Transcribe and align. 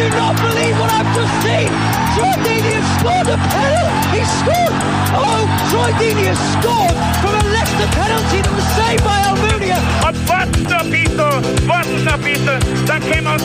Do 0.00 0.08
not 0.16 0.34
believe 0.40 0.78
what 0.80 0.90
I've 0.90 1.10
just 1.14 1.34
seen! 1.44 1.68
Troy 2.16 2.34
Deeney 2.44 2.72
has 2.80 2.88
scored 2.96 3.28
a 3.28 3.36
penalty! 3.52 4.16
He 4.16 4.22
scored! 4.40 4.74
Oh, 5.12 5.44
Troy 5.68 5.90
Deeney 6.00 6.26
has 6.32 6.40
scored 6.56 6.96
from 7.20 7.32
a 7.36 7.44
Leicester 7.52 7.90
penalty 8.00 8.40
that 8.40 8.54
was 8.56 8.68
saved 8.80 9.04
by 9.04 9.18
Almunia! 9.28 9.78
Und 10.06 10.16
warten 10.28 10.62
noch 10.64 10.80
ein 10.80 10.90
bisschen, 10.90 11.68
warten 11.68 12.04
noch 12.04 12.14
ein 12.14 12.22
bisschen, 12.22 12.86
dann 12.86 13.00
können 13.02 13.24
wir 13.24 13.40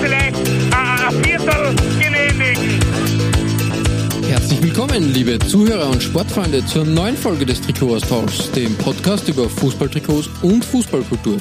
Herzlich 4.45 4.61
willkommen, 4.61 5.11
liebe 5.11 5.39
Zuhörer 5.39 5.89
und 5.89 6.03
Sportfreunde, 6.03 6.63
zur 6.67 6.85
neuen 6.85 7.17
Folge 7.17 7.47
des 7.47 7.61
Trikotaustauschs, 7.61 8.51
dem 8.51 8.75
Podcast 8.75 9.27
über 9.27 9.49
Fußballtrikots 9.49 10.29
und 10.43 10.63
Fußballkultur. 10.63 11.37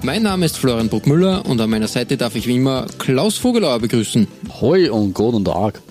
Mein 0.00 0.22
Name 0.22 0.46
ist 0.46 0.56
Florian 0.56 0.88
Bruckmüller 0.88 1.44
und 1.44 1.60
an 1.60 1.68
meiner 1.68 1.86
Seite 1.86 2.16
darf 2.16 2.34
ich 2.34 2.46
wie 2.46 2.56
immer 2.56 2.86
Klaus 2.96 3.36
Vogelauer 3.36 3.80
begrüßen. 3.80 4.26
Hoi 4.62 4.88
und 4.88 5.12
guten 5.12 5.44
Tag. 5.44 5.82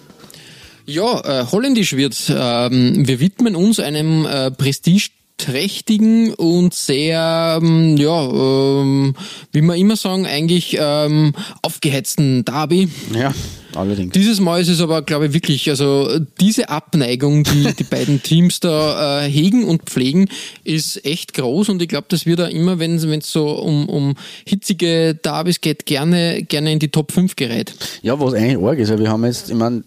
Ja, 0.88 1.20
äh, 1.20 1.46
holländisch 1.52 1.96
wird's. 1.96 2.34
Ähm, 2.36 3.08
wir 3.08 3.20
widmen 3.20 3.56
uns 3.56 3.80
einem 3.80 4.26
äh, 4.26 4.50
prestigeträchtigen 4.50 6.34
und 6.34 6.74
sehr, 6.74 7.60
ähm, 7.62 7.96
ja, 7.96 8.24
ähm, 8.24 9.14
wie 9.52 9.62
wir 9.62 9.76
immer 9.76 9.98
sagen, 9.98 10.26
eigentlich 10.26 10.76
ähm, 10.80 11.34
aufgeheizten 11.62 12.44
Derby. 12.44 12.90
Ja, 13.14 13.36
allerdings. 13.76 14.14
Dieses 14.14 14.40
Mal 14.40 14.62
ist 14.62 14.70
es 14.70 14.82
aber, 14.82 15.02
glaube 15.02 15.28
ich, 15.28 15.34
wirklich, 15.34 15.70
also 15.70 16.20
diese 16.40 16.70
Abneigung, 16.70 17.44
die 17.44 17.74
die 17.74 17.84
beiden 17.90 18.22
Teams 18.22 18.60
da 18.60 19.24
äh, 19.24 19.30
hegen 19.30 19.66
und 19.66 19.84
pflegen, 19.84 20.28
ist 20.64 21.06
echt 21.06 21.34
groß 21.34 21.70
und 21.70 21.82
ich 21.82 21.88
glaube, 21.88 22.08
das 22.10 22.26
wird 22.26 22.40
da 22.40 22.48
immer, 22.48 22.80
wenn 22.80 22.96
es 22.96 23.32
so 23.32 23.50
um, 23.50 23.90
um 23.90 24.16
hitzige 24.46 25.16
Derbys 25.16 25.62
geht, 25.62 25.86
gerne, 25.86 26.44
gerne 26.44 26.72
in 26.72 26.80
die 26.80 26.90
Top 26.90 27.12
5 27.12 27.36
gerät. 27.36 27.74
Ja, 28.02 28.20
was 28.20 28.34
eigentlich 28.34 28.64
arg 28.64 28.80
ist, 28.80 28.98
wir 28.98 29.10
haben 29.10 29.26
jetzt, 29.26 29.50
ich 29.50 29.56
meine, 29.56 29.84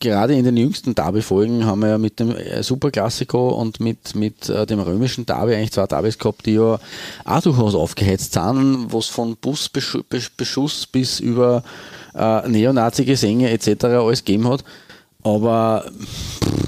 gerade 0.00 0.34
in 0.34 0.44
den 0.44 0.56
jüngsten 0.56 0.94
Derby-Folgen 0.94 1.64
haben 1.64 1.80
wir 1.80 1.88
ja 1.88 1.98
mit 1.98 2.20
dem 2.20 2.34
äh, 2.34 2.62
Superklassiko 2.62 3.50
und 3.50 3.80
mit, 3.80 4.14
mit 4.14 4.48
äh, 4.48 4.66
dem 4.66 4.80
römischen 4.80 5.26
Derby 5.26 5.54
eigentlich 5.54 5.72
zwei 5.72 5.86
Derbys 5.86 6.18
gehabt, 6.18 6.46
die 6.46 6.54
ja 6.54 6.78
auch 7.24 7.40
durchaus 7.42 7.74
aufgeheizt 7.74 8.34
sind, 8.34 8.92
was 8.92 9.06
von 9.06 9.36
Busbeschuss 9.36 10.86
bis 10.86 11.20
über 11.20 11.62
äh, 12.14 12.48
Neonazi-Gesänge 12.48 13.50
etc. 13.50 13.84
alles 13.84 14.24
gegeben 14.24 14.48
hat. 14.48 14.64
Aber 15.22 15.90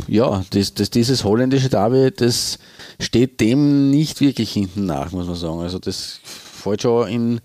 ja, 0.08 0.44
das, 0.50 0.74
das, 0.74 0.90
dieses 0.90 1.24
holländische 1.24 1.68
Derby, 1.68 2.10
das 2.10 2.58
steht 2.98 3.40
dem 3.40 3.90
nicht 3.90 4.20
wirklich 4.20 4.52
hinten 4.52 4.86
nach, 4.86 5.12
muss 5.12 5.26
man 5.26 5.36
sagen. 5.36 5.60
Also 5.60 5.78
das 5.78 6.20
fällt 6.24 6.82
schon 6.82 7.08
in, 7.08 7.40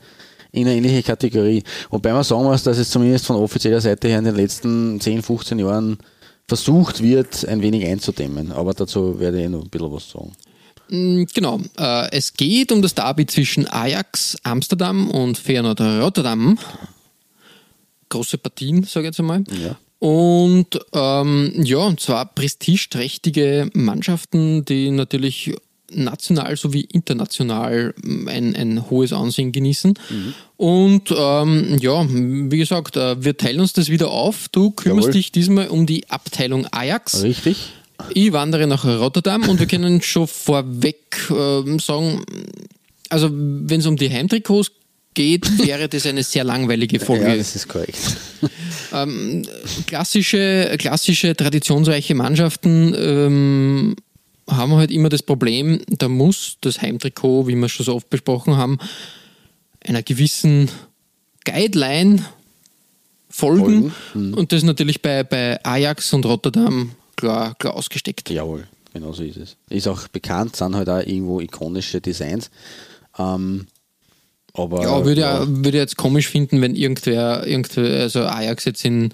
in 0.51 0.67
eine 0.67 0.77
ähnliche 0.77 1.03
Kategorie. 1.03 1.63
Wobei 1.89 2.13
man 2.13 2.23
sagen 2.23 2.43
muss, 2.43 2.63
dass 2.63 2.77
es 2.77 2.89
zumindest 2.89 3.25
von 3.25 3.35
offizieller 3.35 3.81
Seite 3.81 4.07
her 4.07 4.19
in 4.19 4.25
den 4.25 4.35
letzten 4.35 4.99
10, 4.99 5.21
15 5.21 5.59
Jahren 5.59 5.97
versucht 6.47 7.01
wird, 7.01 7.45
ein 7.47 7.61
wenig 7.61 7.85
einzudämmen. 7.85 8.51
Aber 8.51 8.73
dazu 8.73 9.19
werde 9.19 9.43
ich 9.43 9.49
noch 9.49 9.63
ein 9.63 9.69
bisschen 9.69 9.91
was 9.91 10.09
sagen. 10.09 10.31
Genau, 10.89 11.61
äh, 11.79 12.11
es 12.11 12.33
geht 12.33 12.71
um 12.71 12.81
das 12.81 12.93
Derby 12.93 13.25
zwischen 13.25 13.65
Ajax 13.67 14.37
Amsterdam 14.43 15.09
und 15.09 15.37
Feyenoord 15.37 15.79
Rotterdam. 15.79 16.57
Große 18.11 18.37
Partien, 18.37 18.83
sage 18.83 19.07
ich 19.07 19.11
jetzt 19.11 19.19
einmal. 19.19 19.43
Ja. 19.63 19.77
Und 19.99 20.79
ähm, 20.93 21.53
ja, 21.63 21.95
zwar 21.97 22.25
prestigeträchtige 22.25 23.69
Mannschaften, 23.73 24.65
die 24.65 24.91
natürlich 24.91 25.53
national 25.93 26.55
sowie 26.57 26.87
international 26.91 27.93
ein, 28.03 28.55
ein 28.55 28.89
hohes 28.89 29.13
Ansehen 29.13 29.51
genießen. 29.51 29.93
Und 30.57 31.13
ähm, 31.15 31.77
ja, 31.79 32.05
wie 32.09 32.57
gesagt, 32.57 32.97
äh, 32.97 33.23
wir 33.23 33.37
teilen 33.37 33.59
uns 33.59 33.73
das 33.73 33.89
wieder 33.89 34.09
auf. 34.09 34.49
Du 34.49 34.71
kümmerst 34.71 35.07
Jawohl. 35.07 35.13
dich 35.13 35.31
diesmal 35.31 35.67
um 35.67 35.85
die 35.85 36.09
Abteilung 36.09 36.67
Ajax. 36.71 37.23
Richtig? 37.23 37.73
Ich 38.13 38.31
wandere 38.33 38.67
nach 38.67 38.85
Rotterdam 38.85 39.47
und 39.47 39.59
wir 39.59 39.67
können 39.67 40.01
schon 40.01 40.27
vorweg 40.27 41.29
ähm, 41.29 41.77
sagen, 41.79 42.25
also 43.09 43.29
wenn 43.31 43.79
es 43.79 43.85
um 43.85 43.97
die 43.97 44.09
Heimtrikots 44.09 44.71
geht, 45.13 45.65
wäre 45.65 45.89
das 45.89 46.05
eine 46.05 46.23
sehr 46.23 46.43
langweilige 46.43 46.99
Folge. 46.99 47.27
Ja, 47.27 47.35
das 47.35 47.55
ist 47.55 47.67
korrekt. 47.67 47.97
Ähm, 48.93 49.43
klassische, 49.87 50.75
klassische, 50.77 51.33
traditionsreiche 51.33 52.13
Mannschaften 52.13 52.93
ähm, 52.97 53.95
haben 54.49 54.75
halt 54.75 54.91
immer 54.91 55.07
das 55.07 55.23
Problem, 55.23 55.81
da 55.87 56.09
muss 56.09 56.57
das 56.59 56.81
Heimtrikot, 56.81 57.47
wie 57.47 57.55
wir 57.55 57.69
schon 57.69 57.85
so 57.85 57.95
oft 57.95 58.09
besprochen 58.09 58.57
haben, 58.57 58.79
einer 59.85 60.03
gewissen 60.03 60.69
Guideline 61.45 62.25
folgen. 63.29 63.93
Folgen, 64.11 64.33
Und 64.33 64.51
das 64.51 64.57
ist 64.57 64.65
natürlich 64.65 65.01
bei, 65.01 65.23
bei 65.23 65.63
Ajax 65.63 66.13
und 66.13 66.25
Rotterdam 66.25 66.91
klar, 67.15 67.55
klar 67.55 67.75
ausgesteckt. 67.75 68.29
Jawohl, 68.29 68.67
genau 68.93 69.13
so 69.13 69.23
ist 69.23 69.37
es. 69.37 69.55
Ist 69.69 69.87
auch 69.87 70.07
bekannt, 70.09 70.55
sind 70.55 70.75
halt 70.75 70.89
auch 70.89 70.99
irgendwo 70.99 71.39
ikonische 71.39 72.01
Designs. 72.01 72.49
Ähm, 73.17 73.67
aber 74.53 74.81
Ja, 74.83 75.05
würde, 75.05 75.21
ja. 75.21 75.45
würde 75.47 75.69
ich 75.69 75.75
jetzt 75.75 75.97
komisch 75.97 76.27
finden, 76.27 76.61
wenn 76.61 76.75
irgendwer, 76.75 77.45
irgendwer 77.47 78.01
also 78.01 78.23
Ajax 78.23 78.65
jetzt 78.65 78.83
in 78.85 79.11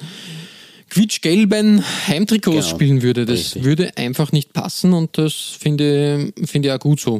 quietschgelben 0.90 1.84
Heimtrikots 2.08 2.56
Genau, 2.56 2.68
spielen 2.68 3.02
würde. 3.02 3.26
Das 3.26 3.38
richtig. 3.40 3.64
würde 3.66 3.92
einfach 3.98 4.32
nicht 4.32 4.54
passen 4.54 4.94
und 4.94 5.18
das 5.18 5.34
finde, 5.34 6.32
finde 6.46 6.70
ich 6.70 6.74
auch 6.74 6.80
gut 6.80 7.00
so. 7.00 7.20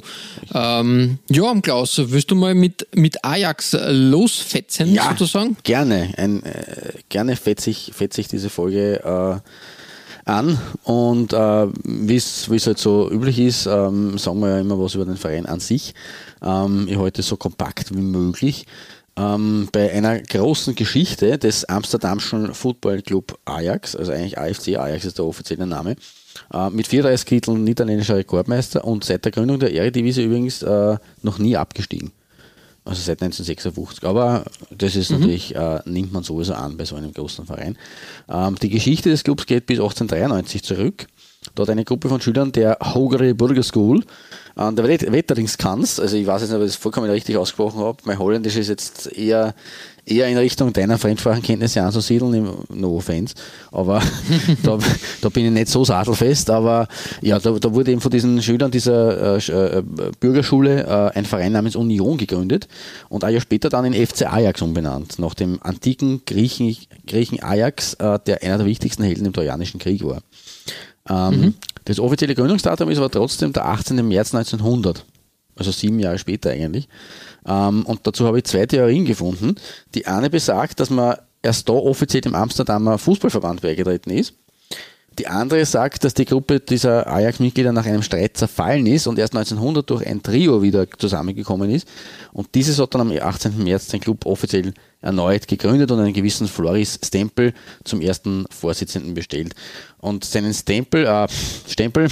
Ähm, 0.54 1.20
ja, 1.30 1.54
Klaus, 1.62 2.02
willst 2.06 2.32
du 2.32 2.36
mal 2.36 2.56
mit, 2.56 2.88
mit 2.96 3.24
Ajax 3.26 3.76
losfetzen 3.90 4.94
ja, 4.94 5.10
sozusagen? 5.10 5.58
Gerne. 5.64 6.14
Ein, 6.18 6.44
äh, 6.44 6.94
gerne 7.10 7.36
fetze 7.36 7.70
ich, 7.70 7.92
fetze 7.94 8.22
ich 8.22 8.28
diese 8.30 8.50
Folge 8.50 9.04
äh, 9.04 9.50
an 10.28 10.60
und 10.84 11.34
äh, 11.34 11.68
wie 11.84 12.16
es 12.16 12.68
halt 12.68 12.78
so 12.78 13.10
üblich 13.10 13.40
ist, 13.40 13.66
ähm, 13.66 14.18
sagen 14.18 14.40
wir 14.40 14.50
ja 14.50 14.60
immer 14.60 14.80
was 14.80 14.96
über 14.96 15.06
den 15.06 15.18
Verein 15.18 15.46
an 15.46 15.60
sich. 15.60 15.94
Ähm, 16.44 16.88
ich 16.90 16.98
es 17.20 17.28
so 17.28 17.38
kompakt 17.38 17.96
wie 17.96 18.02
möglich. 18.02 18.66
Ähm, 19.18 19.68
bei 19.72 19.92
einer 19.92 20.20
großen 20.20 20.76
Geschichte 20.76 21.38
des 21.38 21.66
Amsterdamschen 21.66 22.54
Football 22.54 23.02
Club 23.02 23.40
Ajax, 23.46 23.96
also 23.96 24.12
eigentlich 24.12 24.38
AFC 24.38 24.78
Ajax 24.78 25.06
ist 25.06 25.18
der 25.18 25.26
offizielle 25.26 25.66
Name, 25.66 25.96
äh, 26.54 26.70
mit 26.70 26.88
34 26.88 27.26
Titeln 27.26 27.64
niederländischer 27.64 28.18
Rekordmeister 28.18 28.86
und 28.86 29.04
seit 29.04 29.26
der 29.26 29.32
Gründung 29.32 29.60
der 29.60 29.74
Eredivisie 29.74 30.26
übrigens 30.26 30.62
äh, 30.62 30.98
noch 31.24 31.40
nie 31.40 31.58
abgestiegen. 31.58 32.12
Also 32.88 33.02
seit 33.02 33.22
1956. 33.22 34.06
Aber 34.06 34.46
das 34.72 34.96
ist 34.96 35.12
natürlich, 35.12 35.54
äh, 35.56 35.82
nimmt 35.86 36.14
man 36.14 36.24
sowieso 36.24 36.54
an 36.54 36.78
bei 36.78 36.86
so 36.86 36.96
einem 36.96 37.12
großen 37.12 37.46
Verein. 37.46 37.78
Ähm, 38.30 38.56
die 38.62 38.70
Geschichte 38.70 39.10
des 39.10 39.26
Clubs 39.26 39.46
geht 39.46 39.66
bis 39.66 39.80
1893 39.80 40.64
zurück. 40.64 41.08
Dort 41.58 41.72
eine 41.72 41.84
Gruppe 41.84 42.08
von 42.08 42.22
Schülern 42.22 42.52
der 42.52 42.78
Hogere 42.94 43.34
Burger 43.34 43.64
School 43.64 44.04
an 44.56 44.76
der 44.76 44.88
Wet- 44.88 45.12
Wetteringskanz, 45.12 46.00
also 46.00 46.16
ich 46.16 46.26
weiß 46.28 46.42
jetzt 46.42 46.52
nicht, 46.52 46.58
ob 46.60 46.64
ich 46.66 46.72
das 46.72 46.76
vollkommen 46.82 47.10
richtig 47.10 47.36
ausgesprochen 47.36 47.80
habe, 47.80 47.98
mein 48.06 48.18
Holländisch 48.20 48.56
ist 48.58 48.70
jetzt 48.70 49.12
eher, 49.16 49.54
eher 50.06 50.28
in 50.28 50.38
Richtung 50.38 50.72
deiner 50.74 50.98
Fremdsprachenkenntnisse 51.00 51.82
anzusiedeln, 51.82 52.34
im- 52.34 52.54
no 52.70 52.96
offense, 52.98 53.34
aber 53.72 54.02
da, 54.64 54.78
da 55.22 55.30
bin 55.30 55.46
ich 55.46 55.52
nicht 55.52 55.68
so 55.68 55.84
sattelfest, 55.84 56.50
aber 56.52 56.88
ja, 57.22 57.38
da, 57.40 57.52
da 57.52 57.74
wurde 57.74 57.92
eben 57.92 58.02
von 58.02 58.12
diesen 58.12 58.42
Schülern 58.42 58.70
dieser 58.72 59.38
äh, 59.38 59.78
äh, 59.80 59.84
Bürgerschule 60.20 60.84
äh, 61.14 61.18
ein 61.18 61.26
Verein 61.26 61.52
namens 61.54 61.76
Union 61.76 62.18
gegründet 62.18 62.68
und 63.10 63.24
ein 63.24 63.34
Jahr 63.34 63.42
später 63.42 63.70
dann 63.70 63.86
in 63.92 63.94
FC 64.08 64.32
Ajax 64.32 64.62
umbenannt, 64.62 65.18
nach 65.20 65.34
dem 65.36 65.60
antiken 65.64 66.22
Griechen, 66.26 66.76
Griechen 67.08 67.42
Ajax, 67.44 67.94
äh, 67.96 68.20
der 68.26 68.42
einer 68.44 68.58
der 68.58 68.66
wichtigsten 68.68 69.04
Helden 69.04 69.26
im 69.26 69.34
Trojanischen 69.34 69.80
Krieg 69.80 70.04
war. 70.04 70.22
Ähm, 71.10 71.54
Das 71.86 72.00
offizielle 72.00 72.36
Gründungsdatum 72.36 72.90
ist 72.90 72.98
aber 72.98 73.10
trotzdem 73.10 73.54
der 73.54 73.66
18. 73.66 74.06
März 74.06 74.36
1900, 74.36 75.06
also 75.56 75.72
sieben 75.72 76.00
Jahre 76.00 76.18
später 76.18 76.50
eigentlich. 76.50 76.90
Ähm, 77.46 77.86
und 77.86 78.06
dazu 78.06 78.26
habe 78.26 78.40
ich 78.40 78.44
zwei 78.44 78.66
Theorien 78.66 79.06
gefunden. 79.06 79.56
Die 79.96 80.06
eine 80.06 80.30
besagt, 80.30 80.82
dass 80.82 80.90
man 80.90 81.16
erst 81.42 81.70
da 81.70 81.74
offiziell 81.74 82.22
dem 82.22 82.36
Amsterdamer 82.36 82.98
Fußballverband 82.98 83.62
beigetreten 83.62 84.10
ist. 84.10 84.34
Die 85.18 85.28
andere 85.28 85.66
sagt, 85.66 86.04
dass 86.04 86.14
die 86.14 86.26
Gruppe 86.26 86.60
dieser 86.60 87.08
Ajax-Mitglieder 87.08 87.72
nach 87.72 87.88
einem 87.88 88.04
Streit 88.04 88.38
zerfallen 88.38 88.86
ist 88.86 89.08
und 89.08 89.18
erst 89.18 89.36
1900 89.36 89.90
durch 89.90 90.06
ein 90.06 90.22
Trio 90.22 90.62
wieder 90.62 90.86
zusammengekommen 90.96 91.72
ist. 91.72 91.88
Und 92.34 92.54
dieses 92.54 92.78
hat 92.78 92.94
dann 92.94 93.02
am 93.02 93.12
18. 93.12 93.64
März 93.64 93.88
den 93.88 94.00
Club 94.00 94.28
offiziell 94.28 94.74
erneut 95.02 95.48
gegründet 95.48 95.90
und 95.90 96.00
einen 96.00 96.14
gewissen 96.14 96.48
Floris 96.48 97.00
Stempel 97.04 97.54
zum 97.84 98.02
ersten 98.02 98.46
Vorsitzenden 98.52 99.16
bestellt. 99.16 99.56
Und 100.08 100.24
seinen 100.24 100.54
Stempel, 100.54 101.06
äh, 101.06 101.28
Stempel 101.68 102.08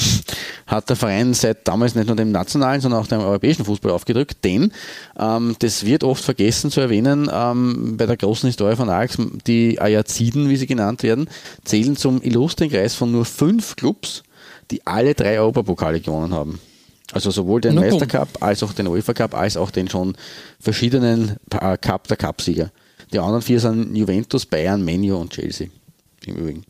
hat 0.67 0.89
der 0.89 0.95
Verein 0.95 1.33
seit 1.33 1.67
damals 1.67 1.95
nicht 1.95 2.07
nur 2.07 2.15
dem 2.15 2.31
nationalen, 2.31 2.81
sondern 2.81 3.01
auch 3.01 3.07
dem 3.07 3.19
europäischen 3.19 3.65
Fußball 3.65 3.91
aufgedrückt, 3.91 4.43
denn 4.43 4.71
ähm, 5.17 5.55
das 5.59 5.85
wird 5.85 6.03
oft 6.03 6.23
vergessen 6.23 6.71
zu 6.71 6.81
erwähnen 6.81 7.29
ähm, 7.31 7.95
bei 7.97 8.05
der 8.05 8.17
großen 8.17 8.47
Historie 8.47 8.75
von 8.75 8.89
Ajax, 8.89 9.17
die 9.47 9.79
Ajaxiden, 9.79 10.49
wie 10.49 10.57
sie 10.57 10.67
genannt 10.67 11.03
werden, 11.03 11.29
zählen 11.63 11.95
zum 11.95 12.21
illustren 12.21 12.69
Kreis 12.69 12.95
von 12.95 13.11
nur 13.11 13.25
fünf 13.25 13.75
Clubs, 13.75 14.23
die 14.71 14.85
alle 14.85 15.13
drei 15.13 15.39
Europapokale 15.39 16.01
gewonnen 16.01 16.33
haben. 16.33 16.59
Also 17.13 17.31
sowohl 17.31 17.61
den 17.61 17.75
Meistercup 17.75 18.41
als 18.41 18.63
auch 18.63 18.73
den 18.73 18.87
UEFA 18.87 19.13
Cup 19.13 19.35
als 19.35 19.57
auch 19.57 19.71
den 19.71 19.87
schon 19.87 20.17
verschiedenen 20.59 21.37
äh, 21.51 21.77
Cup 21.77 22.07
der 22.07 22.17
Cupsieger. 22.17 22.71
Die 23.13 23.19
anderen 23.19 23.41
vier 23.41 23.59
sind 23.59 23.95
Juventus, 23.95 24.45
Bayern, 24.45 24.83
Menu 24.83 25.15
und 25.15 25.31
Chelsea. 25.31 25.67
Im 26.25 26.35
Übrigen. 26.35 26.63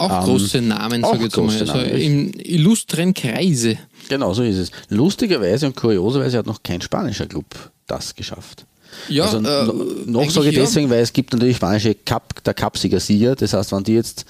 Auch 0.00 0.10
ähm, 0.10 0.24
große 0.24 0.62
Namen, 0.62 1.02
sage 1.02 1.16
ich 1.16 1.22
jetzt 1.24 1.36
mal. 1.36 1.60
Also 1.60 1.78
im 1.94 2.32
illustren 2.34 3.12
Kreise. 3.12 3.76
Genau, 4.08 4.32
so 4.32 4.42
ist 4.42 4.56
es. 4.56 4.70
Lustigerweise 4.88 5.66
und 5.66 5.76
kurioserweise 5.76 6.38
hat 6.38 6.46
noch 6.46 6.62
kein 6.62 6.80
spanischer 6.80 7.26
Club 7.26 7.44
das 7.86 8.14
geschafft. 8.14 8.64
Ja, 9.08 9.24
also, 9.24 9.38
äh, 9.38 10.10
noch 10.10 10.30
sage 10.30 10.48
ich 10.48 10.54
deswegen, 10.54 10.88
ja. 10.88 10.94
weil 10.94 11.02
es 11.02 11.12
gibt 11.12 11.32
natürlich 11.32 11.56
spanische 11.56 11.94
Cup, 11.94 12.42
der 12.44 12.54
Cupsieger-Sieger. 12.54 13.36
Das 13.36 13.52
heißt, 13.52 13.72
wenn 13.72 13.84
die 13.84 13.94
jetzt 13.94 14.24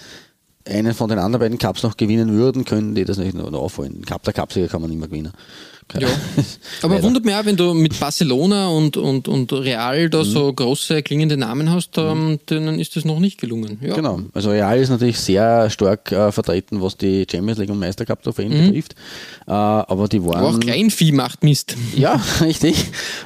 einen 0.66 0.92
von 0.92 1.08
den 1.08 1.18
anderen 1.18 1.40
beiden 1.40 1.58
Cups 1.58 1.82
noch 1.82 1.96
gewinnen 1.96 2.32
würden, 2.32 2.64
können 2.64 2.94
die 2.94 3.04
das 3.04 3.18
nicht 3.18 3.34
nur 3.34 3.52
aufholen. 3.54 4.04
Cup 4.04 4.24
der 4.24 4.32
Cupsieger 4.32 4.66
kann 4.66 4.82
man 4.82 4.92
immer 4.92 5.06
gewinnen. 5.06 5.32
Ja. 5.98 6.08
Aber 6.82 7.02
wundert 7.02 7.24
mich 7.24 7.34
auch, 7.34 7.44
wenn 7.44 7.56
du 7.56 7.74
mit 7.74 7.98
Barcelona 7.98 8.68
und, 8.68 8.96
und, 8.96 9.28
und 9.28 9.52
Real 9.52 10.08
da 10.08 10.18
mhm. 10.18 10.24
so 10.24 10.52
große 10.52 11.02
klingende 11.02 11.36
Namen 11.36 11.70
hast, 11.70 11.98
ähm, 11.98 12.38
denen 12.48 12.78
ist 12.78 12.96
das 12.96 13.04
noch 13.04 13.18
nicht 13.18 13.40
gelungen. 13.40 13.78
Ja. 13.80 13.94
Genau, 13.94 14.20
also 14.32 14.50
Real 14.50 14.78
ist 14.78 14.90
natürlich 14.90 15.18
sehr 15.18 15.68
stark 15.70 16.12
äh, 16.12 16.32
vertreten, 16.32 16.80
was 16.80 16.96
die 16.96 17.26
Champions 17.30 17.58
League 17.58 17.70
und 17.70 17.78
Meistercup 17.78 18.22
Trophäen 18.22 18.52
mhm. 18.52 18.66
betrifft. 18.68 18.94
Äh, 19.46 19.52
aber 19.52 20.08
die 20.08 20.24
waren. 20.24 20.36
Aber 20.36 20.48
auch 20.48 20.60
Kleinvieh 20.60 21.12
macht 21.12 21.42
Mist. 21.44 21.76
Ja, 21.96 22.20
richtig. 22.40 22.76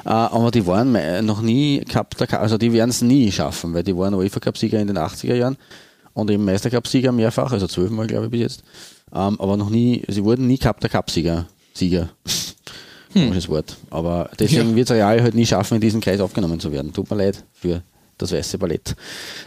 Äh, 0.05 0.09
aber 0.09 0.51
die 0.51 0.65
waren 0.65 1.25
noch 1.25 1.41
nie 1.41 1.81
Cup 1.81 2.17
der 2.17 2.41
also 2.41 2.57
die 2.57 2.73
werden 2.73 2.89
es 2.89 3.01
nie 3.01 3.31
schaffen, 3.31 3.73
weil 3.73 3.83
die 3.83 3.95
waren 3.95 4.13
UEFA 4.13 4.39
Cup-Sieger 4.39 4.79
in 4.79 4.87
den 4.87 4.97
80er 4.97 5.35
Jahren 5.35 5.57
und 6.13 6.29
eben 6.31 6.43
Meistercup-Sieger 6.45 7.11
mehrfach, 7.11 7.51
also 7.51 7.67
zwölfmal 7.67 8.07
glaube 8.07 8.25
ich 8.25 8.31
bis 8.31 8.39
jetzt. 8.41 8.63
Ähm, 9.13 9.39
aber 9.39 9.57
noch 9.57 9.69
nie, 9.69 10.03
sie 10.07 10.23
wurden 10.23 10.47
nie 10.47 10.57
Cup 10.57 10.79
der 10.79 10.89
Cup-Sieger. 10.89 11.45
Sieger. 11.73 12.09
Komisches 13.15 13.45
hm. 13.45 13.53
Wort. 13.53 13.77
Aber 13.89 14.29
deswegen 14.39 14.71
ja. 14.71 14.75
wird 14.75 14.89
es 14.89 14.95
Real 14.95 15.21
halt 15.21 15.35
nie 15.35 15.45
schaffen, 15.45 15.75
in 15.75 15.81
diesen 15.81 16.01
Kreis 16.01 16.19
aufgenommen 16.19 16.59
zu 16.59 16.71
werden. 16.71 16.93
Tut 16.93 17.09
mir 17.09 17.17
leid 17.17 17.43
für 17.53 17.81
das 18.17 18.31
weiße 18.31 18.57
Ballett. 18.57 18.95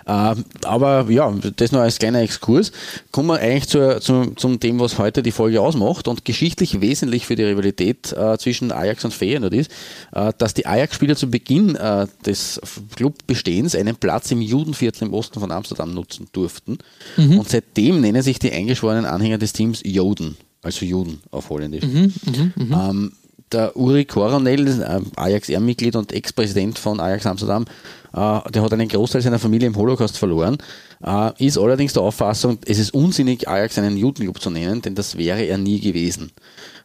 Äh, 0.06 0.34
aber 0.64 1.06
ja, 1.08 1.34
das 1.56 1.72
nur 1.72 1.80
als 1.80 1.98
kleiner 1.98 2.20
Exkurs. 2.20 2.70
Kommen 3.12 3.28
wir 3.28 3.40
eigentlich 3.40 3.66
zur, 3.66 4.00
zu, 4.00 4.32
zum 4.36 4.60
Thema, 4.60 4.84
was 4.84 4.98
heute 4.98 5.22
die 5.22 5.32
Folge 5.32 5.60
ausmacht 5.60 6.06
und 6.06 6.24
geschichtlich 6.24 6.80
wesentlich 6.80 7.26
für 7.26 7.34
die 7.34 7.44
Rivalität 7.44 8.12
äh, 8.12 8.36
zwischen 8.38 8.70
Ajax 8.70 9.04
und 9.04 9.14
Feyenoord 9.14 9.54
ist, 9.54 9.70
äh, 10.12 10.32
dass 10.36 10.52
die 10.52 10.66
Ajax-Spieler 10.66 11.16
zu 11.16 11.30
Beginn 11.30 11.76
äh, 11.76 12.06
des 12.26 12.60
Clubbestehens 12.96 13.74
einen 13.74 13.96
Platz 13.96 14.30
im 14.30 14.42
Judenviertel 14.42 15.08
im 15.08 15.14
Osten 15.14 15.40
von 15.40 15.50
Amsterdam 15.50 15.94
nutzen 15.94 16.28
durften. 16.32 16.78
Mhm. 17.16 17.38
Und 17.38 17.48
seitdem 17.48 18.02
nennen 18.02 18.22
sich 18.22 18.38
die 18.38 18.52
eingeschworenen 18.52 19.06
Anhänger 19.06 19.38
des 19.38 19.54
Teams 19.54 19.80
Joden 19.82 20.36
also 20.62 20.84
Juden 20.84 21.20
auf 21.30 21.50
Holländisch. 21.50 21.84
Mhm, 21.84 22.12
mh, 22.24 22.52
mh. 22.56 22.90
Ähm, 22.90 23.12
der 23.52 23.76
Uri 23.76 24.04
Coronel, 24.04 25.02
Ajax-Ehrenmitglied 25.16 25.96
und 25.96 26.12
Ex-Präsident 26.12 26.78
von 26.78 27.00
Ajax 27.00 27.26
Amsterdam, 27.26 27.64
äh, 28.12 28.50
der 28.50 28.62
hat 28.62 28.72
einen 28.72 28.88
Großteil 28.88 29.22
seiner 29.22 29.38
Familie 29.38 29.68
im 29.68 29.76
Holocaust 29.76 30.18
verloren, 30.18 30.58
äh, 31.04 31.30
ist 31.44 31.58
allerdings 31.58 31.92
der 31.92 32.02
Auffassung, 32.02 32.58
es 32.66 32.78
ist 32.78 32.94
unsinnig, 32.94 33.48
Ajax 33.48 33.78
einen 33.78 33.96
Judenclub 33.96 34.40
zu 34.40 34.50
nennen, 34.50 34.82
denn 34.82 34.94
das 34.94 35.16
wäre 35.16 35.42
er 35.42 35.58
nie 35.58 35.80
gewesen. 35.80 36.32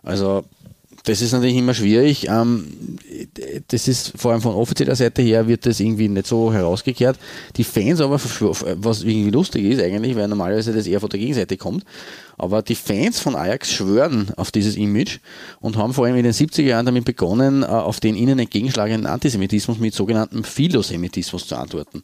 Also 0.04 0.44
das 1.04 1.22
ist 1.22 1.34
natürlich 1.34 1.58
immer 1.58 1.74
schwierig. 1.74 2.28
Ähm, 2.30 2.66
das 3.68 3.88
ist 3.90 4.14
vor 4.16 4.32
allem 4.32 4.42
von 4.42 4.56
offizieller 4.56 4.96
Seite 4.96 5.22
her 5.22 5.48
wird 5.48 5.66
das 5.66 5.82
irgendwie 5.82 6.08
nicht 6.08 6.28
so 6.28 6.54
herausgekehrt. 6.54 7.20
Die 7.58 7.66
Fans 7.66 8.00
aber, 8.00 8.20
was 8.20 9.04
irgendwie 9.04 9.32
lustig 9.32 9.66
ist 9.66 9.82
eigentlich, 9.82 10.16
weil 10.16 10.30
normalerweise 10.30 10.72
das 10.72 10.88
eher 10.88 11.02
von 11.02 11.10
der 11.10 11.20
Gegenseite 11.20 11.58
kommt, 11.58 11.84
aber 12.38 12.62
die 12.62 12.76
Fans 12.76 13.20
von 13.20 13.36
Ajax 13.36 13.72
schwören 13.74 14.32
auf 14.38 14.52
dieses 14.52 14.78
Image 14.78 15.20
und 15.60 15.76
haben 15.76 15.94
vor 15.94 16.06
allem 16.06 16.16
in 16.16 16.24
den 16.24 16.34
70er 16.34 16.64
Jahren 16.64 16.86
damit 16.86 17.04
begonnen, 17.04 17.64
äh, 17.64 17.66
auf 17.66 18.00
den 18.00 18.16
ihnen 18.16 18.40
entgegenschlagenden 18.40 19.06
Antisemitismus 19.06 19.80
mit 19.80 19.94
sogenanntem 19.94 20.46
Philosemitismus 20.46 21.48
zu 21.48 21.56
antworten. 21.58 22.04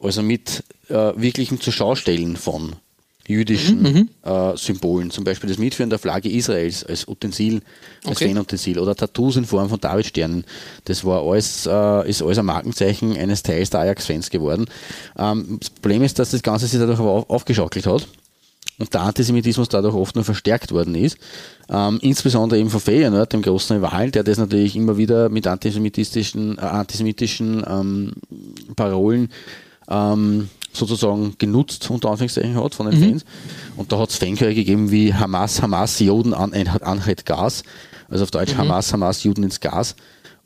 Also 0.00 0.22
mit 0.22 0.64
äh, 0.88 1.12
wirklichem 1.16 1.60
Zuschaustellen 1.60 2.36
von 2.36 2.76
jüdischen 3.28 3.82
mhm, 3.82 4.08
mhm, 4.24 4.30
äh, 4.30 4.56
Symbolen, 4.56 5.10
zum 5.10 5.24
Beispiel 5.24 5.48
das 5.48 5.58
Mitführen 5.58 5.90
der 5.90 5.98
Flagge 5.98 6.30
Israels 6.30 6.84
als 6.84 7.06
Utensil, 7.08 7.60
als 8.04 8.16
okay. 8.16 8.28
Fanutensil 8.28 8.78
oder 8.78 8.94
Tattoos 8.94 9.36
in 9.36 9.44
Form 9.44 9.68
von 9.68 9.80
Davidsternen. 9.80 10.44
Das 10.84 11.04
war 11.04 11.22
alles, 11.22 11.66
äh, 11.66 12.08
ist 12.08 12.22
alles 12.22 12.38
ein 12.38 12.46
Markenzeichen 12.46 13.16
eines 13.16 13.42
Teils 13.42 13.70
der 13.70 13.80
Ajax-Fans 13.80 14.30
geworden. 14.30 14.66
Ähm, 15.18 15.58
das 15.60 15.70
Problem 15.70 16.02
ist, 16.02 16.18
dass 16.18 16.30
das 16.30 16.42
Ganze 16.42 16.66
sich 16.66 16.78
dadurch 16.78 16.98
aber 16.98 17.10
auf, 17.10 17.30
aufgeschaukelt 17.30 17.86
hat 17.86 18.06
und 18.78 18.92
der 18.92 19.02
Antisemitismus 19.02 19.68
dadurch 19.68 19.94
oft 19.94 20.14
nur 20.14 20.24
verstärkt 20.24 20.72
worden 20.72 20.94
ist. 20.94 21.18
Ähm, 21.68 21.98
insbesondere 22.02 22.60
eben 22.60 22.70
von 22.70 22.80
Feyenoord, 22.80 23.32
dem 23.32 23.42
großen 23.42 23.76
Rivalen, 23.76 24.12
der 24.12 24.22
das 24.22 24.38
natürlich 24.38 24.76
immer 24.76 24.96
wieder 24.96 25.28
mit 25.28 25.46
antisemitischen, 25.46 26.58
äh, 26.58 26.60
antisemitischen 26.60 27.64
ähm, 27.66 28.12
Parolen 28.76 29.30
ähm, 29.88 30.48
sozusagen 30.76 31.34
genutzt, 31.38 31.90
unter 31.90 32.10
Anführungszeichen 32.10 32.62
hat 32.62 32.74
von 32.74 32.90
den 32.90 33.00
mhm. 33.00 33.04
Fans. 33.04 33.24
Und 33.76 33.92
da 33.92 33.98
hat 33.98 34.10
es 34.10 34.16
Fanchöre 34.16 34.54
gegeben 34.54 34.90
wie 34.90 35.12
Hamas, 35.12 35.62
Hamas, 35.62 35.98
Juden 35.98 36.34
an, 36.34 36.52
anhalt 36.52 37.26
Gas. 37.26 37.62
Also 38.08 38.24
auf 38.24 38.30
Deutsch 38.30 38.54
mhm. 38.54 38.58
Hamas, 38.58 38.92
Hamas, 38.92 39.22
Juden 39.24 39.42
ins 39.42 39.60
Gas. 39.60 39.96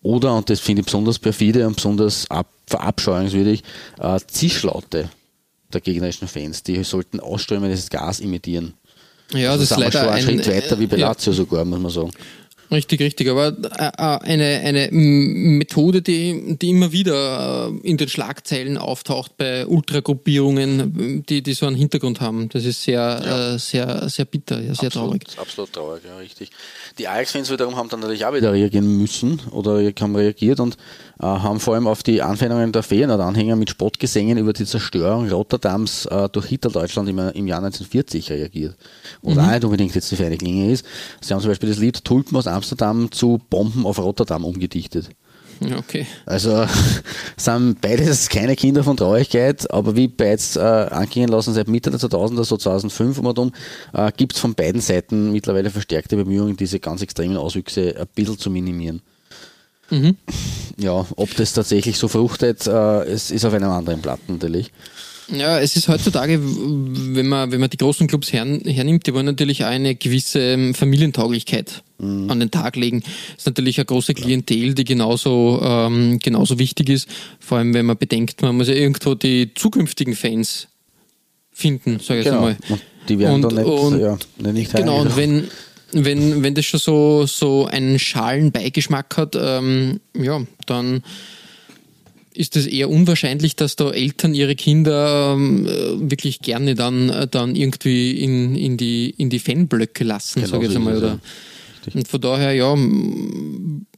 Oder, 0.03 0.35
und 0.35 0.49
das 0.49 0.61
finde 0.61 0.81
ich 0.81 0.87
besonders 0.87 1.19
perfide 1.19 1.67
und 1.67 1.77
besonders 1.77 2.31
ab, 2.31 2.47
verabscheuungswürdig, 2.67 3.63
äh, 3.99 4.19
Zischlaute 4.27 5.11
der 5.73 5.81
gegnerischen 5.81 6.27
Fans. 6.27 6.63
Die 6.63 6.83
sollten 6.85 7.21
ausströmendes 7.21 7.91
Gas 7.91 8.21
imitieren. 8.21 8.75
Ja, 9.33 9.53
also 9.53 9.63
das, 9.63 9.71
ist 9.71 9.79
leider 9.79 10.01
schon 10.01 10.09
ein, 10.09 10.23
Schritt 10.23 10.49
weiter 10.49 10.79
wie 10.79 10.87
bei 10.87 10.97
Lazio 10.97 11.33
ja. 11.33 11.37
sogar, 11.37 11.65
muss 11.65 11.79
man 11.79 11.91
sagen. 11.91 12.11
Richtig, 12.71 13.01
richtig. 13.01 13.29
Aber 13.29 13.49
äh, 13.49 13.87
äh, 13.87 14.33
eine, 14.33 14.61
eine 14.61 14.89
Methode, 14.93 16.03
die, 16.03 16.57
die 16.57 16.71
immer 16.71 16.93
wieder 16.93 17.69
äh, 17.69 17.89
in 17.89 17.97
den 17.97 18.09
Schlagzeilen 18.09 18.79
auftaucht 18.79 19.37
bei 19.37 19.67
Ultragruppierungen, 19.67 21.25
die, 21.29 21.43
die 21.43 21.53
so 21.53 21.67
einen 21.67 21.75
Hintergrund 21.75 22.21
haben. 22.21 22.49
Das 22.49 22.65
ist 22.65 22.83
sehr, 22.83 23.23
ja. 23.25 23.59
sehr, 23.59 24.09
sehr 24.09 24.25
bitter, 24.25 24.61
ja, 24.61 24.75
sehr 24.75 24.87
absolut, 24.87 24.93
traurig. 24.93 25.23
Absolut 25.37 25.73
traurig, 25.73 26.03
ja, 26.07 26.17
richtig. 26.19 26.51
Die 26.99 27.09
Ajax-Fans 27.09 27.51
wiederum 27.51 27.77
haben 27.77 27.89
dann 27.89 28.01
natürlich 28.01 28.25
auch 28.25 28.35
wieder 28.35 28.53
reagieren 28.53 28.99
müssen 28.99 29.41
oder 29.51 29.83
haben 30.01 30.15
reagiert 30.15 30.61
und 30.61 30.77
äh, 31.21 31.27
haben 31.27 31.59
vor 31.59 31.75
allem 31.75 31.89
auf 31.89 32.05
die 32.05 32.23
Anfeindungen 32.23 32.71
der 32.71 32.85
Feyenoord-Anhänger 32.85 33.57
mit 33.57 33.71
Spottgesängen 33.71 34.39
über 34.39 34.53
die 34.53 34.65
Zerstörung 34.65 35.29
Rotterdams 35.29 36.07
äh, 36.07 36.29
durch 36.29 36.47
Hitlerdeutschland 36.47 37.09
im, 37.09 37.19
im 37.19 37.47
Jahr 37.49 37.59
1940 37.59 38.31
reagiert. 38.31 38.77
Und 39.23 39.35
mhm. 39.35 39.41
auch 39.41 39.51
nicht 39.51 39.65
unbedingt 39.65 39.95
jetzt 39.97 40.11
die 40.13 40.17
feine 40.17 40.37
Klinge 40.37 40.71
ist. 40.71 40.87
Sie 41.21 41.35
haben 41.35 41.41
zum 41.41 41.51
Beispiel 41.51 41.69
das 41.69 41.79
Lied 41.79 42.05
Tulpen 42.05 42.37
aus 42.37 42.47
Amsterdam 42.47 42.60
zu 42.63 43.41
Bomben 43.51 43.87
auf 43.87 43.99
Rotterdam 43.99 44.45
umgedichtet. 44.45 45.11
Okay. 45.77 46.07
Also 46.25 46.67
sind 47.37 47.81
beides 47.81 48.29
keine 48.29 48.57
Kinder 48.57 48.83
von 48.83 48.97
Traurigkeit, 48.97 49.71
aber 49.71 49.95
wie 49.95 50.09
bereits 50.09 50.57
äh, 50.57 50.61
angehen 50.61 51.29
lassen 51.29 51.53
seit 51.53 51.69
Mitte 51.69 51.91
der 51.91 52.01
2000er, 52.01 52.45
so 52.45 52.57
2005 52.57 53.19
um 53.19 53.27
und 53.27 53.39
um, 53.39 53.53
äh, 53.93 54.11
gibt 54.17 54.35
es 54.35 54.39
von 54.39 54.55
beiden 54.55 54.81
Seiten 54.81 55.33
mittlerweile 55.33 55.71
verstärkte 55.71 56.17
Bemühungen, 56.17 56.57
diese 56.57 56.81
ganz 56.81 57.03
extremen 57.03 57.37
Auswüchse 57.37 57.95
ein 57.99 58.07
bisschen 58.15 58.39
zu 58.39 58.51
minimieren. 58.51 59.03
Mhm. 59.91 60.17
Ja, 60.79 61.05
ob 61.17 61.35
das 61.37 61.53
tatsächlich 61.53 61.99
so 61.99 62.09
fruchtet, 62.09 62.67
äh, 62.67 63.05
es 63.05 63.31
ist 63.31 63.45
auf 63.45 63.53
einem 63.53 63.71
anderen 63.71 64.01
Blatt 64.01 64.21
natürlich. 64.29 64.73
Ja, 65.33 65.61
es 65.61 65.77
ist 65.77 65.89
heutzutage, 65.89 66.41
wenn 66.43 67.29
man, 67.29 67.53
wenn 67.53 67.61
man 67.61 67.71
die 67.71 67.77
großen 67.77 68.07
Clubs 68.07 68.33
her, 68.33 68.45
hernimmt, 68.65 69.07
die 69.07 69.15
wollen 69.15 69.27
natürlich 69.27 69.65
auch 69.65 69.69
eine 69.69 69.95
gewisse 69.95 70.41
ähm, 70.41 70.75
Familientauglichkeit 70.75 71.83
mhm. 71.99 72.31
an 72.31 72.41
den 72.41 72.51
Tag 72.51 72.77
legen. 72.77 73.01
Das 73.03 73.39
ist 73.39 73.47
natürlich 73.47 73.79
eine 73.79 73.85
große 73.85 74.15
Klientel, 74.15 74.75
die 74.75 74.85
genauso, 74.85 75.61
ähm, 75.63 76.19
genauso 76.19 76.59
wichtig 76.59 76.89
ist. 76.89 77.09
Vor 77.39 77.59
allem, 77.59 77.75
wenn 77.75 77.87
man 77.87 77.97
bedenkt, 77.97 78.43
man 78.43 78.57
muss 78.57 78.69
ja 78.69 78.75
irgendwo 78.75 79.15
die 79.15 79.53
zukünftigen 79.55 80.15
Fans 80.15 80.69
finden, 81.53 82.01
sage 82.01 82.21
ich 82.21 82.27
genau. 82.27 82.49
jetzt 82.49 82.71
mal. 82.71 82.81
Die 83.09 83.19
werden 83.19 83.45
und, 83.45 83.55
nicht, 83.55 83.67
und, 83.67 84.01
ja, 84.01 84.19
nicht 84.53 84.75
Genau, 84.75 85.01
und 85.01 85.17
wenn, 85.17 85.49
wenn, 85.93 86.43
wenn 86.43 86.55
das 86.55 86.65
schon 86.65 86.81
so, 86.81 87.27
so 87.27 87.67
einen 87.67 87.99
schalen 87.99 88.53
Beigeschmack 88.53 89.17
hat, 89.17 89.37
ähm, 89.41 90.01
ja, 90.15 90.41
dann 90.67 91.03
ist 92.41 92.57
es 92.57 92.67
eher 92.67 92.89
unwahrscheinlich, 92.89 93.55
dass 93.55 93.77
da 93.77 93.91
Eltern 93.91 94.33
ihre 94.35 94.57
Kinder 94.57 95.35
ähm, 95.35 95.67
wirklich 96.11 96.41
gerne 96.41 96.75
dann, 96.75 97.29
dann 97.31 97.55
irgendwie 97.55 98.13
in, 98.13 98.57
in, 98.57 98.79
die, 98.79 99.11
in 99.11 99.29
die 99.29 99.39
Fanblöcke 99.39 100.05
lassen, 100.05 100.41
genau 100.41 100.53
sage 100.53 100.65
ich 100.65 100.71
jetzt 100.71 100.77
einmal. 100.77 100.97
Oder, 100.97 101.19
Und 101.95 102.09
von 102.09 102.21
daher, 102.21 102.53
ja, 102.55 102.75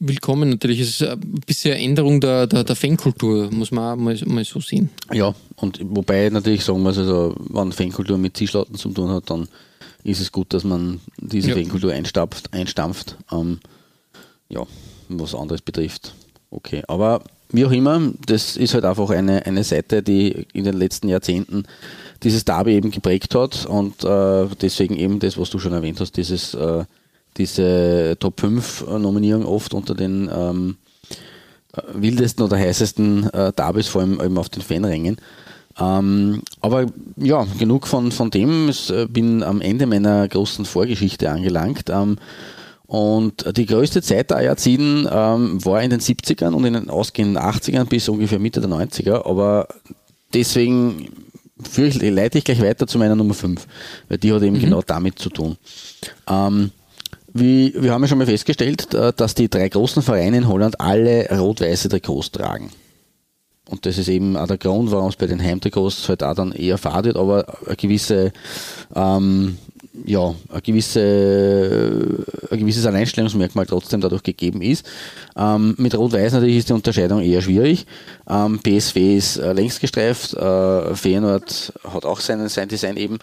willkommen 0.01 0.51
natürlich. 0.51 0.81
Es 0.81 1.01
ist 1.01 1.03
ein 1.03 1.41
bisschen 1.47 1.75
eine 1.75 1.85
Änderung 1.85 2.21
der, 2.21 2.49
der, 2.49 2.65
der 2.65 2.75
Fankultur, 2.75 3.49
muss 3.53 3.71
man 3.71 3.93
auch 3.93 4.03
mal, 4.03 4.19
mal 4.27 4.45
so 4.45 4.61
sehen. 4.61 4.91
Ja, 5.13 5.35
und 5.57 5.79
wobei 5.81 6.29
natürlich 6.29 6.65
sagen 6.65 6.83
muss, 6.83 6.99
also, 6.99 7.37
wenn 7.39 7.71
Fankultur 7.71 8.19
mit 8.19 8.37
Zischlauten 8.37 8.75
zu 8.75 8.89
tun 8.91 9.11
hat, 9.11 9.31
dann 9.31 9.47
ist 10.03 10.21
es 10.21 10.33
gut, 10.33 10.53
dass 10.53 10.65
man 10.65 11.01
diese 11.19 11.51
Ja. 11.51 11.55
Fankultur 11.55 11.93
einstampft. 11.93 12.53
einstampft. 12.53 13.17
Ähm, 13.31 13.61
ja, 14.49 14.67
was 15.09 15.33
anderes 15.35 15.63
betrifft. 15.63 16.15
Okay, 16.51 16.83
aber 16.89 17.23
wie 17.53 17.67
auch 17.67 17.71
immer, 17.71 18.01
das 18.27 18.57
ist 18.57 18.75
halt 18.75 18.85
einfach 18.85 19.11
eine, 19.11 19.45
eine 19.47 19.65
Seite, 19.65 20.03
die 20.03 20.47
in 20.53 20.65
den 20.65 20.77
letzten 20.77 21.09
Jahrzehnten 21.09 21.65
dieses 22.23 22.45
Derby 22.45 22.75
eben 22.75 22.91
geprägt 22.91 23.35
hat 23.35 23.67
und 23.67 24.05
äh, 24.05 24.47
deswegen 24.61 24.97
eben 24.97 25.19
das, 25.19 25.39
was 25.39 25.51
du 25.51 25.59
schon 25.59 25.73
erwähnt 25.73 26.01
hast, 26.01 26.17
dieses, 26.17 26.55
äh, 26.55 26.85
diese 27.37 28.17
Top 28.19 28.41
5 28.41 28.87
Nominierung 28.99 29.45
oft 29.45 29.75
unter 29.75 29.95
den 29.95 30.31
ähm, 30.33 30.77
wildesten 31.93 32.45
oder 32.45 32.59
heißesten 32.59 33.31
äh, 33.31 33.53
Derbys, 33.53 33.89
vor 33.89 34.03
allem 34.03 34.21
eben 34.21 34.39
auf 34.39 34.49
den 34.49 34.63
Fanrängen. 34.63 35.17
Ähm, 35.81 36.43
aber 36.61 36.87
ja, 37.17 37.47
genug 37.59 37.87
von, 37.87 38.13
von 38.13 38.31
dem. 38.31 38.69
Ich 38.69 38.91
äh, 38.91 39.07
bin 39.07 39.43
am 39.43 39.61
Ende 39.61 39.87
meiner 39.87 40.29
großen 40.29 40.65
Vorgeschichte 40.65 41.31
angelangt. 41.31 41.89
Ähm, 41.89 42.19
und 42.93 43.57
die 43.57 43.65
größte 43.65 44.03
Zeit 44.03 44.29
der 44.29 44.37
Ajaxiden 44.37 45.09
ähm, 45.11 45.65
war 45.65 45.83
in 45.83 45.89
den 45.89 46.01
70ern 46.01 46.53
und 46.53 46.67
in 46.67 46.75
den 46.75 46.91
ausgehenden 46.91 47.43
80ern 47.43 47.87
bis 47.87 48.07
ungefähr 48.11 48.39
Mitte 48.39 48.61
der 48.61 48.69
90er. 48.69 49.25
Aber 49.25 49.67
deswegen 50.35 51.09
führe 51.63 51.89
ich, 51.89 52.03
leite 52.03 52.37
ich 52.37 52.45
gleich 52.45 52.61
weiter 52.61 52.87
zu 52.87 52.99
meiner 52.99 53.17
Nummer 53.17 53.33
5, 53.33 53.67
weil 54.11 54.19
die 54.19 54.31
hat 54.31 54.43
eben 54.43 54.61
genau 54.61 54.83
damit 54.83 55.19
zu 55.19 55.31
tun. 55.31 55.57
Ähm, 56.29 56.71
wie, 57.33 57.73
wir 57.79 57.93
haben 57.93 58.03
ja 58.03 58.09
schon 58.09 58.19
mal 58.19 58.27
festgestellt, 58.27 58.93
äh, 58.93 59.15
dass 59.17 59.35
die 59.35 59.49
drei 59.49 59.71
großen 59.71 60.03
Vereine 60.03 60.37
in 60.37 60.49
Holland 60.49 60.79
alle 60.79 61.31
rot-weiße 61.31 61.89
Trikots 61.89 62.31
tragen. 62.31 62.73
Und 63.71 63.87
das 63.87 63.97
ist 63.97 64.09
eben 64.09 64.37
auch 64.37 64.47
der 64.47 64.59
Grund, 64.59 64.91
warum 64.91 65.09
es 65.09 65.17
bei 65.17 65.27
den 65.27 65.43
Heimtrikots 65.43 66.11
halt 66.11 66.23
auch 66.23 66.35
dann 66.35 66.53
eher 66.53 66.77
fad 66.77 67.07
wird, 67.07 67.17
aber 67.17 67.57
eine 67.65 67.77
gewisse, 67.77 68.35
ähm, 68.95 69.57
ja, 70.05 70.35
eine 70.49 70.63
gewisse, 70.63 72.25
ein 72.51 72.59
gewisses 72.59 72.87
Alleinstellungsmerkmal 72.87 73.67
trotzdem 73.67 74.01
dadurch 74.01 74.23
gegeben 74.23 74.63
ist. 74.63 74.87
Ähm, 75.37 75.75
mit 75.79 75.97
Rot-Weiß 75.97 76.33
natürlich 76.33 76.59
ist 76.59 76.69
die 76.71 76.73
Unterscheidung 76.73 77.21
eher 77.21 77.43
schwierig. 77.43 77.87
Ähm, 78.29 78.61
PSV 78.63 78.97
ist 78.97 79.37
äh, 79.37 79.53
längst 79.53 79.81
gestreift, 79.81 80.35
äh, 80.35 80.95
Feyenoord 80.95 81.73
hat 81.85 82.05
auch 82.05 82.21
seinen, 82.21 82.49
sein 82.49 82.69
Design 82.69 82.97
eben 82.97 83.19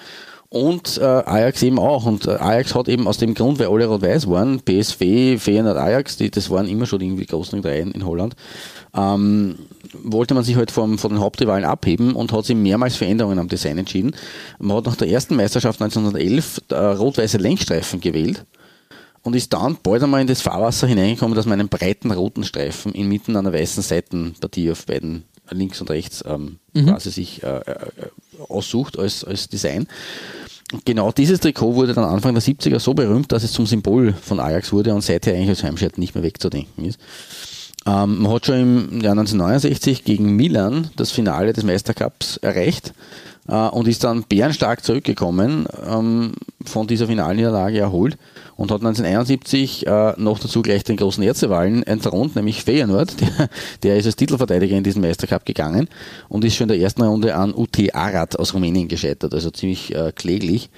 und 0.50 0.98
äh, 0.98 1.04
Ajax 1.04 1.62
eben 1.64 1.80
auch. 1.80 2.06
Und 2.06 2.28
äh, 2.28 2.32
Ajax 2.32 2.74
hat 2.76 2.88
eben 2.88 3.08
aus 3.08 3.18
dem 3.18 3.34
Grund, 3.34 3.60
weil 3.60 3.68
alle 3.68 3.86
rot-weiß 3.86 4.30
waren, 4.30 4.60
PSV, 4.60 5.40
Feyenoord, 5.40 5.78
Ajax, 5.78 6.18
die, 6.18 6.30
das 6.30 6.50
waren 6.50 6.68
immer 6.68 6.86
schon 6.86 7.02
irgendwie 7.02 7.26
großen 7.26 7.62
Dreien 7.62 7.92
in 7.92 8.06
Holland, 8.06 8.36
ähm, 8.96 9.58
wollte 9.94 10.34
man 10.34 10.44
sich 10.44 10.56
halt 10.56 10.72
vom, 10.72 10.98
von 10.98 11.12
den 11.12 11.20
Hauptrivalen 11.20 11.64
abheben 11.64 12.16
und 12.16 12.32
hat 12.32 12.46
sich 12.46 12.56
mehrmals 12.56 12.96
Veränderungen 12.96 13.40
am 13.40 13.48
Design 13.48 13.78
entschieden. 13.78 14.16
Man 14.60 14.78
hat 14.78 14.86
nach 14.86 14.96
der 14.96 15.10
ersten 15.10 15.36
Meisterschaft 15.36 15.82
1911 15.82 16.62
äh, 16.70 16.76
rot-weiße 16.76 17.38
Längsstreifen 17.38 18.02
gewählt 18.02 18.46
und 19.24 19.36
ist 19.36 19.54
dann 19.54 19.78
bald 19.82 20.04
einmal 20.04 20.22
in 20.22 20.28
das 20.28 20.42
Fahrwasser 20.42 20.88
hineingekommen, 20.88 21.36
dass 21.36 21.46
man 21.46 21.60
einen 21.60 21.70
breiten 21.70 22.12
roten 22.12 22.44
Streifen 22.44 22.94
inmitten 22.94 23.36
einer 23.36 23.54
weißen 23.54 23.84
Seitenpartie 23.84 24.72
auf 24.72 24.86
beiden 24.86 25.24
links 25.52 25.82
und 25.82 25.90
rechts 25.90 26.24
ähm, 26.28 26.60
quasi 26.74 27.12
sich 27.12 27.44
äh, 27.44 27.58
äh, 27.58 27.76
aussucht 28.48 28.98
als, 28.98 29.24
als 29.24 29.50
Design. 29.50 29.88
Genau 30.86 31.12
dieses 31.12 31.40
Trikot 31.40 31.74
wurde 31.74 31.94
dann 31.94 32.04
Anfang 32.04 32.36
der 32.36 32.44
70er 32.44 32.80
so 32.80 32.94
berühmt, 32.94 33.32
dass 33.32 33.44
es 33.44 33.52
zum 33.52 33.66
Symbol 33.66 34.14
von 34.14 34.40
Ajax 34.40 34.72
wurde 34.72 34.94
und 34.94 35.02
seither 35.02 35.34
eigentlich 35.34 35.50
als 35.50 35.64
Heimshirt 35.64 35.98
nicht 35.98 36.14
mehr 36.14 36.24
wegzudenken 36.24 36.86
ist. 36.86 37.00
Ähm, 37.90 38.22
man 38.22 38.32
hat 38.32 38.46
schon 38.46 38.56
im 38.56 39.02
Jahr 39.02 39.14
1969 39.14 40.04
gegen 40.04 40.36
Milan 40.36 40.90
das 40.96 41.12
Finale 41.12 41.54
des 41.54 41.64
Meistercups 41.64 42.38
erreicht 42.38 42.94
äh, 43.48 43.56
und 43.56 43.88
ist 43.88 44.04
dann 44.04 44.24
bärenstark 44.24 44.84
zurückgekommen, 44.84 45.66
ähm, 45.88 46.34
von 46.66 46.86
dieser 46.86 47.08
Finalniederlage 47.08 47.80
erholt 47.80 48.18
und 48.58 48.70
hat 48.70 48.82
1971 48.82 49.88
äh, 49.88 50.14
noch 50.18 50.38
dazu 50.38 50.62
gleich 50.62 50.84
den 50.84 50.98
großen 50.98 51.24
Erzrivalen 51.24 51.82
entthront, 51.84 52.36
nämlich 52.36 52.64
Feyenoord. 52.64 53.16
Der, 53.22 53.50
der 53.84 53.98
ist 53.98 54.06
als 54.06 54.18
Titelverteidiger 54.18 54.78
in 54.78 54.84
diesen 54.84 55.02
Meistercup 55.02 55.46
gegangen 55.46 55.88
und 56.28 56.44
ist 56.44 56.56
schon 56.56 56.66
in 56.66 56.76
der 56.76 56.80
ersten 56.80 57.02
Runde 57.02 57.34
an 57.36 57.54
UT 57.56 57.78
Arad 57.96 58.38
aus 58.38 58.54
Rumänien 58.54 58.88
gescheitert, 58.88 59.34
also 59.34 59.50
ziemlich 59.50 59.96
äh, 59.96 60.12
kläglich. 60.14 60.70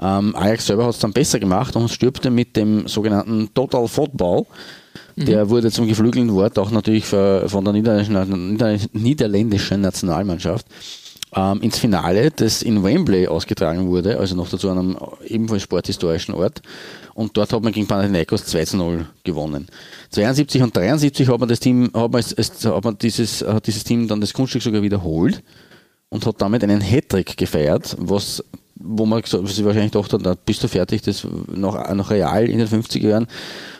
Ähm, 0.00 0.34
Ajax 0.34 0.66
selber 0.66 0.84
hat 0.84 0.94
es 0.94 0.98
dann 0.98 1.12
besser 1.12 1.38
gemacht 1.38 1.76
und 1.76 1.90
stürbte 1.90 2.30
mit 2.30 2.56
dem 2.56 2.88
sogenannten 2.88 3.52
Total 3.54 3.86
Football. 3.86 4.46
Der 5.16 5.48
wurde 5.48 5.70
zum 5.70 5.88
geflügelten 5.88 6.34
Wort 6.34 6.58
auch 6.58 6.70
natürlich 6.70 7.06
von 7.06 7.64
der 7.64 7.72
niederländischen, 7.72 8.52
nieder- 8.52 8.78
niederländischen 8.92 9.80
Nationalmannschaft 9.80 10.66
ähm, 11.34 11.60
ins 11.62 11.78
Finale, 11.78 12.30
das 12.30 12.62
in 12.62 12.84
Wembley 12.84 13.26
ausgetragen 13.26 13.88
wurde, 13.88 14.18
also 14.18 14.36
noch 14.36 14.48
dazu 14.48 14.68
an 14.70 14.78
einem 14.78 14.96
ebenfalls 15.26 15.62
sporthistorischen 15.62 16.34
Ort. 16.34 16.60
Und 17.14 17.36
dort 17.36 17.52
hat 17.52 17.62
man 17.62 17.72
gegen 17.72 17.86
Panathinaikos 17.86 18.44
2 18.44 18.64
zu 18.66 18.76
0 18.76 19.06
gewonnen. 19.24 19.66
72 20.10 20.62
und 20.62 20.76
73 20.76 21.28
hat 21.28 21.40
man 21.40 21.48
das 21.48 21.60
Team, 21.60 21.90
hat 21.94 22.12
man, 22.12 22.22
hat 22.22 22.84
man 22.84 22.98
dieses, 22.98 23.42
hat 23.42 23.66
dieses 23.66 23.84
Team 23.84 24.06
dann 24.08 24.20
das 24.20 24.34
Kunststück 24.34 24.62
sogar 24.62 24.82
wiederholt 24.82 25.42
und 26.10 26.26
hat 26.26 26.40
damit 26.42 26.62
einen 26.62 26.80
Hattrick 26.82 27.36
gefeiert, 27.36 27.96
was 27.98 28.44
wo 28.78 29.06
man 29.06 29.22
gesagt- 29.22 29.48
sich 29.48 29.64
wahrscheinlich 29.64 29.92
gedacht 29.92 30.12
hat, 30.12 30.20
na, 30.22 30.34
bist 30.34 30.62
du 30.62 30.68
fertig, 30.68 31.00
das 31.00 31.26
noch, 31.54 31.94
noch 31.94 32.10
real 32.10 32.44
in 32.44 32.58
den 32.58 32.68
50er 32.68 33.08
Jahren, 33.08 33.26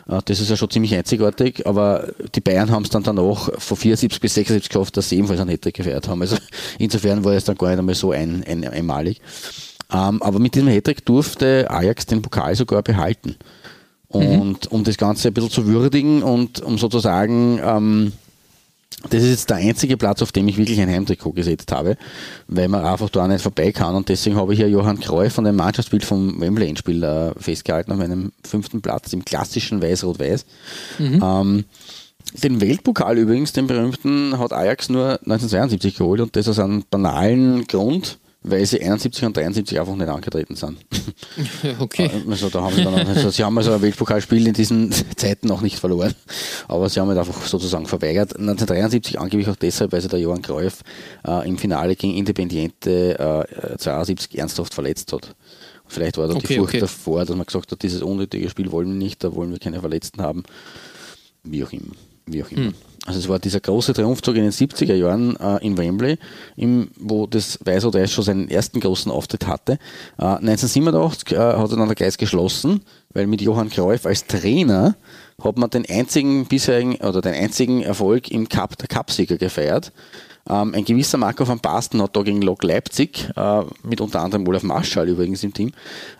das 0.07 0.39
ist 0.39 0.49
ja 0.49 0.55
schon 0.55 0.69
ziemlich 0.69 0.95
einzigartig, 0.95 1.67
aber 1.67 2.13
die 2.33 2.39
Bayern 2.39 2.71
haben 2.71 2.83
es 2.83 2.89
dann 2.89 3.03
danach 3.03 3.49
von 3.57 3.77
74 3.77 4.21
bis 4.21 4.35
76 4.35 4.69
geschafft, 4.69 4.95
dass 4.95 5.09
sie 5.09 5.17
ebenfalls 5.17 5.41
einen 5.41 5.49
Hattrick 5.49 5.75
gefeiert 5.75 6.07
haben. 6.07 6.21
Also 6.21 6.37
insofern 6.79 7.23
war 7.25 7.33
es 7.33 7.43
dann 7.43 7.57
gar 7.57 7.69
nicht 7.69 7.79
einmal 7.79 7.95
so 7.95 8.11
ein, 8.11 8.43
ein, 8.47 8.65
einmalig. 8.65 9.19
Ähm, 9.91 10.21
aber 10.21 10.39
mit 10.39 10.55
diesem 10.55 10.69
Hattrick 10.69 11.05
durfte 11.05 11.69
Ajax 11.69 12.05
den 12.05 12.21
Pokal 12.21 12.55
sogar 12.55 12.83
behalten. 12.83 13.35
Und 14.09 14.71
um 14.71 14.85
das 14.85 14.97
Ganze 14.97 15.27
ein 15.27 15.33
bisschen 15.33 15.49
zu 15.49 15.67
würdigen 15.67 16.23
und 16.23 16.61
um 16.61 16.77
sozusagen 16.77 17.59
ähm, 17.61 18.13
das 19.09 19.23
ist 19.23 19.29
jetzt 19.29 19.49
der 19.49 19.57
einzige 19.57 19.95
Platz, 19.95 20.21
auf 20.21 20.31
dem 20.31 20.47
ich 20.47 20.57
wirklich 20.57 20.81
ein 20.81 20.89
Heimtrikot 20.89 21.33
gesetzt 21.33 21.71
habe, 21.71 21.97
weil 22.47 22.67
man 22.67 22.83
einfach 22.83 23.09
da 23.09 23.27
nicht 23.27 23.41
vorbei 23.41 23.71
kann. 23.71 23.95
Und 23.95 24.09
deswegen 24.09 24.35
habe 24.35 24.53
ich 24.53 24.59
hier 24.59 24.69
Johann 24.69 24.99
Cruyff 24.99 25.33
von 25.33 25.43
dem 25.43 25.55
Mannschaftsbild 25.55 26.03
vom 26.03 26.39
Wembley-Endspiel 26.41 27.03
äh, 27.03 27.33
festgehalten 27.39 27.91
auf 27.91 27.99
meinem 27.99 28.31
fünften 28.43 28.81
Platz 28.81 29.13
im 29.13 29.23
klassischen 29.23 29.81
Weiß-Rot-Weiß. 29.81 30.45
Ähm, 31.21 31.65
den 32.43 32.59
Weltpokal 32.59 33.17
übrigens, 33.17 33.53
den 33.53 33.67
berühmten, 33.67 34.37
hat 34.37 34.51
Ajax 34.51 34.89
nur 34.89 35.11
1972 35.21 35.95
geholt 35.95 36.19
und 36.19 36.35
das 36.35 36.47
aus 36.47 36.59
einem 36.59 36.83
banalen 36.89 37.67
Grund, 37.67 38.17
weil 38.43 38.65
sie 38.65 38.81
71 38.81 39.25
und 39.25 39.35
73 39.35 39.79
einfach 39.79 39.95
nicht 39.95 40.07
angetreten 40.07 40.55
sind. 40.55 40.77
Okay. 41.79 42.09
Also 42.29 42.49
da 42.49 42.61
haben 42.61 42.75
sie, 42.75 42.83
dann 42.83 42.93
auch, 42.93 43.07
also 43.07 43.29
sie 43.29 43.43
haben 43.43 43.57
also 43.57 43.73
ein 43.73 43.81
Weltpokalspiel 43.81 44.47
in 44.47 44.53
diesen 44.53 44.91
Zeiten 45.15 45.47
noch 45.47 45.61
nicht 45.61 45.79
verloren, 45.79 46.13
aber 46.67 46.89
sie 46.89 46.99
haben 46.99 47.07
halt 47.07 47.17
einfach 47.17 47.45
sozusagen 47.45 47.85
verweigert. 47.85 48.35
1973 48.35 49.19
angeblich 49.19 49.49
auch 49.49 49.55
deshalb, 49.55 49.91
weil 49.91 50.01
sich 50.01 50.09
der 50.09 50.19
Johann 50.19 50.41
Cruyff 50.41 50.81
äh, 51.25 51.47
im 51.47 51.57
Finale 51.57 51.95
gegen 51.95 52.15
Independiente 52.15 53.45
äh, 53.73 53.77
72 53.77 54.37
ernsthaft 54.37 54.73
verletzt 54.73 55.11
hat. 55.13 55.35
Vielleicht 55.87 56.17
war 56.17 56.27
da 56.27 56.33
die 56.33 56.39
Okay, 56.39 56.57
Furcht 56.57 56.75
okay. 56.75 56.79
davor, 56.81 57.25
dass 57.25 57.35
man 57.35 57.45
gesagt 57.45 57.71
hat, 57.71 57.81
dieses 57.81 58.01
unnötige 58.01 58.49
Spiel 58.49 58.71
wollen 58.71 58.89
wir 58.89 58.95
nicht, 58.95 59.23
da 59.23 59.33
wollen 59.33 59.51
wir 59.51 59.59
keine 59.59 59.79
Verletzten 59.79 60.21
haben. 60.21 60.43
Wie 61.43 61.63
auch 61.63 61.71
immer. 61.71 61.93
Wie 62.27 62.43
auch 62.43 62.51
immer. 62.51 62.73
Also 63.07 63.19
es 63.19 63.29
war 63.29 63.39
dieser 63.39 63.61
große 63.61 63.93
Triumphzug 63.93 64.35
in 64.35 64.43
den 64.43 64.51
70er 64.51 64.93
Jahren 64.93 65.37
äh, 65.37 65.65
in 65.65 65.77
Wembley, 65.77 66.17
im, 66.57 66.89
wo 66.97 67.25
das 67.25 67.57
Weiß-Rot-Weiß 67.63 68.11
schon 68.11 68.25
seinen 68.25 68.49
ersten 68.49 68.81
großen 68.81 69.09
Auftritt 69.09 69.47
hatte. 69.47 69.79
Äh, 70.19 70.25
1987 70.25 71.31
äh, 71.31 71.37
hat 71.37 71.71
er 71.71 71.77
dann 71.77 71.87
der 71.87 71.95
Geist 71.95 72.17
geschlossen, 72.17 72.81
weil 73.13 73.27
mit 73.27 73.41
Johann 73.41 73.69
Cruyff 73.69 74.05
als 74.05 74.27
Trainer 74.27 74.97
hat 75.43 75.57
man 75.57 75.69
den 75.69 75.85
einzigen 75.87 76.45
bisherigen 76.47 76.95
oder 76.95 77.21
den 77.21 77.33
einzigen 77.33 77.83
Erfolg 77.83 78.31
im 78.31 78.49
Cup 78.49 78.77
der 78.77 78.87
Cupsieger 78.87 79.37
gefeiert. 79.37 79.91
Ähm, 80.49 80.73
ein 80.73 80.85
gewisser 80.85 81.17
Marco 81.17 81.47
van 81.47 81.59
Basten 81.59 82.01
hat 82.01 82.15
da 82.15 82.21
gegen 82.21 82.41
Lok 82.41 82.63
Leipzig, 82.63 83.29
äh, 83.35 83.63
mit 83.83 83.99
unter 84.01 84.21
anderem 84.21 84.47
Olaf 84.47 84.63
Marschall 84.63 85.09
übrigens 85.09 85.43
im 85.43 85.53
Team, 85.53 85.73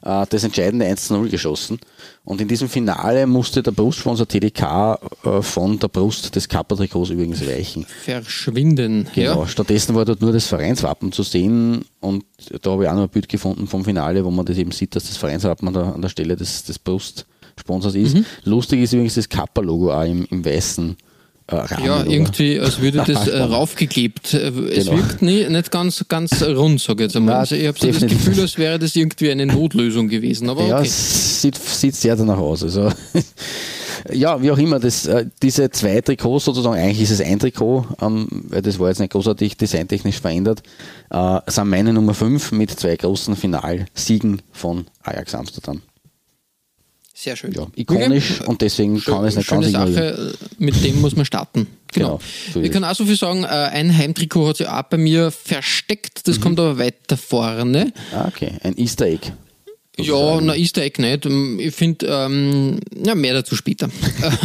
äh, 0.04 0.26
das 0.30 0.44
entscheidende 0.44 0.86
1-0 0.86 1.30
geschossen. 1.30 1.80
Und 2.26 2.42
in 2.42 2.48
diesem 2.48 2.68
Finale 2.68 3.26
musste 3.26 3.64
der 3.64 3.72
Brustsponsor 3.72 4.28
TDK 4.28 5.00
äh, 5.24 5.42
von 5.42 5.80
der 5.80 5.88
Brust 5.88 6.36
des 6.36 6.50
Kappa-Trikots 6.50 7.10
übrigens 7.10 7.48
weichen. 7.48 7.86
Verschwinden. 7.86 9.08
Genau. 9.16 9.42
Ja. 9.42 9.48
Stattdessen 9.48 9.96
war 9.96 10.04
dort 10.04 10.22
nur 10.22 10.34
das 10.34 10.46
Vereinswappen 10.46 11.12
zu 11.12 11.24
sehen 11.24 11.86
und 12.02 12.26
da 12.62 12.72
habe 12.72 12.84
ich 12.84 12.90
auch 12.90 12.96
noch 12.96 13.04
ein 13.04 13.10
Bild 13.10 13.30
gefunden 13.30 13.68
vom 13.68 13.86
Finale, 13.86 14.26
wo 14.26 14.32
man 14.32 14.46
das 14.46 14.58
eben 14.58 14.72
sieht, 14.72 14.96
dass 14.96 15.08
das 15.08 15.18
Vereinswappen 15.18 15.70
an 15.70 15.74
der, 15.74 15.96
an 15.96 16.02
der 16.02 16.10
Stelle 16.10 16.36
des, 16.36 16.66
des 16.66 16.80
Brustsponsors 17.64 17.96
ist. 17.96 18.18
Lustig 18.44 18.82
ist 18.82 18.94
übrigens 18.94 19.16
das 19.16 19.28
Kappa-Logo 19.30 19.92
auch 19.94 20.04
im, 20.04 20.26
im 20.30 20.46
weißen 20.46 20.96
äh, 21.48 21.56
Rahmen, 21.56 21.86
Ja, 21.86 22.02
oder? 22.02 22.10
irgendwie, 22.10 22.60
als 22.60 22.82
würde 22.82 23.04
das 23.06 23.28
äh, 23.28 23.40
raufgeklebt. 23.42 24.34
Äh, 24.34 24.48
Es 24.48 24.86
Genau. 24.86 24.98
wirkt 24.98 25.22
nie, 25.22 25.48
nicht 25.50 25.72
ganz, 25.72 26.06
ganz 26.08 26.42
rund, 26.44 26.80
sage 26.82 27.04
ich 27.04 27.08
jetzt 27.10 27.16
einmal. 27.16 27.36
Na, 27.36 27.40
Also 27.42 27.56
ich 27.56 27.68
habe 27.68 27.78
so 27.80 27.88
das. 27.88 28.02
Gefühl, 28.02 28.40
als 28.42 28.58
wäre 28.58 28.80
das 28.80 28.96
irgendwie 28.96 29.32
eine 29.32 29.46
Notlösung 29.46 30.08
gewesen. 30.08 30.50
Aber 30.50 30.66
Ja, 30.66 30.78
okay. 30.80 30.88
es 30.88 31.42
sieht, 31.42 31.56
sieht 31.56 31.96
sehr 31.96 32.16
danach 32.16 32.38
aus. 32.38 32.64
Also, 32.64 32.92
ja, 34.14 34.42
wie 34.42 34.52
auch 34.52 34.58
immer, 34.58 34.80
das, 34.80 35.06
äh, 35.06 35.26
diese 35.42 35.70
zwei 35.72 36.02
Trikots 36.02 36.46
sozusagen, 36.46 36.76
eigentlich 36.76 37.02
ist 37.02 37.12
es 37.12 37.22
ein 37.22 37.40
Trikot, 37.40 37.86
ähm, 38.02 38.28
weil 38.50 38.62
das 38.62 38.78
war 38.80 38.90
jetzt 38.90 39.00
nicht 39.00 39.12
großartig 39.14 39.58
designtechnisch 39.58 40.20
verändert, 40.20 40.64
äh, 41.12 41.40
sind 41.48 41.70
meine 41.70 41.94
Nummer 41.94 42.14
5 42.14 42.52
mit 42.52 42.72
zwei 42.72 42.96
großen 42.96 43.36
Finalsiegen 43.36 44.42
von 44.52 44.86
Ajax 45.04 45.34
Amsterdam. 45.34 45.82
Sehr 47.20 47.36
schön. 47.36 47.52
Ja, 47.52 47.66
ikonisch 47.76 48.42
und 48.46 48.62
deswegen 48.62 49.02
kann 49.02 49.24
ich 49.24 49.30
es 49.30 49.38
nicht 49.38 49.48
Schöne 49.50 49.72
ganz. 49.72 49.96
Sache, 49.96 50.36
äh, 50.40 50.46
mit 50.64 50.84
dem 50.84 51.02
muss 51.02 51.16
man 51.16 51.26
starten. 51.26 51.66
Genau. 51.94 52.20
Genau, 52.20 52.20
so 52.54 52.62
ich 52.62 52.70
kann 52.72 52.84
auch 52.84 52.94
so 52.94 53.06
viel 53.06 53.16
sagen, 53.16 53.44
äh, 53.44 53.48
ein 53.48 53.98
Heimtrikot 53.98 54.50
hat 54.50 54.58
sich 54.58 54.68
auch 54.68 54.84
bei 54.84 54.98
mir 54.98 55.32
versteckt, 55.32 56.20
Mhm. 56.20 56.22
das 56.26 56.42
kommt 56.42 56.60
aber 56.60 56.78
weiter 56.78 57.18
vorne. 57.18 57.92
Ah, 58.14 58.28
okay, 58.28 58.52
ein 58.62 58.78
Easter 58.78 59.06
Egg. 59.08 59.32
Ja, 59.98 60.40
na 60.42 60.56
Easter 60.56 60.84
Egg 60.84 61.02
nicht. 61.02 61.26
Ähm, 61.26 61.60
Ich 61.60 61.74
finde, 61.74 62.06
ähm, 62.08 62.80
ja, 63.04 63.16
mehr 63.16 63.34
dazu 63.34 63.56
später. 63.56 63.90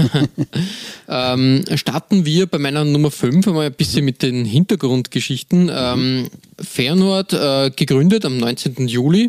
ähm, 1.08 1.64
starten 1.74 2.24
wir 2.24 2.46
bei 2.46 2.58
meiner 2.58 2.84
Nummer 2.86 3.10
5 3.10 3.46
einmal 3.48 3.66
ein 3.66 3.74
bisschen 3.74 4.04
mit 4.04 4.22
den 4.22 4.46
Hintergrundgeschichten. 4.46 5.70
Ähm, 5.74 6.28
Feyenoord, 6.58 7.32
äh, 7.34 7.70
gegründet 7.76 8.24
am 8.24 8.38
19. 8.38 8.88
Juli 8.88 9.28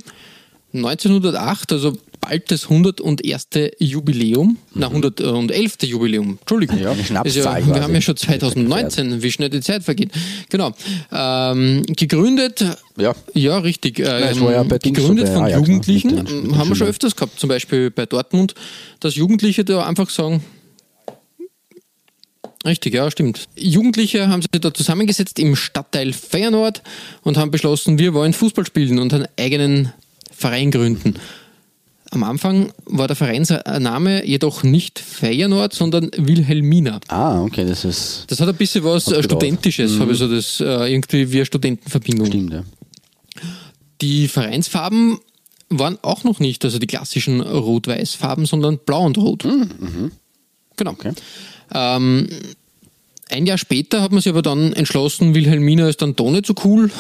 1908, 0.74 1.72
also 1.74 1.98
bald 2.24 2.52
das 2.52 2.64
101. 2.70 3.48
Jubiläum, 3.80 4.58
na 4.74 4.88
111. 4.88 5.78
Jubiläum, 5.84 6.38
Entschuldigung. 6.40 6.80
Ja, 6.80 6.96
Schnapszahl 6.96 7.62
ja, 7.62 7.76
wir 7.76 7.82
haben 7.84 7.94
ja 7.94 8.02
schon 8.02 8.16
2019, 8.18 9.22
wie 9.22 9.32
schnell 9.32 9.50
die 9.50 9.62
Zeit 9.62 9.84
vergeht. 9.84 10.12
Genau. 10.50 10.72
Ähm, 11.12 11.84
gegründet 11.96 12.64
Ja. 12.98 13.14
ja, 13.34 13.58
richtig. 13.58 14.00
Ähm, 14.00 14.06
war 14.42 14.52
ja 14.52 14.64
gegründet 14.64 15.30
von 15.30 15.44
Ajax, 15.44 15.62
ne? 15.62 15.68
Jugendlichen. 15.68 16.26
Den- 16.26 16.58
haben 16.58 16.70
wir 16.70 16.76
schon 16.76 16.76
Schülern. 16.76 16.90
öfters 16.90 17.16
gehabt, 17.16 17.40
zum 17.40 17.50
Beispiel 17.50 17.92
bei 17.92 18.06
Dortmund, 18.06 18.54
dass 19.00 19.16
Jugendliche 19.16 19.64
da 19.66 19.86
einfach 19.86 20.10
sagen, 20.10 20.44
Richtig, 22.66 22.94
ja, 22.94 23.12
stimmt. 23.12 23.50
Jugendliche 23.58 24.30
haben 24.30 24.42
sich 24.42 24.50
da 24.62 24.74
zusammengesetzt 24.74 25.38
im 25.38 25.56
Stadtteil 25.58 26.14
Feyenoord 26.14 26.82
und 27.24 27.36
haben 27.38 27.52
beschlossen, 27.52 28.00
wir 28.00 28.14
wollen 28.14 28.32
Fußball 28.32 28.66
spielen 28.66 29.00
und 29.00 29.14
einen 29.14 29.28
eigenen 29.38 29.92
Verein 30.32 30.72
gründen. 30.72 31.16
Am 32.14 32.24
Anfang 32.24 32.72
war 32.86 33.08
der 33.08 33.16
Vereinsname 33.16 34.24
jedoch 34.24 34.62
nicht 34.62 35.00
Feyenoord, 35.00 35.74
sondern 35.74 36.12
Wilhelmina. 36.16 37.00
Ah, 37.08 37.42
okay, 37.42 37.66
das 37.66 37.86
ist 37.86 38.26
Das 38.28 38.40
hat 38.40 38.48
ein 38.48 38.56
bisschen 38.56 38.84
was 38.84 39.08
äh. 39.08 39.24
Studentisches, 39.24 40.00
habe 40.00 40.12
ich 40.12 40.20
so 40.20 40.28
das 40.28 40.60
äh, 40.60 40.94
irgendwie 40.94 41.32
wie 41.32 41.38
eine 41.38 41.46
Studentenverbindung. 41.48 42.28
stimmt, 42.28 42.54
ja. 42.54 42.64
Die 44.02 44.28
Vereinsfarben 44.28 45.18
waren 45.70 45.98
auch 46.04 46.24
noch 46.24 46.40
nicht, 46.40 46.64
also 46.64 46.78
die 46.78 46.86
klassischen 46.86 47.42
Rot-Weiß-Farben, 47.42 48.46
sondern 48.46 48.78
Blau 48.78 49.06
und 49.06 49.18
Rot. 49.18 49.44
Genau. 50.78 50.92
Okay. 50.92 51.14
Ähm, 51.74 52.30
ein 53.34 53.46
Jahr 53.46 53.58
später 53.58 54.02
hat 54.02 54.12
man 54.12 54.22
sich 54.22 54.32
aber 54.32 54.42
dann 54.42 54.74
entschlossen, 54.74 55.34
Wilhelmina 55.34 55.90
ist 55.90 56.02
dann 56.02 56.16
doch 56.16 56.30
nicht 56.30 56.46
so 56.46 56.54
cool 56.64 56.92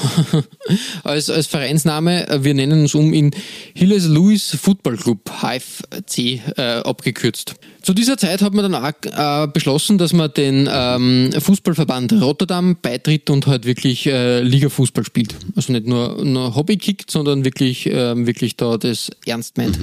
als, 1.03 1.29
als 1.29 1.47
Vereinsname. 1.47 2.25
Wir 2.41 2.53
nennen 2.53 2.81
uns 2.81 2.95
um 2.95 3.13
in 3.13 3.31
Hilles 3.75 4.07
Louis 4.07 4.57
Football 4.59 4.97
Club, 4.97 5.19
HFC 5.41 6.41
äh, 6.57 6.61
abgekürzt. 6.83 7.55
Zu 7.83 7.93
dieser 7.93 8.17
Zeit 8.17 8.41
hat 8.41 8.53
man 8.53 8.71
dann 8.71 8.83
auch 8.83 9.43
äh, 9.43 9.47
beschlossen, 9.47 9.97
dass 9.97 10.13
man 10.13 10.33
den 10.33 10.69
ähm, 10.71 11.31
Fußballverband 11.37 12.13
Rotterdam 12.13 12.77
beitritt 12.81 13.29
und 13.29 13.45
halt 13.45 13.65
wirklich 13.65 14.07
äh, 14.07 14.41
Liga-Fußball 14.41 15.05
spielt. 15.05 15.35
Also 15.55 15.73
nicht 15.73 15.85
nur, 15.85 16.23
nur 16.23 16.55
Hobby 16.55 16.77
kickt, 16.77 17.11
sondern 17.11 17.45
wirklich, 17.45 17.85
ähm, 17.85 18.25
wirklich 18.25 18.55
da 18.55 18.77
das 18.77 19.11
ernst 19.25 19.57
meint. 19.57 19.77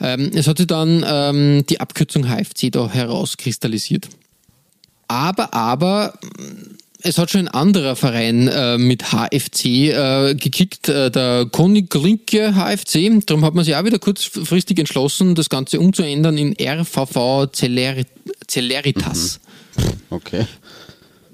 Ähm, 0.00 0.30
es 0.34 0.48
hat 0.48 0.58
sich 0.58 0.66
dann 0.66 1.04
ähm, 1.06 1.64
die 1.68 1.78
Abkürzung 1.78 2.24
HFC 2.24 2.72
da 2.72 2.88
herauskristallisiert. 2.88 4.08
Aber, 5.08 5.52
aber, 5.54 6.14
es 7.04 7.18
hat 7.18 7.30
schon 7.30 7.42
ein 7.42 7.48
anderer 7.48 7.96
Verein 7.96 8.48
äh, 8.48 8.78
mit 8.78 9.12
HFC 9.12 9.64
äh, 9.64 10.34
gekickt, 10.34 10.88
äh, 10.88 11.10
der 11.10 11.46
Koniglinke 11.50 12.54
HFC. 12.54 13.24
Darum 13.26 13.44
hat 13.44 13.54
man 13.54 13.64
sich 13.64 13.74
auch 13.74 13.84
wieder 13.84 13.98
kurzfristig 13.98 14.78
entschlossen, 14.78 15.34
das 15.34 15.48
Ganze 15.48 15.80
umzuändern 15.80 16.38
in 16.38 16.54
RVV 16.60 17.48
Celer 17.52 18.04
Celeritas. 18.48 19.40
Okay. 20.10 20.46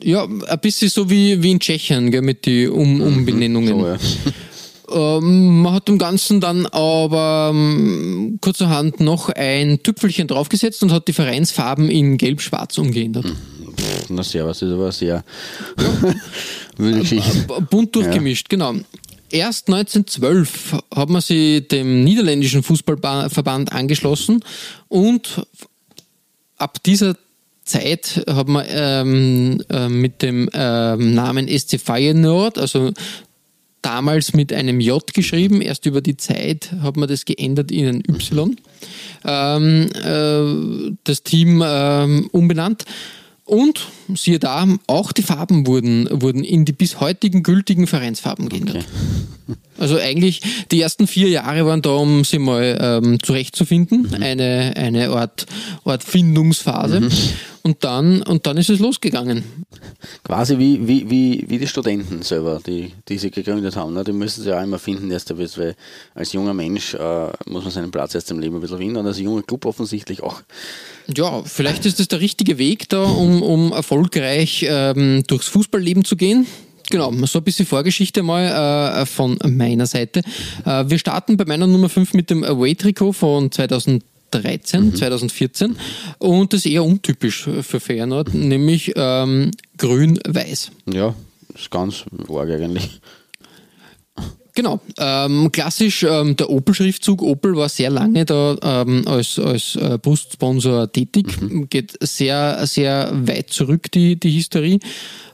Ja, 0.03 0.25
ein 0.25 0.61
bisschen 0.61 0.89
so 0.89 1.11
wie, 1.11 1.43
wie 1.43 1.51
in 1.51 1.61
Tschechien, 1.61 2.11
gell, 2.11 2.23
mit 2.23 2.47
den 2.47 2.71
um 2.71 3.01
Umbenennungen. 3.01 3.81
So, 3.81 3.87
ja. 3.87 3.97
Ähm, 4.91 5.61
man 5.63 5.75
hat 5.75 5.89
dem 5.89 5.99
Ganzen 5.99 6.41
dann 6.41 6.65
aber 6.67 7.51
ähm, 7.53 8.39
kurzerhand 8.41 9.01
noch 9.01 9.29
ein 9.29 9.83
Tüpfelchen 9.83 10.29
draufgesetzt 10.29 10.83
und 10.83 10.93
hat 10.93 11.09
die 11.09 11.13
Vereinsfarben 11.13 11.91
in 11.91 12.17
gelb-schwarz 12.17 12.79
umgeändert. 12.79 13.27
Na, 14.09 14.23
servus, 14.23 14.59
das 14.61 14.69
ist 14.69 14.75
aber 14.75 14.93
sehr 14.93 15.25
wilde 16.77 17.01
Geschichte. 17.01 17.45
B- 17.47 17.61
bunt 17.71 17.95
durchgemischt, 17.95 18.49
genau. 18.49 18.75
Erst 19.31 19.69
1912 19.69 20.77
hat 20.95 21.09
man 21.11 21.21
sich 21.21 21.69
dem 21.69 22.03
niederländischen 22.03 22.63
Fußballverband 22.63 23.73
angeschlossen 23.73 24.43
und 24.89 25.43
ab 26.57 26.83
dieser 26.83 27.17
Zeit 27.65 28.25
hat 28.27 28.49
man 28.49 28.65
ähm, 28.69 29.63
äh, 29.69 29.89
mit 29.91 30.23
dem 30.23 30.49
ähm, 30.55 31.13
Namen 31.15 31.47
SC 31.47 31.79
Feyenoord, 31.79 32.57
also 32.57 32.93
damals 33.83 34.33
mit 34.33 34.53
einem 34.55 34.81
J 34.81 35.07
geschrieben, 35.13 35.61
erst 35.61 35.85
über 35.85 36.01
die 36.01 36.17
Zeit 36.17 36.73
hat 36.81 36.97
man 36.97 37.09
das 37.09 37.27
geändert 37.27 37.71
in 37.71 37.87
ein 37.87 38.03
Y, 38.09 38.57
ähm, 39.27 39.89
äh, 39.93 40.97
das 41.05 41.23
Team 41.23 41.63
ähm, 41.65 42.31
umbenannt. 42.33 42.87
Und 43.49 43.89
siehe 44.17 44.39
da, 44.39 44.67
auch 44.87 45.13
die 45.13 45.23
Farben 45.23 45.67
wurden, 45.67 46.09
wurden 46.11 46.45
in 46.45 46.65
die 46.65 46.73
bis 46.73 47.01
heutigen 47.01 47.43
gültigen 47.43 47.87
Vereinsfarben 47.87 48.49
geändert. 48.49 48.85
Also 49.79 49.97
eigentlich 49.97 50.43
die 50.73 50.81
ersten 50.81 51.07
vier 51.07 51.29
Jahre 51.29 51.65
waren 51.65 51.83
da, 51.83 51.91
um 51.91 52.25
sie 52.25 52.39
mal 52.39 52.79
ähm, 52.81 53.23
zurechtzufinden, 53.23 54.13
eine, 54.23 54.73
eine 54.77 55.11
Art, 55.11 55.47
Art 55.85 56.03
Findungsphase. 56.03 57.09
Und, 57.63 57.85
dann, 57.85 58.23
und 58.23 58.47
dann 58.47 58.57
ist 58.57 58.71
es 58.71 58.79
losgegangen. 58.79 59.45
Quasi 60.25 60.59
wie, 60.59 60.89
wie, 60.89 61.11
wie, 61.11 61.45
wie 61.49 61.59
die 61.59 61.67
Studenten 61.67 62.23
selber, 62.23 62.61
die, 62.67 62.93
die 63.09 63.19
sie 63.19 63.31
gegründet 63.31 63.77
haben. 63.77 63.93
Ne? 63.93 64.05
Die 64.05 64.13
müssen 64.13 64.43
sie 64.43 64.57
auch 64.57 64.63
immer 64.63 64.79
finden, 64.79 65.11
erst 65.11 65.31
einmal, 65.31 65.49
weil 65.57 65.77
als 66.15 66.33
junger 66.33 66.55
Mensch 66.55 66.95
äh, 66.95 67.27
muss 67.47 67.65
man 67.65 67.71
seinen 67.71 67.91
Platz 67.91 68.15
erst 68.15 68.31
im 68.31 68.39
Leben 68.39 68.55
ein 68.57 68.61
bisschen 68.61 68.79
finden 68.79 68.97
und 68.97 69.07
als 69.07 69.19
junger 69.19 69.43
Club 69.43 69.67
offensichtlich 69.67 70.23
auch. 70.23 70.41
Ja, 71.15 71.43
vielleicht 71.43 71.85
ist 71.85 71.99
das 72.01 72.09
der 72.09 72.21
richtige 72.21 72.59
Weg 72.59 72.89
da, 72.89 73.03
um, 73.03 73.43
um 73.43 73.73
erfolgreich 73.99 74.65
ähm, 74.69 75.25
durchs 75.27 75.49
Fußballleben 75.49 76.05
zu 76.05 76.17
gehen. 76.17 76.47
Genau, 76.91 77.13
so 77.27 77.39
ein 77.39 77.45
bisschen 77.45 77.67
Vorgeschichte 77.67 78.23
mal 78.23 79.03
äh, 79.03 79.07
von 79.07 79.39
meiner 79.45 79.87
Seite. 79.87 80.23
Äh, 80.65 80.85
wir 80.87 80.99
starten 80.99 81.37
bei 81.37 81.45
meiner 81.45 81.67
Nummer 81.67 81.89
5 81.89 82.15
mit 82.15 82.31
dem 82.31 82.45
Away-Trikot 82.45 83.13
von 83.13 83.51
2013, 83.51 84.95
2014 84.95 85.77
und 86.19 86.53
das 86.53 86.65
ist 86.65 86.73
eher 86.73 86.85
untypisch 86.85 87.49
für 87.63 87.81
Feyenoord, 87.81 88.33
nämlich 88.33 88.93
ähm, 88.97 89.51
grün-weiß. 89.77 90.71
Ja, 90.95 91.15
ist 91.55 91.71
ganz 91.71 92.05
arg 92.29 92.51
eigentlich. 92.51 93.01
Genau, 94.59 94.81
ähm, 94.99 95.53
klassisch 95.53 96.03
ähm, 96.03 96.35
der 96.35 96.51
Opel-Schriftzug. 96.51 97.23
Opel 97.23 97.55
war 97.55 97.69
sehr 97.69 97.91
lange 97.91 98.25
da 98.25 98.57
ähm, 98.61 99.05
als, 99.07 99.39
als 99.39 99.77
äh, 99.77 99.99
Brustsponsor 100.03 100.91
tätig, 100.91 101.27
geht 101.71 101.97
sehr, 102.01 102.67
sehr 102.67 103.09
weit 103.15 103.51
zurück, 103.51 103.89
die, 103.93 104.19
die 104.19 104.33
Historie. 104.33 104.81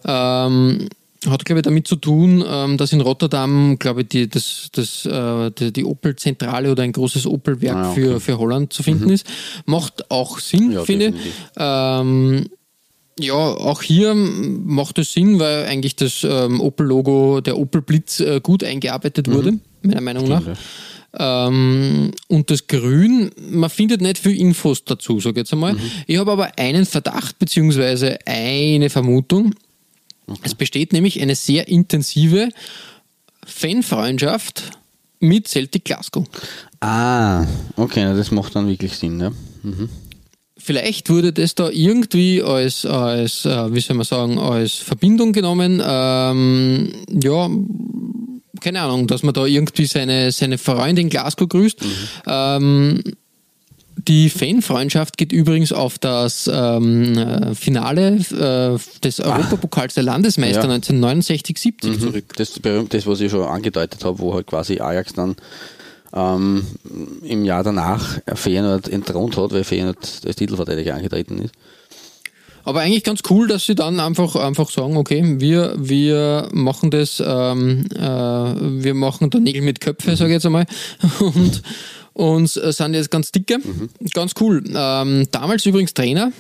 Ähm, 0.05 0.91
hat, 1.27 1.47
glaube 1.47 1.61
ich, 1.61 1.65
damit 1.65 1.89
zu 1.89 1.97
tun, 1.97 2.45
ähm, 2.47 2.77
dass 2.77 2.93
in 2.93 3.01
Rotterdam, 3.01 3.79
glaube 3.79 4.03
ich, 4.03 4.09
die, 4.09 4.29
das, 4.29 4.69
das, 4.73 5.07
äh, 5.07 5.51
die, 5.53 5.73
die 5.73 5.85
Opel-Zentrale 5.87 6.71
oder 6.71 6.83
ein 6.83 6.93
großes 6.93 7.27
Opel-Werk 7.27 7.77
Ah, 7.77 7.91
okay. 7.93 8.03
für, 8.03 8.21
für 8.21 8.37
Holland 8.37 8.75
zu 8.75 8.83
finden 8.83 9.09
ist. 9.09 9.27
Macht 9.65 10.11
auch 10.11 10.39
Sinn, 10.39 10.73
Ja, 10.73 10.85
finde 10.85 11.15
ich. 11.17 11.33
Ähm, 11.57 12.51
ja, 13.19 13.35
auch 13.35 13.83
hier 13.83 14.15
macht 14.15 14.99
es 14.99 15.13
Sinn, 15.13 15.39
weil 15.39 15.67
eigentlich 15.67 15.97
das 15.97 16.25
ähm, 16.25 16.61
Opel-Logo, 16.61 17.41
der 17.41 17.59
Opel 17.59 17.83
Blitz, 17.83 18.21
äh, 18.21 18.41
gut 18.43 18.65
eingearbeitet 18.65 19.31
wurde, 19.31 19.59
meiner 19.83 20.01
Meinung 20.01 20.29
nach. 20.29 20.43
Ähm, 21.17 22.11
und 22.27 22.51
das 22.51 22.67
Grün, 22.67 23.31
man 23.51 23.71
findet 23.71 24.01
nicht 24.01 24.19
viel 24.19 24.37
Infos 24.37 24.85
dazu, 24.85 25.21
sage 25.21 25.35
ich 25.35 25.45
jetzt 25.45 25.53
einmal. 25.53 25.77
Ich 26.07 26.19
habe 26.19 26.33
aber 26.33 26.59
einen 26.59 26.87
Verdacht 26.87 27.39
beziehungsweise 27.39 28.19
eine 28.27 28.91
Vermutung. 28.91 29.55
Es 30.43 30.55
besteht 30.55 30.93
nämlich 30.93 31.21
eine 31.21 31.37
sehr 31.37 31.69
intensive 31.69 32.49
Fanfreundschaft 33.47 34.71
mit 35.21 35.47
Celtic 35.49 35.85
Glasgow. 35.85 36.27
Ah, 36.81 37.47
okay, 37.77 38.05
das 38.17 38.31
macht 38.31 38.57
dann 38.57 38.69
wirklich 38.69 38.93
Sinn. 38.95 39.21
Ja. 39.21 39.31
Mhm. 39.63 39.89
Vielleicht 40.65 41.11
wurde 41.11 41.35
das 41.35 41.55
da 41.55 41.69
irgendwie 41.69 42.43
als, 42.43 42.87
als 42.87 43.45
äh, 43.45 43.75
wie 43.75 43.81
soll 43.81 43.97
man 43.97 44.07
sagen, 44.07 44.39
als 44.39 44.73
Verbindung 44.73 45.35
genommen. 45.35 45.83
Ähm, 45.85 46.91
ja, 47.09 47.51
keine 48.63 48.81
Ahnung, 48.81 49.07
dass 49.07 49.23
man 49.23 49.35
da 49.35 49.45
irgendwie 49.45 49.85
seine, 49.85 50.33
seine 50.33 50.57
Freundin 50.57 51.11
Glasgow 51.11 51.47
grüßt. 51.47 51.81
Ähm, 52.27 53.03
die 54.09 54.31
Fanfreundschaft 54.31 55.19
geht 55.19 55.33
übrigens 55.33 55.71
auf 55.71 55.99
das 55.99 56.51
ähm, 56.53 57.17
äh, 57.19 57.55
Finale 57.55 58.17
äh, 58.17 59.01
des 59.01 59.21
Europapokals 59.21 59.93
der 59.93 60.05
Landesmeister 60.05 60.67
Ja. 60.67 60.77
1969-70 60.77 61.99
zurück. 62.01 62.25
Das, 62.37 62.59
das, 62.89 63.07
was 63.07 63.21
ich 63.21 63.31
schon 63.31 63.43
angedeutet 63.43 64.03
habe, 64.03 64.19
wo 64.19 64.33
halt 64.33 64.47
quasi 64.47 64.81
Ajax 64.81 65.13
dann 65.13 65.37
ähm, 66.15 66.67
im 67.23 67.45
Jahr 67.45 67.63
danach 67.63 68.19
Feyenoord 68.35 68.89
entthront 68.89 69.37
hat, 69.37 69.53
weil 69.53 69.65
Feyenoord 69.65 70.23
als 70.27 70.37
Titelverteidiger 70.37 70.95
angetreten 70.95 71.39
ist. 71.39 71.55
Aber 72.65 72.81
eigentlich 72.81 73.05
ganz 73.05 73.21
cool, 73.29 73.47
dass 73.47 73.67
sie 73.67 73.75
dann 73.75 74.01
einfach, 74.01 74.37
einfach 74.37 74.71
sagen, 74.71 74.97
okay, 74.97 75.37
wir, 75.39 75.75
wir 75.77 76.49
machen 76.53 76.91
das, 76.91 77.23
ähm, 77.25 77.87
äh, 77.95 78.01
wir 78.01 78.95
machen 78.95 79.29
da 79.29 79.39
Nägel 79.39 79.61
mit 79.61 79.81
Köpfe, 79.81 80.17
sage 80.17 80.31
ich 80.31 80.35
jetzt 80.35 80.47
einmal. 80.47 80.67
Und, 81.21 81.63
und 82.15 82.49
sind 82.49 82.95
jetzt 82.95 83.11
ganz 83.11 83.33
dicke. 83.33 83.59
Ganz 84.13 84.35
cool. 84.41 84.63
Ähm, 84.73 85.27
damals 85.33 85.67
übrigens 85.67 85.95
Trainer, 85.95 86.31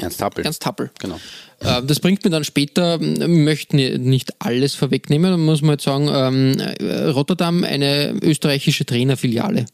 Ernst 0.00 0.20
Happel. 0.22 0.44
Ernst 0.44 0.64
Happel. 0.66 0.90
Genau. 0.98 1.16
Äh, 1.60 1.82
Das 1.84 2.00
bringt 2.00 2.24
mir 2.24 2.30
dann 2.30 2.44
später, 2.44 3.00
ich 3.00 3.18
möchte 3.28 3.76
ni- 3.76 3.98
nicht 3.98 4.34
alles 4.40 4.74
vorwegnehmen, 4.74 5.30
da 5.30 5.36
muss 5.36 5.62
man 5.62 5.72
jetzt 5.72 5.84
sagen, 5.84 6.08
ähm, 6.12 6.58
äh, 6.58 7.04
Rotterdam 7.10 7.64
eine 7.64 8.14
österreichische 8.22 8.84
Trainerfiliale. 8.86 9.66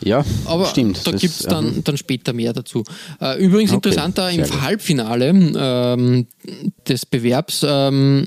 Ja, 0.00 0.24
Aber 0.44 0.66
stimmt. 0.66 1.04
da 1.04 1.10
gibt 1.10 1.24
es 1.34 1.44
ähm, 1.44 1.50
dann, 1.50 1.84
dann 1.84 1.96
später 1.96 2.32
mehr 2.32 2.52
dazu. 2.52 2.84
Äh, 3.20 3.42
übrigens 3.44 3.72
Okay, 3.72 3.88
interessanter 3.88 4.30
im 4.30 4.36
sehr 4.44 4.48
gut. 4.48 4.60
Halbfinale 4.62 5.28
ähm, 5.28 6.26
des 6.86 7.04
Bewerbs 7.04 7.64
ähm, 7.66 8.26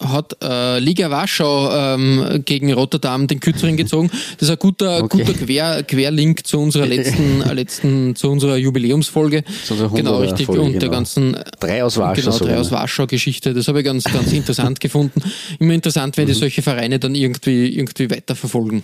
hat 0.00 0.36
äh, 0.42 0.78
Liga 0.78 1.10
Warschau 1.10 1.70
ähm, 1.72 2.42
gegen 2.44 2.72
Rotterdam 2.72 3.26
den 3.26 3.38
Kürzeren 3.38 3.76
gezogen. 3.76 4.10
Das 4.38 4.48
ist 4.48 4.50
ein 4.50 4.58
guter, 4.58 5.02
Okay. 5.04 5.18
guter 5.24 5.34
Quer, 5.34 5.82
Querlink 5.82 6.46
zu 6.46 6.58
unserer 6.58 6.86
letzten, 6.86 7.42
äh, 7.42 7.52
letzten 7.52 8.16
zu 8.16 8.30
unserer 8.30 8.56
Jubiläumsfolge. 8.56 9.44
Zu 9.64 9.74
unserer 9.74 9.90
genau, 9.90 10.18
100er 10.18 10.22
richtig. 10.22 10.46
Folge, 10.46 10.62
und 10.62 10.72
der 10.72 10.80
genau. 10.80 10.92
ganzen 10.92 11.36
Drei 11.60 11.84
aus 11.84 11.98
Warschau 11.98 12.22
Genau, 12.30 12.38
drei 12.38 12.58
aus? 12.58 12.70
Warschau-Geschichte. 12.70 13.52
Das 13.54 13.68
habe 13.68 13.80
ich 13.80 13.84
ganz, 13.84 14.04
ganz 14.04 14.32
interessant 14.32 14.80
gefunden. 14.80 15.22
Immer 15.58 15.74
interessant, 15.74 16.16
wenn 16.16 16.26
die 16.26 16.32
Mhm. 16.32 16.38
solche 16.38 16.62
Vereine 16.62 16.98
dann 16.98 17.14
irgendwie, 17.14 17.68
irgendwie 17.68 18.10
weiterverfolgen. 18.10 18.82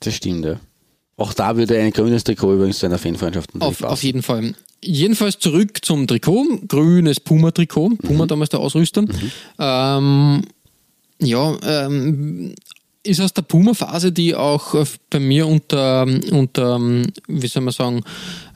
Das 0.00 0.14
stimmt, 0.14 0.44
ja. 0.44 0.60
Auch 1.18 1.32
da 1.32 1.56
würde 1.56 1.78
ein 1.78 1.92
grünes 1.92 2.24
Trikot 2.24 2.54
übrigens 2.54 2.78
zu 2.78 2.86
einer 2.86 2.98
Fanfreundschaft 2.98 3.50
Auf, 3.60 3.82
auf 3.82 4.02
jeden 4.02 4.22
Fall. 4.22 4.54
Jedenfalls 4.84 5.38
zurück 5.38 5.78
zum 5.82 6.06
Trikot. 6.06 6.44
Grünes 6.68 7.20
Puma-Trikot. 7.20 7.96
Puma 8.02 8.24
Mhm. 8.24 8.28
damals 8.28 8.50
der 8.50 8.60
Ausrüster. 8.60 9.04
Ähm, 9.58 10.42
ja, 11.18 11.56
ähm, 11.62 12.54
ist 13.06 13.20
aus 13.20 13.32
der 13.32 13.42
Puma-Phase, 13.42 14.12
die 14.12 14.34
auch 14.34 14.74
äh, 14.74 14.84
bei 15.10 15.20
mir 15.20 15.46
unter, 15.46 16.06
unter 16.30 16.76
ähm, 16.76 17.06
wie 17.28 17.46
soll 17.46 17.62
man 17.62 17.72
sagen, 17.72 18.02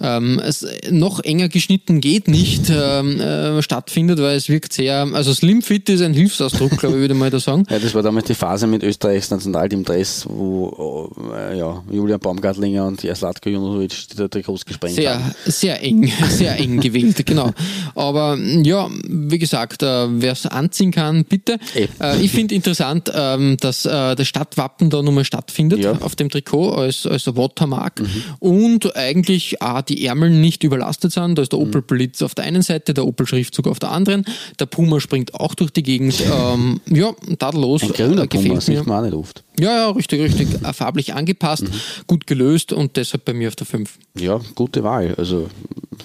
ähm, 0.01 0.41
es 0.45 0.67
noch 0.91 1.21
enger 1.21 1.49
geschnitten 1.49 2.01
geht 2.01 2.29
nicht 2.29 2.71
ähm, 2.71 3.21
äh, 3.21 3.63
stattfindet, 3.63 4.19
weil 4.19 4.37
es 4.37 4.49
wirkt 4.49 4.73
sehr, 4.73 5.09
also 5.13 5.33
Slim 5.33 5.63
Fit 5.63 5.89
ist 5.89 6.03
ein 6.03 6.15
Hilfsausdruck, 6.15 6.77
glaube 6.79 6.97
ich, 6.97 7.01
würde 7.03 7.15
ich 7.15 7.21
mal 7.21 7.31
da 7.31 7.39
sagen. 7.39 7.65
Ja, 7.71 7.79
das 7.79 7.95
war 7.95 8.03
damals 8.03 8.27
die 8.27 8.35
Phase 8.35 8.67
mit 8.67 8.83
Österreichs 8.83 9.31
Nationalteam 9.31 9.85
Dress, 9.85 10.27
wo 10.29 11.11
äh, 11.33 11.57
ja, 11.57 11.83
Julian 11.91 12.19
Baumgartlinger 12.19 12.87
und 12.87 13.03
Jaslatko 13.03 13.49
Junovic 13.49 14.09
die 14.09 14.29
Trikots 14.29 14.65
gesprengt 14.65 14.97
Sehr, 14.97 15.15
haben. 15.15 15.35
sehr 15.45 15.83
eng, 15.83 16.11
sehr 16.29 16.59
eng 16.59 16.81
gewählt, 16.81 17.25
genau. 17.25 17.53
Aber 17.95 18.37
ja, 18.37 18.89
wie 19.09 19.39
gesagt, 19.39 19.83
äh, 19.83 20.07
wer 20.21 20.33
es 20.33 20.47
anziehen 20.47 20.91
kann, 20.91 21.25
bitte. 21.25 21.59
Eh. 21.75 21.89
Äh, 22.01 22.21
ich 22.21 22.33
finde 22.33 22.55
interessant, 22.55 23.11
ähm, 23.15 23.57
dass 23.61 23.87
äh, 23.87 24.15
das 24.17 24.27
Stadtwappen 24.40 24.88
da 24.88 25.03
nochmal 25.03 25.24
stattfindet 25.24 25.81
Ja. 25.81 25.92
Mhm. 25.94 26.03
auf 26.03 26.16
dem 26.16 26.31
Trikot 26.31 26.70
als, 26.72 27.07
als 27.07 27.26
Watermark 27.37 28.03
und 28.38 28.96
eigentlich 28.96 29.61
auch 29.61 29.83
die 29.83 30.07
Ärmel 30.07 30.31
nicht 30.31 30.64
überlastet 30.64 31.12
sind. 31.12 31.37
Da 31.37 31.42
ist 31.42 31.53
der 31.53 31.59
Mhm. 31.61 31.66
Opel 31.68 31.83
Blitz 31.83 32.22
auf 32.22 32.35
der 32.35 32.44
einen 32.46 32.62
Seite, 32.62 32.94
der 32.94 33.07
Opel 33.07 33.26
Schriftzug 33.26 33.66
auf 33.66 33.79
der 33.79 33.90
anderen. 33.92 34.24
Der 34.59 34.64
Puma 34.66 34.98
springt 35.00 35.35
auch 35.35 35.55
durch 35.55 35.70
die 35.70 35.83
Gegend. 35.83 36.14
Ähm, 36.31 36.81
ja, 36.90 37.12
tadellos. 37.38 37.83
Ein 37.83 37.90
grüner 37.92 38.22
Äh, 38.22 38.26
Puma, 38.29 38.55
mir. 38.55 38.61
sieht 38.61 38.87
man 38.87 38.98
auch 39.00 39.03
nicht 39.05 39.14
oft. 39.14 39.44
Ja, 39.59 39.76
ja, 39.76 39.90
richtig, 39.90 40.20
richtig. 40.22 40.48
Äh, 40.64 40.72
Farblich 40.72 41.12
angepasst, 41.14 41.64
Mhm. 41.64 41.72
gut 42.07 42.26
gelöst 42.26 42.72
und 42.72 42.96
deshalb 42.96 43.24
bei 43.26 43.35
mir 43.35 43.48
auf 43.48 43.57
der 43.57 43.66
5. 43.66 43.98
Ja, 44.16 44.40
gute 44.55 44.83
Wahl. 44.85 45.14
Also 45.18 45.48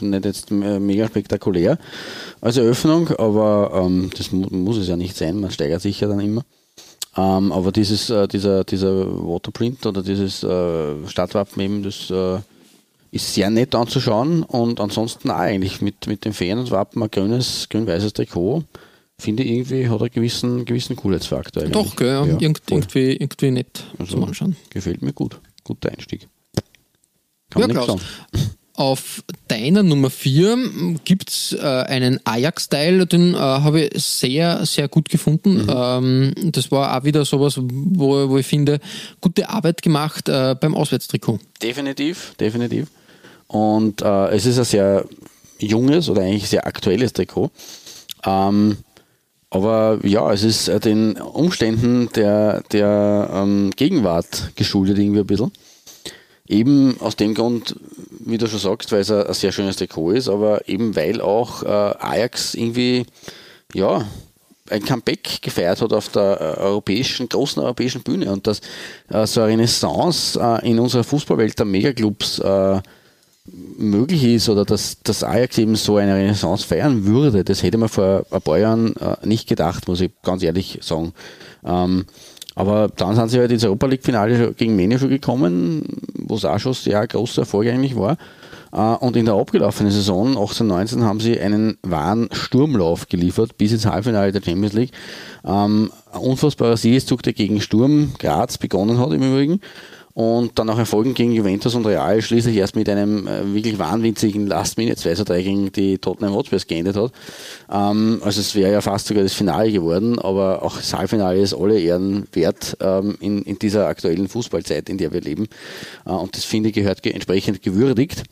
nicht 0.01 0.25
jetzt 0.25 0.51
mega 0.51 1.07
spektakulär 1.07 1.77
als 2.41 2.57
Eröffnung, 2.57 3.09
aber 3.11 3.71
ähm, 3.85 4.09
das 4.17 4.31
mu 4.33 4.47
muss 4.51 4.77
es 4.77 4.87
ja 4.89 4.97
nicht 4.97 5.15
sein. 5.15 5.39
Man 5.39 5.51
steigert 5.51 5.81
sich 5.81 5.99
ja 6.01 6.07
dann 6.07 6.19
immer. 6.19 6.43
Ähm, 7.17 7.51
aber 7.51 7.71
dieses, 7.71 8.09
äh, 8.09 8.27
dieser, 8.27 8.63
dieser 8.63 9.05
Waterprint 9.07 9.85
oder 9.85 10.03
dieses 10.03 10.43
äh, 10.43 11.07
Stadtwappen 11.07 11.61
eben, 11.61 11.83
das 11.83 12.09
äh, 12.11 12.39
ist 13.11 13.33
sehr 13.33 13.49
nett 13.49 13.73
anzuschauen 13.73 14.43
und 14.43 14.81
ansonsten 14.81 15.31
auch 15.31 15.35
eigentlich 15.37 15.81
mit, 15.81 16.07
mit 16.07 16.25
dem 16.25 16.33
Fan 16.33 16.59
und 16.59 16.71
Wappen 16.71 17.01
ein 17.01 17.09
grünes, 17.11 17.67
grün-weißes 17.69 18.11
Trikot. 18.13 18.63
Finde 19.17 19.43
ich 19.43 19.51
irgendwie, 19.51 19.87
hat 19.87 20.01
einen 20.01 20.11
gewissen, 20.11 20.65
gewissen 20.65 20.97
Coolheitsfaktor. 20.97 21.63
eigentlich. 21.63 21.71
Doch, 21.73 21.95
gell, 21.95 22.09
ja, 22.09 22.25
Irgend, 22.25 22.61
voll. 22.67 22.79
irgendwie, 22.79 23.13
irgendwie 23.13 23.51
nett 23.51 23.85
Also, 23.97 24.11
zum 24.15 24.25
Anschauen. 24.25 24.57
Gefällt 24.69 25.01
mir 25.01 25.13
gut. 25.13 25.39
Guter 25.63 25.89
Einstieg. 25.93 26.27
Kann 27.49 27.61
Ja, 27.61 27.67
man 27.69 27.77
Klaus. 27.77 27.87
sagen. 27.87 28.01
Auf 28.75 29.23
deiner 29.47 29.83
Nummer 29.83 30.09
4 30.09 30.97
gibt 31.05 31.29
es 31.29 31.53
äh, 31.53 31.61
einen 31.65 32.19
Ajax-Style, 32.25 33.05
den 33.05 33.33
äh, 33.33 33.37
habe 33.37 33.81
ich 33.81 34.03
sehr, 34.03 34.65
sehr 34.65 34.89
gut 34.89 35.09
gefunden. 35.09 35.63
Mhm. 35.63 35.73
Ähm, 35.73 36.51
das 36.51 36.71
war 36.71 36.97
auch 36.97 37.03
wieder 37.05 37.23
sowas, 37.23 37.57
wo, 37.57 38.29
wo 38.29 38.37
ich 38.37 38.45
finde, 38.45 38.79
gute 39.21 39.49
Arbeit 39.49 39.81
gemacht 39.81 40.27
äh, 40.27 40.55
beim 40.59 40.75
Auswärtstrikot. 40.75 41.39
Definitiv, 41.61 42.33
definitiv. 42.39 42.87
Und 43.47 44.01
äh, 44.01 44.27
es 44.35 44.45
ist 44.45 44.57
ein 44.57 44.65
sehr 44.65 45.05
junges 45.59 46.09
oder 46.09 46.23
eigentlich 46.23 46.49
sehr 46.49 46.67
aktuelles 46.67 47.13
Trikot. 47.13 47.51
Ähm, 48.25 48.77
aber 49.49 49.99
ja, 50.03 50.33
es 50.33 50.43
ist 50.43 50.67
äh, 50.67 50.79
den 50.79 51.15
Umständen 51.15 52.09
der, 52.13 52.61
der 52.71 53.29
ähm, 53.33 53.71
Gegenwart 53.75 54.51
geschuldet 54.55 54.97
irgendwie 54.97 55.21
ein 55.21 55.27
bisschen. 55.27 55.51
Eben 56.47 56.99
aus 56.99 57.15
dem 57.15 57.33
Grund, 57.33 57.75
wie 58.25 58.37
du 58.37 58.47
schon 58.47 58.59
sagst, 58.59 58.91
weil 58.91 59.01
es 59.01 59.11
ein, 59.11 59.25
ein 59.25 59.33
sehr 59.33 59.51
schönes 59.51 59.77
Trikot 59.77 60.11
ist, 60.11 60.27
aber 60.27 60.67
eben 60.67 60.95
weil 60.95 61.21
auch 61.21 61.63
äh, 61.63 61.67
Ajax 61.67 62.55
irgendwie, 62.55 63.05
ja, 63.73 64.05
ein 64.69 64.83
Comeback 64.83 65.41
gefeiert 65.41 65.81
hat 65.81 65.93
auf 65.93 66.09
der 66.09 66.41
äh, 66.41 66.61
europäischen, 66.61 67.29
großen 67.29 67.61
europäischen 67.61 68.01
Bühne 68.01 68.31
und 68.31 68.47
dass 68.47 68.61
äh, 69.09 69.25
so 69.27 69.41
eine 69.41 69.53
Renaissance 69.53 70.39
äh, 70.39 70.67
in 70.69 70.79
unserer 70.79 71.03
Fußballwelt 71.03 71.59
der 71.59 71.67
Megaclubs 71.67 72.39
äh, 72.39 72.81
möglich 73.77 74.23
ist 74.23 74.49
oder 74.49 74.65
dass, 74.65 74.97
dass 75.03 75.23
Ajax 75.23 75.59
eben 75.59 75.75
so 75.75 75.97
eine 75.97 76.15
Renaissance 76.15 76.65
feiern 76.65 77.05
würde, 77.05 77.43
das 77.43 77.61
hätte 77.61 77.77
man 77.77 77.89
vor 77.89 78.25
ein 78.31 78.41
paar 78.41 78.57
Jahren 78.57 78.95
äh, 78.95 79.17
nicht 79.23 79.47
gedacht, 79.47 79.87
muss 79.87 80.01
ich 80.01 80.11
ganz 80.23 80.41
ehrlich 80.41 80.79
sagen. 80.81 81.13
Ähm, 81.63 82.05
aber 82.55 82.89
dann 82.95 83.15
sind 83.15 83.29
sie 83.29 83.39
halt 83.39 83.51
ins 83.51 83.65
Europa 83.65 83.87
League-Finale 83.87 84.53
gegen 84.53 84.75
Menu 84.75 84.97
schon 84.97 85.09
gekommen, 85.09 85.83
wo 86.17 86.35
es 86.35 86.45
auch 86.45 86.59
schon 86.59 86.73
sehr 86.73 87.05
großer 87.05 87.41
Erfolg 87.41 87.67
eigentlich 87.67 87.95
war. 87.95 88.17
Äh, 88.71 89.05
Und 89.05 89.15
in 89.17 89.25
der 89.25 89.35
abgelaufenen 89.35 89.91
Saison 89.91 90.37
18-19 90.37 91.03
haben 91.03 91.19
sie 91.19 91.39
einen 91.39 91.77
wahren 91.83 92.29
Sturmlauf 92.31 93.07
geliefert 93.07 93.57
bis 93.57 93.71
ins 93.71 93.85
Halbfinale 93.85 94.31
der 94.31 94.41
Champions 94.41 94.73
League. 94.73 94.91
Ähm, 95.45 95.91
unfassbarer 96.19 96.77
Siegeszug, 96.77 97.23
der 97.23 97.33
gegen 97.33 97.61
Sturm 97.61 98.13
Graz 98.19 98.57
begonnen 98.57 98.99
hat 98.99 99.11
im 99.11 99.21
Übrigen 99.21 99.59
und 100.15 100.57
dann 100.57 100.69
auch 100.69 100.79
Erfolgen 100.79 101.13
gegen 101.13 101.33
Juventus 101.33 101.75
und 101.75 101.85
Real 101.85 102.21
schließlich 102.21 102.55
erst 102.55 102.77
mit 102.77 102.87
einem 102.87 103.27
äh, 103.27 103.53
wirklich 103.53 103.77
wahnwitzigen 103.77 104.47
Last-Minute 104.47 104.95
2 104.95 105.13
3 105.13 105.41
gegen 105.43 105.71
die 105.73 105.97
Tottenham 105.97 106.33
Hotspurs 106.33 106.67
geendet 106.67 106.95
hat. 106.95 107.11
Ähm, 107.69 108.21
also 108.23 108.39
es 108.39 108.55
wäre 108.55 108.71
ja 108.71 108.79
fast 108.79 109.07
sogar 109.07 109.23
das 109.23 109.33
Finale 109.33 109.73
geworden, 109.73 110.17
aber 110.17 110.63
auch 110.63 110.77
das 110.77 110.93
Halbfinale 110.93 111.39
ist 111.39 111.53
alle 111.53 111.77
Ehren 111.77 112.27
wert 112.31 112.77
ähm, 112.79 113.17
in, 113.19 113.41
in 113.41 113.59
dieser 113.59 113.87
aktuellen 113.87 114.29
Fußballzeit, 114.29 114.87
in 114.87 114.97
der 114.97 115.11
wir 115.11 115.19
leben. 115.19 115.49
Äh, 116.05 116.11
und 116.11 116.33
das 116.37 116.45
finde 116.45 116.69
ich 116.69 116.75
gehört 116.75 117.03
ge 117.03 117.11
entsprechend 117.11 117.61
gewürdigt. 117.61 118.23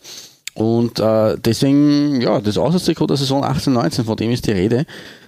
Und 0.55 0.99
äh, 0.99 1.37
deswegen, 1.43 2.21
ja, 2.21 2.39
das 2.39 2.57
Auswärtstrikot 2.57 3.07
der 3.07 3.17
Saison 3.17 3.43
18, 3.43 3.73
19, 3.73 4.05
von 4.05 4.17
dem 4.17 4.31
ist 4.31 4.45
die 4.45 4.51
Rede. 4.51 4.85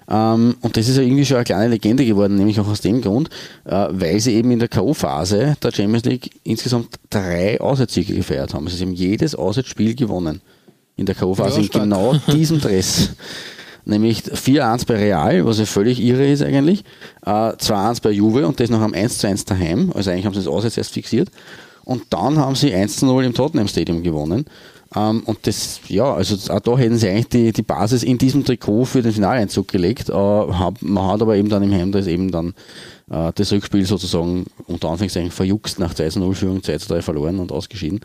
Ähm, 0.07 0.55
und 0.61 0.77
das 0.77 0.87
ist 0.87 0.97
ja 0.97 1.03
irgendwie 1.03 1.25
schon 1.25 1.37
eine 1.37 1.45
kleine 1.45 1.67
Legende 1.69 2.05
geworden, 2.05 2.35
nämlich 2.35 2.59
auch 2.59 2.67
aus 2.67 2.81
dem 2.81 3.01
Grund, 3.01 3.29
äh, 3.65 3.87
weil 3.89 4.19
sie 4.19 4.35
eben 4.35 4.51
in 4.51 4.59
der 4.59 4.67
K.O.-Phase 4.67 5.59
der 5.59 5.71
Champions 5.71 6.05
League 6.05 6.29
insgesamt 6.43 6.99
drei 7.09 7.59
Auswärtssiege 7.59 8.13
gefeiert 8.13 8.53
haben. 8.53 8.65
Also 8.65 8.77
sie 8.77 8.83
haben 8.83 8.93
jedes 8.93 9.33
Auswärtsspiel 9.33 9.95
gewonnen 9.95 10.41
in 10.95 11.07
der 11.07 11.15
K.O.-Phase 11.15 11.57
Ja, 11.57 11.63
in 11.63 11.69
genau 11.69 12.15
diesem 12.31 12.61
Dress. 12.61 13.09
Nämlich 13.85 14.23
4-1 14.23 14.87
bei 14.87 14.95
Real, 14.95 15.45
was 15.45 15.59
ja 15.59 15.65
völlig 15.65 15.99
irre 15.99 16.27
ist 16.27 16.41
eigentlich, 16.41 16.83
äh, 17.25 17.29
2-1 17.29 18.01
bei 18.01 18.11
Juve 18.11 18.47
und 18.47 18.59
das 18.59 18.69
noch 18.69 18.81
am 18.81 18.93
1-1 18.93 19.47
daheim, 19.47 19.91
also 19.93 20.09
eigentlich 20.09 20.25
haben 20.25 20.33
sie 20.33 20.39
das 20.39 20.47
Auswärts 20.47 20.77
erst 20.77 20.91
fixiert. 20.91 21.29
Und 21.83 22.01
dann 22.09 22.37
haben 22.39 22.55
sie 22.55 22.73
1-0 22.73 23.23
im 23.23 23.33
Tottenham 23.35 23.67
Stadium 23.67 24.01
gewonnen. 24.01 24.45
Ähm, 24.95 25.23
und 25.25 25.47
das, 25.47 25.79
ja, 25.87 26.13
also 26.13 26.35
auch 26.53 26.59
da 26.59 26.77
hätten 26.77 26.97
sie 26.97 27.09
eigentlich 27.09 27.29
die, 27.29 27.51
die 27.51 27.61
Basis 27.61 28.03
in 28.03 28.17
diesem 28.17 28.43
Trikot 28.43 28.85
für 28.85 29.01
den 29.01 29.13
Finaleinzug 29.13 29.67
gelegt. 29.67 30.09
Äh, 30.09 30.13
man 30.13 31.07
hat 31.07 31.21
aber 31.21 31.35
eben 31.35 31.49
dann 31.49 31.63
im 31.63 31.73
Heimdress 31.73 32.07
eben 32.07 32.31
dann 32.31 32.53
äh, 33.09 33.31
das 33.33 33.51
Rückspiel 33.51 33.85
sozusagen 33.85 34.45
unter 34.67 34.89
Anführungszeichen 34.89 35.31
verjuckst 35.31 35.79
nach 35.79 35.93
2-0-Führung, 35.93 36.59
2-3 36.59 37.01
verloren 37.01 37.39
und 37.39 37.51
ausgeschieden. 37.51 38.01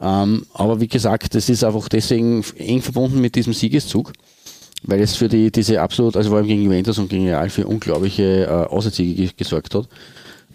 Ähm, 0.00 0.46
aber 0.54 0.80
wie 0.80 0.88
gesagt, 0.88 1.34
das 1.34 1.48
ist 1.48 1.64
einfach 1.64 1.88
deswegen 1.88 2.44
eng 2.56 2.82
verbunden 2.82 3.20
mit 3.20 3.34
diesem 3.34 3.52
Siegeszug 3.52 4.12
weil 4.82 5.00
es 5.00 5.16
für 5.16 5.28
die, 5.28 5.50
diese 5.50 5.80
absolut, 5.80 6.16
also 6.16 6.30
vor 6.30 6.38
allem 6.38 6.46
gegen 6.46 6.62
Juventus 6.62 6.98
und 6.98 7.08
gegen 7.08 7.26
Real 7.26 7.50
für 7.50 7.66
unglaubliche 7.66 8.44
äh, 8.44 8.72
Auswärtssiege 8.72 9.32
gesorgt 9.36 9.74
hat. 9.74 9.88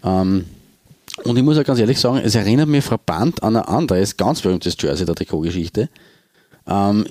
Ähm, 0.04 0.46
und 1.24 1.36
ich 1.36 1.42
muss 1.42 1.58
auch 1.58 1.64
ganz 1.64 1.78
ehrlich 1.78 2.00
sagen, 2.00 2.18
es 2.18 2.34
erinnert 2.34 2.68
mich 2.68 2.84
frappant 2.84 3.42
an 3.42 3.56
ein 3.56 3.64
anderes, 3.64 4.16
ganz 4.16 4.40
berühmtes 4.40 4.76
Jersey 4.78 5.06
der 5.06 5.14
Trikotgeschichte. 5.14 5.88
Ähm, 6.66 7.04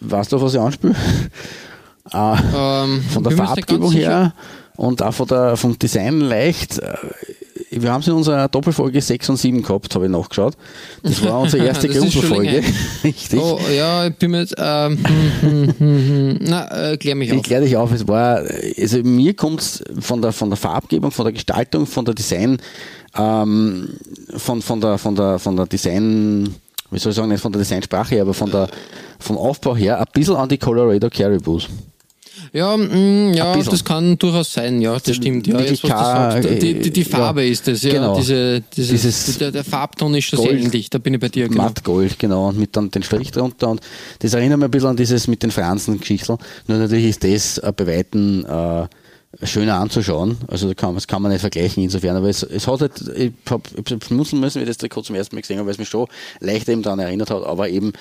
weißt 0.00 0.32
du, 0.32 0.40
was 0.40 0.54
ich 0.54 0.60
anspiele? 0.60 0.94
äh, 2.12 2.36
ähm, 2.54 3.02
von 3.12 3.24
der 3.24 3.32
Farbgebung 3.32 3.92
her 3.92 4.34
und 4.76 5.02
auch 5.02 5.14
von 5.14 5.26
der, 5.26 5.56
vom 5.56 5.78
Design 5.78 6.20
leicht. 6.20 6.80
Wir 7.70 7.92
haben 7.92 8.00
es 8.00 8.08
in 8.08 8.14
unserer 8.14 8.48
Doppelfolge 8.48 9.00
6 9.00 9.30
und 9.30 9.36
7 9.36 9.62
gehabt, 9.62 9.94
habe 9.94 10.06
ich 10.06 10.10
nachgeschaut. 10.10 10.54
Das 11.02 11.22
war 11.24 11.40
unsere 11.40 11.64
erste 11.66 11.88
Gruppenfolge. 11.88 12.62
Richtig. 13.04 13.40
Oh, 13.40 13.58
ja, 13.74 14.06
ich 14.06 14.14
bin 14.16 14.30
mir 14.30 14.40
jetzt. 14.40 14.54
Ähm, 14.58 14.98
hm, 15.40 15.74
hm, 15.78 16.08
hm, 16.08 16.38
na, 16.40 16.92
äh, 16.92 16.96
klär 16.96 17.14
mich 17.14 17.32
auf. 17.32 17.38
Ich 17.38 17.44
klär 17.44 17.60
dich 17.60 17.76
auf. 17.76 17.92
Es 17.92 18.06
war, 18.06 18.42
also 18.80 18.98
mir 19.02 19.34
kommt 19.34 19.60
es 19.60 19.82
von 20.00 20.22
der, 20.22 20.32
von 20.32 20.50
der 20.50 20.56
Farbgebung, 20.56 21.10
von 21.10 21.24
der 21.24 21.32
Gestaltung, 21.32 21.86
von 21.86 22.04
der 22.04 22.14
Design, 22.14 22.58
ähm, 23.16 23.88
von, 24.36 24.62
von, 24.62 24.80
der, 24.80 24.98
von, 24.98 25.14
der, 25.14 25.38
von 25.38 25.56
der 25.56 25.66
Design, 25.66 26.54
wie 26.90 26.98
soll 26.98 27.10
ich 27.10 27.16
sagen, 27.16 27.28
nicht 27.28 27.40
von 27.40 27.52
der 27.52 27.60
Designsprache 27.60 28.14
her, 28.14 28.22
aber 28.22 28.34
von 28.34 28.50
der, 28.50 28.68
vom 29.18 29.38
Aufbau 29.38 29.76
her 29.76 29.98
ein 29.98 30.06
bisschen 30.12 30.36
an 30.36 30.48
die 30.48 30.58
Colorado 30.58 31.08
Caribous. 31.10 31.68
Ja, 32.52 32.76
mh, 32.76 32.86
mm, 32.86 33.34
ja 33.34 33.56
das 33.56 33.84
kann 33.84 34.18
durchaus 34.18 34.52
sein, 34.52 34.80
ja, 34.80 34.98
das 34.98 35.16
stimmt. 35.16 35.46
Ja, 35.46 35.60
jetzt, 35.60 35.82
kann, 35.82 36.42
die, 36.42 36.74
die, 36.74 36.90
die, 36.90 37.04
Farbe 37.04 37.42
ja, 37.42 37.50
ist 37.50 37.68
es, 37.68 37.82
ja. 37.82 37.92
Genau. 37.92 38.16
Diese, 38.16 38.60
dieses, 38.60 38.88
dieses 38.90 39.38
der, 39.38 39.52
der, 39.52 39.64
Farbton 39.64 40.14
ist 40.14 40.24
schon 40.26 40.38
Gold, 40.38 40.50
sehr 40.50 40.60
ähnlich, 40.60 40.90
da 40.90 40.98
bin 40.98 41.14
ich 41.14 41.20
bei 41.20 41.28
dir. 41.28 41.48
Genau. 41.48 41.64
Mattgold, 41.64 42.18
genau, 42.18 42.48
und 42.48 42.58
mit 42.58 42.76
dann 42.76 42.90
den 42.90 43.02
Strich 43.02 43.30
drunter. 43.30 43.68
Und 43.68 43.80
das 44.20 44.34
erinnert 44.34 44.58
mich 44.58 44.66
ein 44.66 44.70
bisschen 44.70 44.90
an 44.90 44.96
dieses 44.96 45.28
mit 45.28 45.42
den 45.42 45.50
Franzen-Geschichten. 45.50 46.36
Nur 46.66 46.78
natürlich 46.78 47.06
ist 47.06 47.24
das 47.24 47.58
äh, 47.58 47.72
bei 47.74 47.86
Weitem 47.86 48.44
äh, 48.46 48.86
schöner 49.46 49.76
anzuschauen. 49.76 50.38
Also 50.48 50.72
kann, 50.74 50.94
das 50.94 51.06
kann 51.06 51.22
man 51.22 51.32
nicht 51.32 51.40
vergleichen 51.40 51.82
insofern. 51.82 52.16
Aber 52.16 52.28
es, 52.28 52.42
es 52.42 52.66
hat 52.66 52.80
halt, 52.80 52.92
ich 53.16 53.32
habe 53.48 53.62
schmunzeln 54.04 54.40
müssen, 54.40 54.60
wie 54.60 54.64
ich 54.64 54.68
das 54.68 54.78
Trikot 54.78 55.02
zum 55.02 55.16
ersten 55.16 55.36
Mal 55.36 55.42
gesehen 55.42 55.58
habe, 55.58 55.66
weil 55.66 55.72
es 55.72 55.78
mich 55.78 55.88
schon 55.88 56.06
leicht 56.40 56.68
eben 56.68 56.82
daran 56.82 56.98
erinnert 56.98 57.30
hat, 57.30 57.44
aber 57.44 57.68
eben 57.68 57.92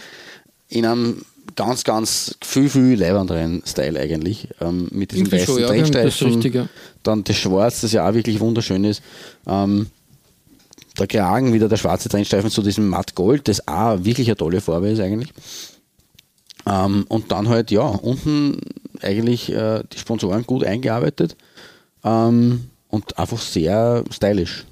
in 0.70 0.86
einem 0.86 1.26
ganz, 1.56 1.84
ganz 1.84 2.36
viel, 2.42 2.70
viel 2.70 3.00
leibenderen 3.00 3.64
Style 3.66 4.00
eigentlich. 4.00 4.48
Ähm, 4.62 4.88
mit 4.92 5.12
diesem 5.12 5.26
Irgendwie 5.26 5.38
weißen 5.38 5.54
schon, 5.54 5.94
ja, 5.94 6.04
das 6.04 6.22
richtig, 6.22 6.70
Dann 7.04 7.24
das 7.24 7.36
Schwarz, 7.36 7.82
das 7.82 7.92
ja 7.92 8.08
auch 8.08 8.14
wirklich 8.14 8.40
wunderschön 8.40 8.84
ist. 8.84 9.02
Ähm, 9.48 9.88
der 10.98 11.08
Kragen, 11.08 11.54
wieder 11.54 11.68
der 11.68 11.78
schwarze 11.78 12.10
Trennstreifen 12.10 12.50
zu 12.50 12.62
diesem 12.62 12.88
Mattgold, 12.88 13.48
das 13.48 13.68
auch 13.68 14.04
wirklich 14.04 14.28
eine 14.28 14.38
tolle 14.38 14.62
Farbe 14.62 14.90
ist 14.90 15.00
eigentlich. 15.00 15.30
Ähm, 16.66 17.06
und 17.10 17.32
dann 17.32 17.50
halt, 17.50 17.72
ja, 17.72 17.84
unten 17.84 18.60
eigentlich 19.02 19.52
äh, 19.52 19.84
die 19.92 20.00
Sponsoren 20.00 20.46
gut 20.46 20.64
eingearbeitet 20.64 21.36
ähm, 22.04 22.70
und 22.90 23.18
einfach 23.20 23.40
sehr 23.40 24.04
stylisch. 24.10 24.66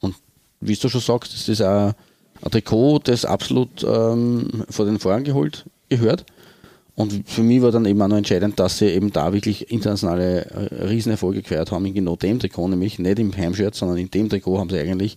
Und 0.00 0.16
wie 0.60 0.74
du 0.74 0.88
schon 0.88 1.00
sagst, 1.00 1.32
das 1.32 1.48
ist 1.48 1.62
auch 1.62 1.94
ein 2.42 2.50
Trikot, 2.50 3.00
das 3.04 3.24
absolut 3.24 3.84
ähm, 3.84 4.64
vor 4.68 4.84
den 4.84 4.98
Vorhang 4.98 5.24
geholt 5.24 5.64
gehört. 5.96 6.24
Und 6.94 7.26
für 7.26 7.42
mich 7.42 7.62
war 7.62 7.70
dann 7.70 7.86
eben 7.86 8.02
auch 8.02 8.08
noch 8.08 8.18
entscheidend, 8.18 8.60
dass 8.60 8.78
sie 8.78 8.86
eben 8.86 9.12
da 9.12 9.32
wirklich 9.32 9.70
internationale 9.70 10.44
äh, 10.44 10.84
Riesenerfolge 10.84 11.40
gefeiert 11.40 11.72
haben 11.72 11.86
in 11.86 11.94
genau 11.94 12.16
dem 12.16 12.38
Trikot, 12.38 12.68
nämlich 12.68 12.98
nicht 12.98 13.18
im 13.18 13.34
Heimshirt, 13.34 13.74
sondern 13.74 13.96
in 13.96 14.10
dem 14.10 14.28
Trikot 14.28 14.58
haben 14.58 14.68
sie 14.68 14.78
eigentlich 14.78 15.16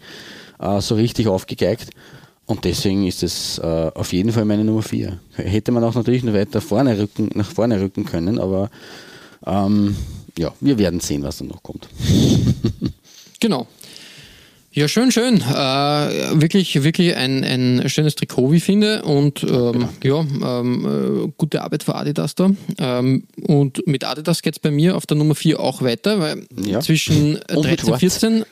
äh, 0.60 0.80
so 0.80 0.96
richtig 0.96 1.28
aufgegeigt. 1.28 1.90
Und 2.46 2.64
deswegen 2.64 3.06
ist 3.08 3.24
es 3.24 3.58
äh, 3.58 3.92
auf 3.94 4.14
jeden 4.14 4.32
Fall 4.32 4.46
meine 4.46 4.64
Nummer 4.64 4.84
4. 4.84 5.20
Hätte 5.34 5.72
man 5.72 5.84
auch 5.84 5.96
natürlich 5.96 6.24
noch 6.24 6.34
weiter 6.34 6.62
vorne 6.62 6.98
rücken, 6.98 7.30
nach 7.34 7.52
vorne 7.52 7.82
rücken 7.82 8.06
können, 8.06 8.40
aber 8.40 8.70
ähm, 9.46 9.96
ja, 10.38 10.54
wir 10.62 10.78
werden 10.78 11.00
sehen, 11.00 11.24
was 11.24 11.38
dann 11.38 11.48
noch 11.48 11.64
kommt. 11.64 11.90
genau. 13.40 13.68
Ja, 14.76 14.90
schön, 14.90 15.10
schön. 15.10 15.38
Äh, 15.38 16.42
wirklich, 16.42 16.84
wirklich 16.84 17.16
ein, 17.16 17.46
ein 17.46 17.88
schönes 17.88 18.16
Trikot, 18.16 18.52
wie 18.52 18.58
ich 18.58 18.64
finde. 18.66 19.04
Und 19.04 19.42
ähm, 19.42 19.88
ja, 20.04 20.20
ähm, 20.20 21.28
äh, 21.28 21.32
gute 21.38 21.62
Arbeit 21.62 21.84
für 21.84 21.96
Adidas 21.96 22.36
da. 22.36 22.52
Ähm, 22.78 23.24
und 23.48 23.88
mit 23.88 24.04
Adidas 24.04 24.42
geht 24.42 24.56
es 24.56 24.60
bei 24.60 24.72
mir 24.72 24.98
auf 24.98 25.06
der 25.06 25.16
Nummer 25.16 25.34
4 25.34 25.62
auch 25.62 25.82
weiter, 25.82 26.20
weil 26.20 26.46
ja. 26.62 26.82
zwischen 26.82 27.40
13, 27.48 27.98
14 27.98 28.46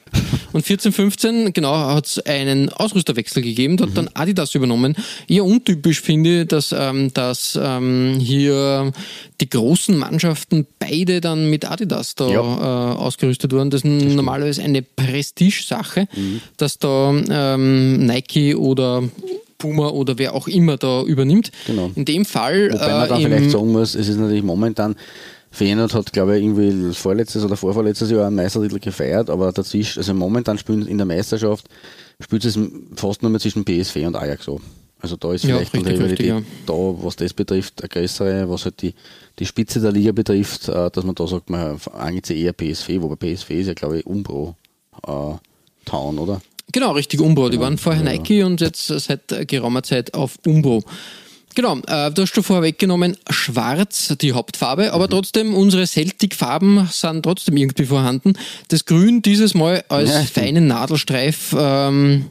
und 0.54 0.66
14, 0.66 0.94
15, 0.94 1.52
genau, 1.52 1.76
hat 1.76 2.06
es 2.06 2.20
einen 2.20 2.70
Ausrüsterwechsel 2.70 3.44
gegeben. 3.44 3.76
Da 3.76 3.84
hat 3.84 3.92
mhm. 3.92 3.96
dann 3.96 4.10
Adidas 4.14 4.56
übernommen. 4.56 4.96
Eher 5.28 5.44
untypisch 5.44 6.00
finde 6.00 6.44
ich, 6.44 6.48
dass, 6.48 6.74
ähm, 6.78 7.12
dass 7.14 7.60
ähm, 7.62 8.18
hier 8.22 8.94
die 9.42 9.50
großen 9.50 9.98
Mannschaften 9.98 10.68
beide 10.80 11.20
dann 11.20 11.50
mit 11.50 11.70
Adidas 11.70 12.16
da 12.16 12.30
ja. 12.30 12.40
äh, 12.40 12.96
ausgerüstet 12.96 13.52
wurden. 13.52 13.72
Das 13.72 13.84
ist 13.84 14.06
das 14.06 14.14
normalerweise 14.14 14.64
eine 14.64 14.84
Prestige-Sache 14.84 16.08
mhm. 16.16 16.42
dass 16.58 16.78
da 16.80 17.14
ähm, 17.30 18.06
Nike 18.06 18.56
oder 18.56 19.04
Puma 19.58 19.90
oder 19.90 20.18
wer 20.18 20.34
auch 20.34 20.48
immer 20.48 20.78
da 20.78 21.04
übernimmt. 21.04 21.52
Genau. 21.68 21.92
In 21.96 22.06
dem 22.06 22.26
Fall. 22.26 22.70
Wobei 22.72 22.92
man 22.92 23.10
dann 23.10 23.22
äh, 23.22 23.24
vielleicht 23.24 23.52
sagen 23.52 23.72
muss, 23.72 23.96
es 23.96 24.10
ist 24.10 24.18
natürlich 24.18 24.44
momentan. 24.44 24.96
Feyenoord 25.52 25.94
hat, 25.94 26.12
glaube 26.12 26.36
ich, 26.36 26.44
irgendwie 26.44 26.94
vorletztes 26.96 27.46
oder 27.46 27.56
vorvorletztes 27.56 28.10
Jahr 28.10 28.26
einen 28.26 28.36
Meistertitel 28.36 28.80
gefeiert, 28.80 29.30
aber 29.30 29.52
dazwischen, 29.52 30.00
also 30.00 30.12
momentan 30.16 30.58
spielen 30.58 30.88
in 30.88 30.98
der 30.98 31.06
Meisterschaft, 31.06 31.68
spielt 32.20 32.44
es 32.44 32.58
fast 32.96 33.22
nur 33.22 33.30
mehr 33.30 33.40
zwischen 33.40 33.64
PSV 33.64 33.98
und 33.98 34.16
Ajax 34.16 34.46
so. 34.46 34.60
Also 35.00 35.16
da 35.16 35.32
ist 35.32 35.46
vielleicht 35.46 35.74
ja, 35.76 35.82
die 35.82 35.90
Rivalität 35.90 36.26
ja. 36.26 36.42
da, 36.66 36.74
was 36.74 37.18
das 37.18 37.34
betrifft, 37.34 37.82
eine 37.82 37.90
größere, 37.90 38.50
was 38.50 38.66
halt 38.66 38.82
die, 38.82 38.96
die 39.38 39.46
Spitze 39.46 39.80
der 39.80 39.92
Liga 39.92 40.12
betrifft, 40.12 40.70
äh, 40.70 40.90
dass 40.90 41.04
man 41.04 41.14
da 41.14 41.28
sagt, 41.28 41.50
man 41.50 41.78
eigentlich 41.94 42.40
eher 42.40 42.54
PSV, 42.54 42.90
wobei 43.02 43.16
PSV 43.18 43.50
ist 43.52 43.68
ja, 43.68 43.74
glaube 43.74 44.00
ich, 44.00 44.06
Umbro. 44.06 44.56
Äh, 45.06 45.36
Town, 45.86 46.20
oder? 46.20 46.42
Genau, 46.72 46.92
richtig 46.92 47.22
Umbro. 47.22 47.50
Die 47.50 47.60
waren 47.60 47.78
vorher 47.78 48.04
ja. 48.04 48.12
Nike 48.12 48.44
und 48.44 48.62
jetzt 48.62 48.88
seit 48.88 49.48
geraumer 49.48 49.84
Zeit 49.84 50.14
auf 50.14 50.38
Umbro. 50.46 50.84
Genau, 51.56 51.78
äh, 51.88 52.12
du 52.12 52.24
hast 52.24 52.34
schon 52.34 52.44
vorher 52.44 52.64
weggenommen, 52.64 53.16
schwarz, 53.30 54.16
die 54.20 54.34
Hauptfarbe, 54.34 54.92
aber 54.92 55.06
mhm. 55.06 55.12
trotzdem, 55.12 55.54
unsere 55.54 55.86
Celtic-Farben 55.86 56.88
sind 56.92 57.24
trotzdem 57.24 57.58
irgendwie 57.58 57.86
vorhanden. 57.86 58.34
Das 58.70 58.86
Grün 58.86 59.22
dieses 59.22 59.54
Mal 59.54 59.84
als 59.90 60.10
ja, 60.10 60.24
feinen 60.24 60.68
Nadelstreif 60.68 61.56
ähm, 61.58 62.26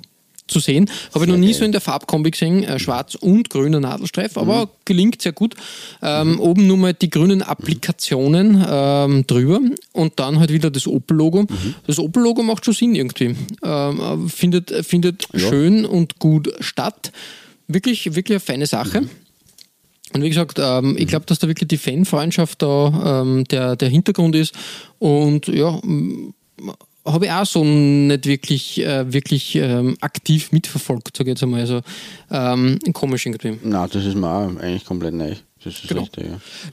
zu 0.53 0.61
sehen. 0.61 0.89
Habe 1.15 1.25
ich 1.25 1.31
noch 1.31 1.39
nie 1.39 1.49
geil. 1.49 1.55
so 1.55 1.65
in 1.65 1.73
der 1.73 1.81
Farbkombi 1.81 2.31
gesehen, 2.31 2.65
äh, 2.65 2.79
schwarz 2.79 3.15
und 3.15 3.51
grüner 3.51 3.81
Nadelstreif, 3.81 4.37
aber 4.37 4.67
mhm. 4.67 4.69
gelingt 4.85 5.23
sehr 5.23 5.33
gut. 5.33 5.55
Ähm, 6.03 6.33
mhm. 6.33 6.41
Oben 6.41 6.67
nur 6.67 6.77
mal 6.77 6.95
die 6.95 7.11
grünen 7.11 7.43
Applikationen 7.43 8.65
ähm, 8.69 9.27
drüber 9.27 9.61
und 9.93 10.13
dann 10.21 10.39
halt 10.39 10.53
wieder 10.53 10.71
das 10.71 10.87
Opel-Logo. 10.87 11.43
Mhm. 11.43 11.75
Das 11.87 11.99
Opel-Logo 11.99 12.43
macht 12.43 12.65
schon 12.65 12.75
Sinn 12.75 12.95
irgendwie. 12.95 13.35
Ähm, 13.63 14.29
findet 14.29 14.71
findet 14.87 15.27
ja. 15.33 15.41
schön 15.41 15.85
und 15.85 16.19
gut 16.19 16.53
statt. 16.61 17.13
Wirklich, 17.69 18.15
wirklich 18.15 18.37
eine 18.37 18.41
feine 18.41 18.67
Sache. 18.67 19.03
Mhm. 19.03 19.11
Und 20.15 20.23
wie 20.23 20.29
gesagt, 20.29 20.59
ähm, 20.61 20.97
ich 20.99 21.07
glaube, 21.07 21.27
dass 21.27 21.39
da 21.39 21.49
wirklich 21.49 21.69
die 21.69 21.79
Fanfreundschaft 21.79 22.61
da 22.61 23.23
ähm, 23.23 23.45
der, 23.45 23.77
der 23.77 23.89
Hintergrund 23.89 24.37
ist. 24.37 24.55
Und 24.99 25.49
ja, 25.49 25.81
habe 27.05 27.27
ich 27.27 27.33
auch 27.33 27.47
so 27.47 27.65
nicht 27.65 28.27
wirklich, 28.27 28.81
äh, 28.81 29.13
wirklich 29.13 29.57
ähm, 29.57 29.97
aktiv 30.01 30.53
mitverfolgt, 30.53 31.17
sage 31.17 31.31
ich 31.31 31.35
jetzt 31.35 31.43
einmal. 31.43 31.61
Also 31.61 31.81
ähm, 32.31 32.79
komisch 32.93 33.27
irgendwie. 33.27 33.59
Na, 33.63 33.87
das 33.87 34.05
ist 34.05 34.15
mir 34.15 34.29
auch 34.29 34.57
eigentlich 34.61 34.85
komplett 34.85 35.15
neu. 35.15 35.35
Das 35.65 35.75
ist 35.75 35.89
genau. 35.89 36.03
richtig, 36.03 36.27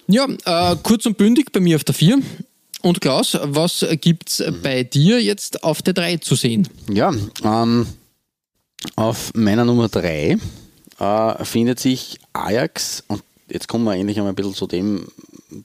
ja. 0.08 0.28
Ja, 0.46 0.72
äh, 0.72 0.76
kurz 0.82 1.06
und 1.06 1.18
bündig 1.18 1.52
bei 1.52 1.60
mir 1.60 1.76
auf 1.76 1.84
der 1.84 1.96
4. 1.96 2.20
Und 2.82 3.02
Klaus, 3.02 3.38
was 3.42 3.86
gibt 4.02 4.30
es 4.30 4.40
mhm. 4.40 4.62
bei 4.62 4.84
dir 4.84 5.22
jetzt 5.22 5.64
auf 5.64 5.82
der 5.82 5.94
3 5.94 6.18
zu 6.18 6.36
sehen? 6.36 6.68
Ja, 6.90 7.14
ähm, 7.44 7.86
auf 8.96 9.34
meiner 9.34 9.66
Nummer 9.66 9.90
3 9.90 10.38
äh, 11.00 11.46
findet 11.46 11.80
sich 11.80 12.20
Ajax 12.34 13.04
und 13.08 13.22
jetzt 13.50 13.68
kommen 13.68 13.84
wir 13.84 13.96
endlich 13.96 14.18
einmal 14.18 14.32
ein 14.32 14.36
bisschen 14.36 14.54
zu 14.54 14.68
dem, 14.68 15.08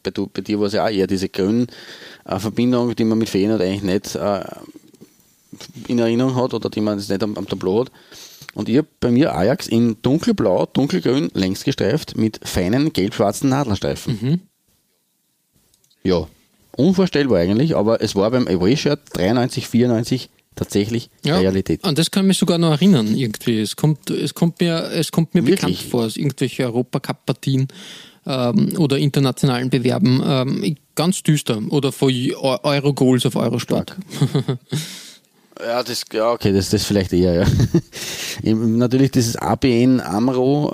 bei, 0.03 0.11
du, 0.11 0.27
bei 0.27 0.40
dir 0.42 0.59
war 0.61 0.66
es 0.66 0.73
ja 0.73 0.85
auch 0.85 0.90
eher 0.90 1.07
diese 1.07 1.29
grünen 1.29 1.66
äh, 2.25 2.38
Verbindung, 2.38 2.94
die 2.97 3.05
man 3.05 3.18
mit 3.18 3.29
Feyenoord 3.29 3.61
eigentlich 3.61 3.83
nicht 3.83 4.14
äh, 4.14 4.44
in 5.88 5.99
Erinnerung 5.99 6.35
hat 6.37 6.55
oder 6.55 6.70
die 6.70 6.81
man 6.81 6.99
jetzt 6.99 7.11
nicht 7.11 7.23
am, 7.23 7.37
am 7.37 7.47
Tableau 7.49 7.81
hat. 7.81 7.92
Und 8.55 8.68
ihr 8.68 8.85
bei 9.01 9.11
mir 9.11 9.35
Ajax 9.35 9.66
in 9.66 9.97
dunkelblau, 10.03 10.66
dunkelgrün, 10.66 11.31
längs 11.35 11.64
gestreift 11.64 12.16
mit 12.16 12.40
feinen 12.44 12.92
gelb-schwarzen 12.92 13.51
Nadelstreifen. 13.51 14.18
Mhm. 14.20 14.40
Ja, 16.05 16.29
unvorstellbar 16.77 17.38
eigentlich, 17.38 17.75
aber 17.77 18.01
es 18.01 18.14
war 18.14 18.31
beim 18.31 18.47
Away-Shirt 18.47 19.01
93, 19.14 19.66
94 19.68 20.29
tatsächlich 20.55 21.11
Ja, 21.25 21.38
Realität. 21.38 21.85
an 21.85 21.94
das 21.97 22.11
kann 22.11 22.25
ich 22.25 22.29
mich 22.29 22.38
sogar 22.38 22.59
noch 22.59 22.70
erinnern, 22.73 23.14
irgendwie. 23.16 23.61
Es 23.61 23.75
kommt, 23.75 24.11
es 24.11 24.35
kommt 24.35 24.61
mir, 24.61 24.90
es 24.92 25.11
kommt 25.11 25.35
mir 25.35 25.44
Wirklich? 25.47 25.79
bekannt 25.79 25.90
vor, 25.90 26.05
aus 26.05 26.16
irgendwelche 26.16 26.64
Europacup-Partien 26.64 27.66
ähm, 28.27 28.75
oder 28.79 28.99
internationalen 28.99 29.71
Bewerben. 29.71 30.23
Ähm, 30.25 30.77
ganz 30.95 31.23
düster. 31.23 31.61
Oder 31.71 31.93
vor 31.93 32.11
Eu- 32.11 32.59
Euro-Goals 32.63 33.27
auf 33.27 33.37
Eurosport. 33.37 33.97
Ja, 35.65 35.85
das, 35.85 36.03
ja, 36.13 36.33
okay, 36.33 36.53
das, 36.53 36.71
das 36.71 36.85
vielleicht 36.85 37.13
eher, 37.13 37.33
ja. 37.33 37.47
Natürlich 38.55 39.13
dieses 39.13 39.37
ABN 39.37 40.01
Amro, 40.01 40.73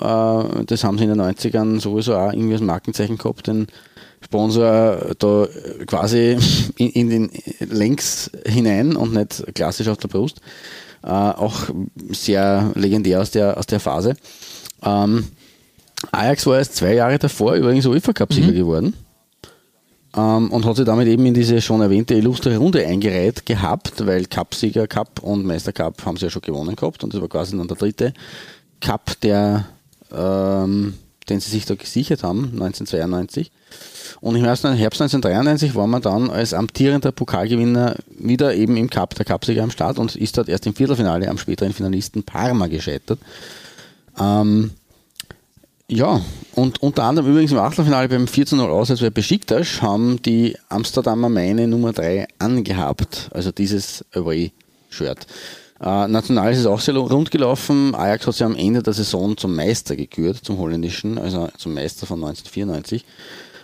äh, 0.59 0.65
das 0.65 0.83
haben 0.83 0.97
sie 0.97 1.03
in 1.03 1.11
den 1.11 1.21
90ern 1.21 1.79
sowieso 1.79 2.15
auch 2.15 2.33
irgendwie 2.33 2.53
als 2.53 2.63
Markenzeichen 2.63 3.19
gehabt, 3.19 3.45
den 3.45 3.67
Sponsor 4.25 5.13
da 5.19 5.47
quasi 5.85 6.35
in, 6.77 6.89
in 6.89 7.09
den 7.11 7.31
längs 7.59 8.31
hinein 8.45 8.95
und 8.95 9.13
nicht 9.13 9.43
klassisch 9.53 9.87
auf 9.87 9.97
der 9.97 10.07
Brust. 10.07 10.41
Äh, 11.03 11.09
auch 11.09 11.69
sehr 12.09 12.71
legendär 12.73 13.21
aus 13.21 13.29
der, 13.29 13.57
aus 13.59 13.67
der 13.67 13.79
Phase. 13.79 14.15
Ähm, 14.83 15.27
Ajax 16.11 16.45
war 16.45 16.57
erst 16.57 16.75
zwei 16.75 16.95
Jahre 16.95 17.19
davor 17.19 17.53
übrigens 17.55 17.85
UEFA 17.85 18.13
Cup-Sieger 18.13 18.53
geworden 18.53 18.93
ähm, 20.15 20.51
und 20.51 20.65
hat 20.65 20.75
sich 20.75 20.85
damit 20.85 21.07
eben 21.07 21.25
in 21.25 21.33
diese 21.33 21.61
schon 21.61 21.81
erwähnte 21.81 22.15
illustre 22.15 22.57
Runde 22.57 22.85
eingereiht 22.85 23.45
gehabt, 23.45 24.05
weil 24.05 24.25
Cupsieger 24.25 24.87
Cup 24.87 25.21
und 25.21 25.45
Meistercup 25.45 26.05
haben 26.05 26.17
sie 26.17 26.25
ja 26.25 26.29
schon 26.29 26.41
gewonnen 26.41 26.75
gehabt 26.75 27.03
und 27.03 27.13
das 27.13 27.21
war 27.21 27.29
quasi 27.29 27.57
dann 27.57 27.67
der 27.67 27.77
dritte 27.77 28.13
Cup, 28.81 29.19
der, 29.21 29.67
ähm, 30.11 30.95
den 31.29 31.39
sie 31.39 31.51
sich 31.51 31.65
da 31.65 31.75
gesichert 31.75 32.23
haben, 32.23 32.51
1992. 32.53 33.51
Und 34.19 34.35
im 34.35 34.43
Herbst 34.43 34.63
Herbst 34.63 35.01
1993 35.01 35.75
war 35.75 35.87
man 35.87 36.01
dann 36.01 36.29
als 36.29 36.53
amtierender 36.53 37.11
Pokalgewinner 37.11 37.95
wieder 38.19 38.53
eben 38.53 38.75
im 38.75 38.89
Cup, 38.89 39.15
der 39.15 39.25
Cupsieger 39.25 39.63
am 39.63 39.71
Start 39.71 39.97
und 39.97 40.15
ist 40.15 40.37
dort 40.37 40.49
erst 40.49 40.65
im 40.67 40.75
Viertelfinale 40.75 41.29
am 41.29 41.37
späteren 41.37 41.73
Finalisten 41.73 42.23
Parma 42.23 42.67
gescheitert. 42.67 43.19
Ähm, 44.19 44.71
ja, 45.91 46.21
und 46.55 46.81
unter 46.81 47.03
anderem 47.03 47.31
übrigens 47.31 47.51
im 47.51 47.57
Achtelfinale 47.57 48.07
beim 48.07 48.23
14-0 48.23 48.61
Auswärts 48.61 49.01
bei 49.01 49.09
Besiktas 49.09 49.81
haben 49.81 50.21
die 50.21 50.57
Amsterdamer 50.69 51.27
meine 51.27 51.67
Nummer 51.67 51.91
3 51.91 52.27
angehabt, 52.39 53.29
also 53.33 53.51
dieses 53.51 54.05
Away-Shirt. 54.13 55.27
Äh, 55.81 56.07
national 56.07 56.53
ist 56.53 56.59
es 56.59 56.65
auch 56.65 56.79
sehr 56.79 56.95
rund 56.95 57.29
gelaufen. 57.29 57.93
Ajax 57.93 58.25
hat 58.25 58.33
sich 58.35 58.43
am 58.45 58.55
Ende 58.55 58.81
der 58.81 58.93
Saison 58.93 59.35
zum 59.35 59.53
Meister 59.53 59.97
gekürt, 59.97 60.37
zum 60.37 60.59
holländischen, 60.59 61.17
also 61.17 61.49
zum 61.57 61.73
Meister 61.73 62.05
von 62.05 62.23
1994. 62.23 63.03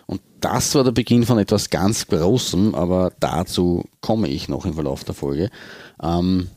Und 0.05 0.21
das 0.41 0.75
war 0.75 0.83
der 0.83 0.91
Beginn 0.91 1.25
von 1.25 1.39
etwas 1.39 1.69
ganz 1.69 2.07
Großem, 2.07 2.75
aber 2.75 3.13
dazu 3.21 3.85
komme 4.01 4.27
ich 4.27 4.49
noch 4.49 4.65
im 4.65 4.73
Verlauf 4.73 5.05
der 5.05 5.15
Folge. 5.15 5.49
Ähm, 6.03 6.49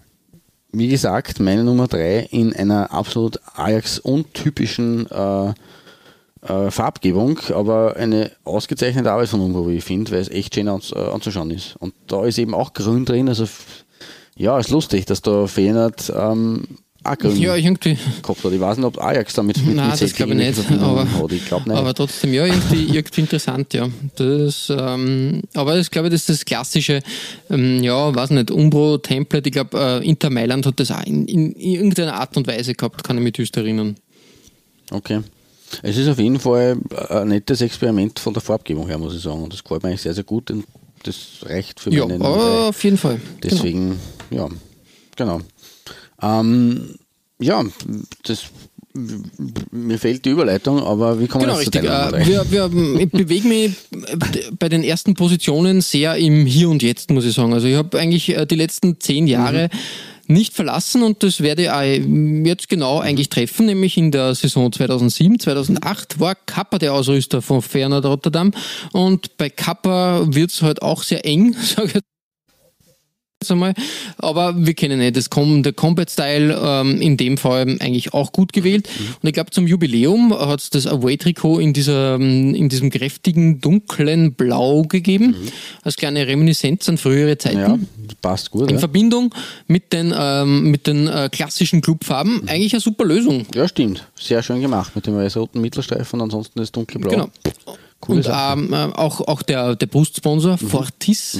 wie 0.72 0.88
gesagt, 0.88 1.40
meine 1.40 1.64
Nummer 1.64 1.88
3 1.88 2.28
in 2.30 2.54
einer 2.54 2.92
absolut 2.92 3.40
Ajax-untypischen 3.54 5.10
äh, 5.10 5.52
äh, 6.42 6.70
Farbgebung, 6.70 7.38
aber 7.54 7.96
eine 7.96 8.30
ausgezeichnete 8.44 9.10
Arbeit 9.10 9.28
von 9.28 9.40
Umbro, 9.40 9.68
wie 9.68 9.76
ich 9.76 9.84
finde, 9.84 10.12
weil 10.12 10.20
es 10.20 10.30
echt 10.30 10.54
schön 10.54 10.68
anz, 10.68 10.92
äh, 10.92 10.98
anzuschauen 10.98 11.50
ist. 11.50 11.76
Und 11.76 11.94
da 12.06 12.24
ist 12.24 12.38
eben 12.38 12.54
auch 12.54 12.72
grün 12.72 13.04
drin, 13.04 13.28
also 13.28 13.46
ja, 14.36 14.58
ist 14.58 14.70
lustig, 14.70 15.04
dass 15.06 15.20
da 15.20 15.46
Feyenoord 15.46 16.12
ähm, 16.16 16.64
grün 17.02 17.36
Ja, 17.36 17.56
irgendwie. 17.56 17.96
gehabt 18.22 18.44
hat. 18.44 18.52
Ich 18.52 18.60
weiß 18.60 18.76
nicht, 18.76 18.86
ob 18.86 19.02
Ajax 19.02 19.34
damit 19.34 19.56
mit, 19.64 19.76
Nein, 19.76 19.90
mit 19.90 20.00
das 20.00 20.12
glaube 20.14 20.32
ich 20.32 20.38
nicht. 20.38 20.70
Aber, 20.82 21.10
hat. 21.10 21.32
Ich 21.32 21.46
glaube 21.46 21.68
nicht. 21.68 21.78
aber 21.78 21.94
trotzdem, 21.94 22.32
ja, 22.34 22.44
irgendwie, 22.46 22.94
irgendwie 22.96 23.20
interessant, 23.22 23.72
ja. 23.74 23.88
Das, 24.16 24.70
ähm, 24.70 25.42
aber 25.54 25.78
ich 25.78 25.90
glaube, 25.90 26.10
das 26.10 26.20
ist 26.22 26.28
das 26.28 26.44
klassische, 26.44 27.00
ähm, 27.50 27.82
ja, 27.82 28.14
weiß 28.14 28.30
nicht, 28.30 28.50
Umbro-Template. 28.50 29.48
Ich 29.48 29.52
glaube, 29.52 29.78
äh, 30.02 30.06
Inter 30.08 30.30
Mailand 30.30 30.66
hat 30.66 30.78
das 30.78 30.90
auch 30.90 31.02
in, 31.04 31.26
in, 31.26 31.52
in 31.52 31.72
irgendeiner 31.74 32.14
Art 32.14 32.36
und 32.36 32.46
Weise 32.46 32.74
gehabt, 32.74 33.02
kann 33.02 33.16
ich 33.16 33.22
mich 33.22 33.32
düster 33.32 33.62
erinnern. 33.62 33.96
Okay. 34.90 35.20
Es 35.82 35.96
ist 35.96 36.08
auf 36.08 36.18
jeden 36.18 36.40
Fall 36.40 36.78
ein 37.10 37.28
nettes 37.28 37.60
Experiment 37.60 38.18
von 38.18 38.34
der 38.34 38.42
Farbgebung 38.42 38.88
her, 38.88 38.98
muss 38.98 39.14
ich 39.14 39.22
sagen. 39.22 39.42
Und 39.42 39.52
das 39.52 39.62
gefällt 39.62 39.82
mir 39.84 39.90
eigentlich 39.90 40.02
sehr, 40.02 40.14
sehr 40.14 40.24
gut. 40.24 40.50
Und 40.50 40.64
das 41.04 41.16
reicht 41.42 41.80
für 41.80 41.90
Ja, 41.90 42.06
meine 42.06 42.24
aber 42.24 42.68
auf 42.68 42.84
jeden 42.84 42.98
Fall. 42.98 43.20
Genau. 43.40 43.54
Deswegen, 43.54 44.00
ja, 44.30 44.48
genau. 45.16 45.40
Ähm, 46.22 46.96
ja, 47.38 47.64
das 48.24 48.46
mir 48.92 49.98
fehlt 49.98 50.24
die 50.24 50.30
Überleitung, 50.30 50.82
aber 50.82 51.20
wie 51.20 51.28
kommen 51.28 51.44
Genau, 51.44 51.58
wir 51.58 51.62
jetzt 51.62 51.72
zu 51.72 51.78
richtig. 51.78 51.92
Nummer 51.92 52.18
Äh, 52.18 52.50
wir, 52.50 52.72
wir, 52.72 53.00
ich 53.00 53.10
bewege 53.10 53.46
mich 53.46 53.72
bei 54.58 54.68
den 54.68 54.82
ersten 54.82 55.14
Positionen 55.14 55.80
sehr 55.80 56.16
im 56.16 56.44
Hier 56.44 56.68
und 56.68 56.82
Jetzt, 56.82 57.10
muss 57.10 57.24
ich 57.24 57.34
sagen. 57.34 57.54
Also 57.54 57.68
ich 57.68 57.76
habe 57.76 57.98
eigentlich 57.98 58.36
äh, 58.36 58.46
die 58.46 58.56
letzten 58.56 58.98
zehn 58.98 59.28
Jahre 59.28 59.70
nicht 60.26 60.54
verlassen 60.54 61.02
und 61.02 61.22
das 61.22 61.40
werde 61.40 61.62
ich 61.62 62.46
jetzt 62.46 62.68
genau 62.68 63.00
eigentlich 63.00 63.28
treffen, 63.28 63.66
nämlich 63.66 63.96
in 63.96 64.12
der 64.12 64.34
Saison 64.34 64.72
2007, 64.72 65.40
2008 65.40 66.20
war 66.20 66.36
Kappa 66.36 66.78
der 66.78 66.94
Ausrüster 66.94 67.42
von 67.42 67.62
Feyenoord 67.62 68.06
Rotterdam 68.06 68.52
und 68.92 69.36
bei 69.36 69.50
Kappa 69.50 70.24
wird 70.28 70.52
es 70.52 70.62
halt 70.62 70.82
auch 70.82 71.02
sehr 71.02 71.26
eng, 71.26 71.56
sage 71.62 71.88
ich 71.88 72.00
jetzt 73.42 73.50
einmal. 73.50 73.72
Aber 74.18 74.54
wir 74.54 74.74
kennen 74.74 74.98
nicht 74.98 75.16
das 75.16 75.30
Com 75.30 75.62
der 75.62 75.72
Combat 75.72 76.10
Style 76.10 76.58
ähm, 76.62 77.00
in 77.00 77.16
dem 77.16 77.38
Fall 77.38 77.76
eigentlich 77.80 78.12
auch 78.12 78.32
gut 78.32 78.52
gewählt. 78.52 78.88
Und 79.22 79.28
ich 79.28 79.32
glaube, 79.32 79.50
zum 79.50 79.66
Jubiläum 79.66 80.38
hat 80.38 80.60
es 80.60 80.68
das 80.70 80.86
Away-Trikot 80.86 81.58
in, 81.58 81.72
dieser, 81.72 82.16
ähm, 82.16 82.54
in 82.54 82.68
diesem 82.68 82.90
kräftigen, 82.90 83.60
dunklen 83.60 84.34
Blau 84.34 84.82
gegeben, 84.82 85.34
als 85.82 85.96
kleine 85.96 86.26
Reminiszenz 86.26 86.88
an 86.90 86.98
frühere 86.98 87.38
Zeiten. 87.38 87.58
ja, 87.58 87.78
passt 88.20 88.50
gut. 88.50 88.68
In 88.68 88.74
Ja. 88.76 88.78
Verbindung 88.78 89.34
mit 89.66 89.92
den, 89.94 90.12
ähm, 90.16 90.70
mit 90.70 90.86
den 90.86 91.08
äh, 91.08 91.30
klassischen 91.32 91.80
Clubfarben. 91.80 92.46
Eigentlich 92.46 92.74
eine 92.74 92.80
super 92.80 93.06
Lösung. 93.06 93.46
ja, 93.54 93.66
stimmt. 93.66 94.06
Sehr 94.20 94.42
schön 94.42 94.60
gemacht 94.60 94.94
mit 94.94 95.06
dem 95.06 95.16
weiß-roten 95.16 95.60
Mittelstreifen 95.62 96.20
und 96.20 96.24
ansonsten 96.24 96.58
das 96.58 96.70
dunkle 96.72 97.00
Blau. 97.00 97.10
Genau. 97.10 97.30
Coole 98.00 98.18
Und 98.18 98.26
ähm, 98.28 98.72
äh, 98.72 98.76
auch, 98.96 99.20
auch 99.22 99.42
der, 99.42 99.76
der 99.76 99.86
Brustsponsor 99.86 100.58
Fortis. 100.58 101.38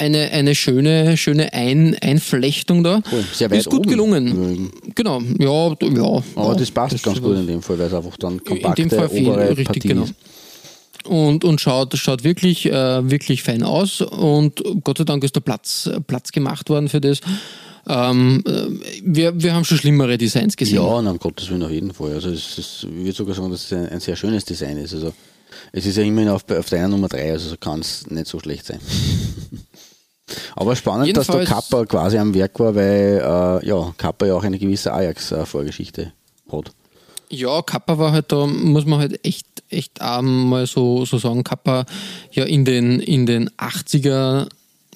Eine, 0.00 0.30
eine 0.30 0.54
schöne, 0.54 1.16
schöne 1.16 1.52
Ein 1.52 1.94
Einflechtung 2.00 2.82
da. 2.82 3.02
Cool. 3.12 3.24
Sehr 3.32 3.50
weit 3.50 3.58
Ist 3.58 3.68
gut 3.70 3.80
oben 3.80 3.90
gelungen. 3.90 4.26
übrigens. 4.28 4.70
Genau, 4.94 5.20
ja, 5.38 5.68
ja. 5.78 6.22
Aber 6.36 6.52
ja, 6.52 6.54
das 6.54 6.70
passt 6.70 7.02
ganz 7.02 7.18
ist- 7.18 7.22
gut 7.22 7.36
in 7.36 7.46
dem 7.46 7.62
Fall, 7.62 7.78
weil 7.78 7.86
es 7.88 7.94
einfach 7.94 8.16
dann 8.16 8.42
kompakte 8.42 8.82
in 8.82 8.88
dem 8.88 8.98
Fall 8.98 9.08
viel, 9.10 9.28
obere 9.28 9.48
richtig, 9.50 9.66
Partie 9.66 9.88
genau. 9.88 10.04
ist. 10.04 10.14
Und, 11.06 11.44
und 11.44 11.60
schaut, 11.60 11.96
schaut 11.96 12.24
wirklich, 12.24 12.66
äh, 12.66 13.10
wirklich 13.10 13.42
fein 13.42 13.62
aus. 13.62 14.00
Und 14.00 14.62
Gott 14.84 14.98
sei 14.98 15.04
Dank 15.04 15.22
ist 15.24 15.36
da 15.36 15.40
Platz, 15.40 15.88
Platz 16.06 16.32
gemacht 16.32 16.68
worden 16.70 16.88
für 16.88 17.00
das. 17.00 17.20
Ähm, 17.88 18.42
äh, 18.46 18.66
wir, 19.02 19.42
wir 19.42 19.54
haben 19.54 19.64
schon 19.64 19.78
schlimmere 19.78 20.18
Designs 20.18 20.56
gesehen. 20.56 20.76
Ja, 20.76 20.82
und 20.82 21.06
um 21.06 21.18
Gottes 21.18 21.48
Willen 21.50 21.62
auf 21.62 21.70
jeden 21.70 21.92
Fall. 21.94 22.12
Also 22.14 22.28
es 22.30 22.58
ist, 22.58 22.84
ich 22.84 22.96
würde 23.04 23.12
sogar 23.12 23.34
sagen, 23.34 23.50
dass 23.50 23.64
es 23.64 23.72
ein, 23.72 23.88
ein 23.88 24.00
sehr 24.00 24.16
schönes 24.16 24.44
Design 24.44 24.76
ist. 24.76 24.92
Also 24.94 25.12
es 25.72 25.86
ist 25.86 25.96
ja 25.96 26.02
immerhin 26.04 26.28
auf, 26.30 26.44
auf 26.50 26.68
deiner 26.68 26.88
Nummer 26.88 27.08
3, 27.08 27.32
also 27.32 27.56
kann 27.58 27.80
es 27.80 28.06
nicht 28.10 28.26
so 28.26 28.38
schlecht 28.38 28.66
sein. 28.66 28.78
Aber 30.56 30.76
spannend, 30.76 31.16
dass 31.16 31.26
der 31.26 31.40
Jedenfalls- 31.40 31.70
Kappa 31.70 31.84
quasi 31.86 32.18
am 32.18 32.34
Werk 32.34 32.58
war, 32.60 32.74
weil 32.74 33.20
äh, 33.62 33.66
ja, 33.66 33.92
Kappa 33.96 34.26
ja 34.26 34.34
auch 34.34 34.44
eine 34.44 34.58
gewisse 34.58 34.92
Ajax-Vorgeschichte 34.92 36.12
hat. 36.50 36.72
Ja, 37.28 37.62
Kappa 37.62 37.96
war 37.98 38.12
halt 38.12 38.32
da, 38.32 38.46
muss 38.46 38.86
man 38.86 38.98
halt 38.98 39.24
echt, 39.24 39.46
echt 39.68 40.00
auch 40.02 40.22
mal 40.22 40.66
so, 40.66 41.04
so 41.04 41.18
sagen, 41.18 41.44
Kappa 41.44 41.84
ja 42.32 42.44
in 42.44 42.64
den, 42.64 42.98
in 43.00 43.24
den 43.26 43.50
80er, 43.50 44.48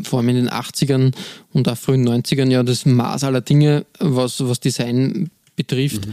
vor 0.02 0.18
allem 0.18 0.30
in 0.30 0.36
den 0.36 0.50
80ern 0.50 1.12
und 1.52 1.68
auch 1.68 1.76
frühen 1.76 2.08
90ern 2.08 2.50
ja 2.50 2.62
das 2.64 2.86
Maß 2.86 3.22
aller 3.24 3.40
Dinge, 3.40 3.86
was, 4.00 4.46
was 4.48 4.58
Design 4.58 5.30
betrifft. 5.54 6.08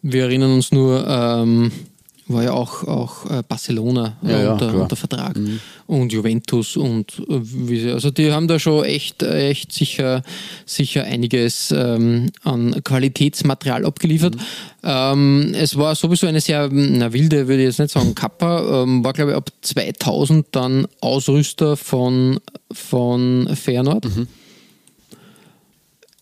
Wir 0.00 0.22
erinnern 0.24 0.52
uns 0.54 0.72
nur, 0.72 1.06
ähm, 1.06 1.70
war 2.28 2.42
ja 2.42 2.52
auch, 2.52 2.84
auch 2.84 3.30
äh, 3.30 3.42
Barcelona 3.46 4.16
Ja, 4.22 4.42
ja, 4.42 4.52
unter, 4.52 4.96
Vertrag 4.96 5.38
und 5.86 6.12
Juventus 6.12 6.76
und 6.76 7.22
äh, 7.28 7.40
wie 7.40 7.80
sie, 7.80 7.92
also 7.92 8.10
die 8.10 8.32
haben 8.32 8.48
da 8.48 8.58
schon 8.58 8.84
echt, 8.84 9.22
äh, 9.22 9.48
echt 9.48 9.72
sicher, 9.72 10.22
sicher 10.64 11.04
einiges 11.04 11.72
ähm, 11.76 12.30
an 12.42 12.82
Qualitätsmaterial 12.82 13.84
abgeliefert. 13.84 14.36
Ähm, 14.82 15.54
es 15.54 15.76
war 15.76 15.94
sowieso 15.94 16.26
eine 16.26 16.40
sehr 16.40 16.68
na, 16.70 17.12
wilde, 17.12 17.46
würde 17.46 17.62
ich 17.62 17.68
jetzt 17.68 17.78
nicht 17.78 17.92
sagen, 17.92 18.14
Kappa, 18.14 18.82
ähm, 18.82 19.04
war 19.04 19.12
glaube 19.12 19.32
ich 19.32 19.36
ab 19.36 19.50
2000 19.62 20.46
dann 20.50 20.86
Ausrüster 21.00 21.76
von, 21.76 22.40
von 22.72 23.48
Feyenoord. 23.54 24.06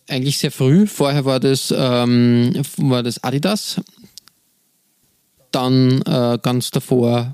Eigentlich 0.07 0.37
sehr 0.37 0.51
früh. 0.51 0.85
Vorher 0.85 1.25
war 1.25 1.39
das, 1.39 1.73
ähm, 1.75 2.53
war 2.77 3.01
das 3.01 3.23
Adidas. 3.23 3.81
Dann 5.55 6.01
äh, 6.01 6.37
ganz 6.41 6.69
davor 6.69 7.33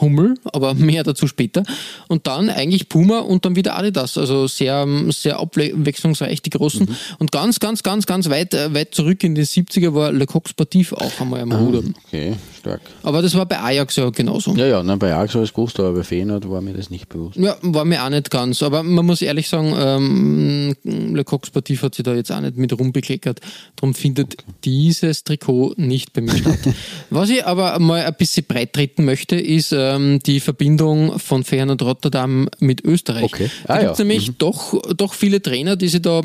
Hummel, 0.00 0.34
aber 0.44 0.74
mehr 0.90 1.04
dazu 1.04 1.26
später. 1.26 1.62
Und 2.08 2.26
dann 2.26 2.48
eigentlich 2.48 2.88
Puma 2.88 3.20
und 3.20 3.44
dann 3.44 3.56
wieder 3.56 3.76
Adidas. 3.76 4.16
Also 4.18 4.46
sehr, 4.46 4.86
sehr 5.08 5.38
abwechslungsreich, 5.38 6.42
die 6.42 6.50
großen. 6.50 6.86
Mhm. 6.86 6.96
Und 7.18 7.32
ganz, 7.32 7.60
ganz, 7.60 7.82
ganz, 7.82 8.06
ganz 8.06 8.28
weit, 8.30 8.54
äh, 8.54 8.72
weit 8.74 8.94
zurück 8.94 9.22
in 9.24 9.34
die 9.34 9.44
70er 9.44 9.94
war 9.94 10.12
Le 10.12 10.26
Coq 10.26 10.48
Sportif 10.48 10.92
auch 10.92 11.20
einmal 11.20 11.40
am 11.40 11.52
Ruder. 11.52 11.82
Okay, 12.06 12.34
stark. 12.58 12.80
Aber 13.02 13.22
das 13.22 13.34
war 13.34 13.46
bei 13.46 13.60
Ajax 13.60 13.96
ja 13.96 14.10
genauso. 14.10 14.54
Ja, 14.54 14.66
ja, 14.66 14.82
nein, 14.82 14.98
bei 14.98 15.14
Ajax 15.14 15.34
war 15.34 15.42
es 15.42 15.52
gewusst, 15.52 15.78
aber 15.80 15.92
bei 15.92 16.02
Feyenoord 16.02 16.48
war 16.48 16.60
mir 16.60 16.74
das 16.74 16.90
nicht 16.90 17.08
bewusst. 17.08 17.36
Ja, 17.36 17.56
war 17.62 17.84
mir 17.84 18.04
auch 18.04 18.10
nicht 18.10 18.30
ganz. 18.30 18.62
Aber 18.62 18.82
man 18.82 19.04
muss 19.06 19.22
ehrlich 19.22 19.48
sagen, 19.48 19.74
ähm, 19.76 20.76
Le 20.84 21.24
Coq 21.24 21.46
Sportif 21.46 21.82
hat 21.82 21.94
sich 21.94 22.04
da 22.04 22.14
jetzt 22.14 22.32
auch 22.32 22.40
nicht 22.40 22.56
mit 22.56 22.78
rumbekleckert. 22.78 23.40
Darum 23.76 23.94
findet 23.94 24.34
okay. 24.34 24.52
dieses 24.64 25.24
Trikot 25.24 25.74
nicht 25.76 26.12
bei 26.12 26.20
mir 26.20 26.36
statt. 26.36 26.58
Was 27.10 27.30
ich 27.30 27.44
aber 27.44 27.78
mal 27.78 28.04
ein 28.04 28.14
bisschen 28.14 28.44
breit 28.46 28.72
treten 28.72 29.04
möchte, 29.04 29.36
ist 29.36 29.72
ähm, 29.90 30.20
die 30.20 30.40
Verbindung 30.40 31.18
von 31.18 31.44
Feyenoord 31.44 31.82
Rotterdam 31.82 32.48
mit 32.58 32.84
Österreich. 32.84 33.24
Okay. 33.24 33.50
Ah, 33.64 33.74
da 33.74 33.80
gibt 33.80 33.92
es 33.92 33.98
ja. 33.98 34.04
nämlich 34.04 34.28
mhm. 34.28 34.34
doch, 34.38 34.94
doch 34.94 35.14
viele 35.14 35.42
Trainer, 35.42 35.76
die 35.76 35.88
sich 35.88 36.02
da 36.02 36.20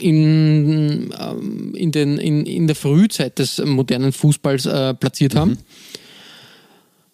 in, 0.00 1.12
ähm, 1.18 1.74
in, 1.74 1.92
den, 1.92 2.18
in, 2.18 2.46
in 2.46 2.66
der 2.66 2.76
Frühzeit 2.76 3.38
des 3.38 3.58
modernen 3.64 4.12
Fußballs 4.12 4.66
äh, 4.66 4.94
platziert 4.94 5.34
mhm. 5.34 5.38
haben. 5.38 5.58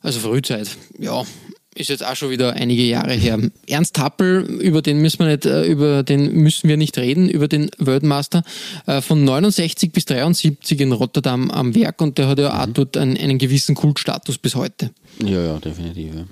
Also 0.01 0.21
Frühzeit, 0.21 0.69
ja, 0.99 1.23
ist 1.75 1.89
jetzt 1.89 2.05
auch 2.05 2.17
schon 2.17 2.31
wieder 2.31 2.53
einige 2.53 2.83
Jahre 2.83 3.13
her. 3.13 3.39
Ernst 3.67 3.99
Happel, 3.99 4.43
über 4.61 4.83
den 4.83 5.01
müssen 5.01 5.21
wir 5.21 5.29
nicht, 5.29 5.47
äh, 5.47 5.65
über 5.65 6.03
den 6.03 6.33
müssen 6.35 6.69
wir 6.69 6.77
nicht 6.77 6.99
reden, 6.99 7.29
über 7.29 7.49
den 7.49 7.71
Weltmaster 7.79 8.43
äh, 8.87 9.01
von 9.01 9.25
69 9.25 9.93
bis 9.93 10.05
73 10.05 10.81
in 10.81 10.93
Rotterdam 10.93 11.51
am 11.51 11.75
Werk 11.75 12.01
und 12.01 12.19
der 12.19 12.29
hat 12.29 12.39
ja 12.39 12.61
auch 12.61 12.67
mhm. 12.67 12.75
dort 12.75 12.97
einen, 12.97 13.17
einen, 13.17 13.39
gewissen 13.39 13.75
Kultstatus 13.75 14.39
bis 14.39 14.55
heute. 14.55 14.91
Ja, 15.25 15.43
ja, 15.43 15.59
definitiv. 15.59 16.15
Ja. 16.15 16.25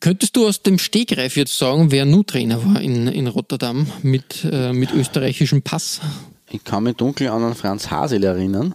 Könntest 0.00 0.36
du 0.36 0.46
aus 0.46 0.62
dem 0.62 0.78
Stegreif 0.78 1.36
jetzt 1.36 1.56
sagen, 1.56 1.90
wer 1.90 2.04
nur 2.04 2.26
Trainer 2.26 2.64
war 2.64 2.80
in, 2.80 3.06
in 3.08 3.26
Rotterdam 3.28 3.86
mit, 4.02 4.46
äh, 4.50 4.72
mit 4.72 4.92
österreichischem 4.92 5.62
Pass? 5.62 6.00
Ich 6.50 6.62
kann 6.64 6.84
mich 6.84 6.96
dunkel 6.96 7.28
an 7.28 7.54
Franz 7.54 7.90
Hasel 7.90 8.22
erinnern, 8.22 8.74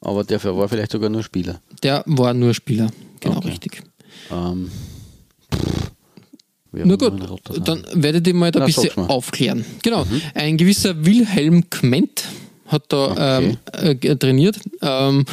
aber 0.00 0.24
der 0.24 0.42
war 0.42 0.68
vielleicht 0.68 0.92
sogar 0.92 1.10
nur 1.10 1.22
Spieler. 1.22 1.60
Der 1.82 2.02
war 2.06 2.34
nur 2.34 2.54
Spieler, 2.54 2.90
genau 3.20 3.38
okay. 3.38 3.48
richtig. 3.48 3.82
Ähm, 4.30 4.70
Na 6.72 6.96
gut, 6.96 7.12
dann 7.66 7.86
werdet 7.94 8.26
ihr 8.26 8.34
mal 8.34 8.50
da 8.50 8.60
ein 8.60 8.66
bisschen 8.66 9.08
aufklären. 9.08 9.64
Genau, 9.82 10.04
mhm. 10.04 10.22
ein 10.34 10.56
gewisser 10.56 11.04
Wilhelm 11.04 11.68
Kment 11.70 12.24
hat 12.66 12.84
da 12.88 13.10
okay. 13.10 13.56
ähm, 13.80 13.96
äh, 14.02 14.16
trainiert. 14.16 14.60
Ähm, 14.82 15.24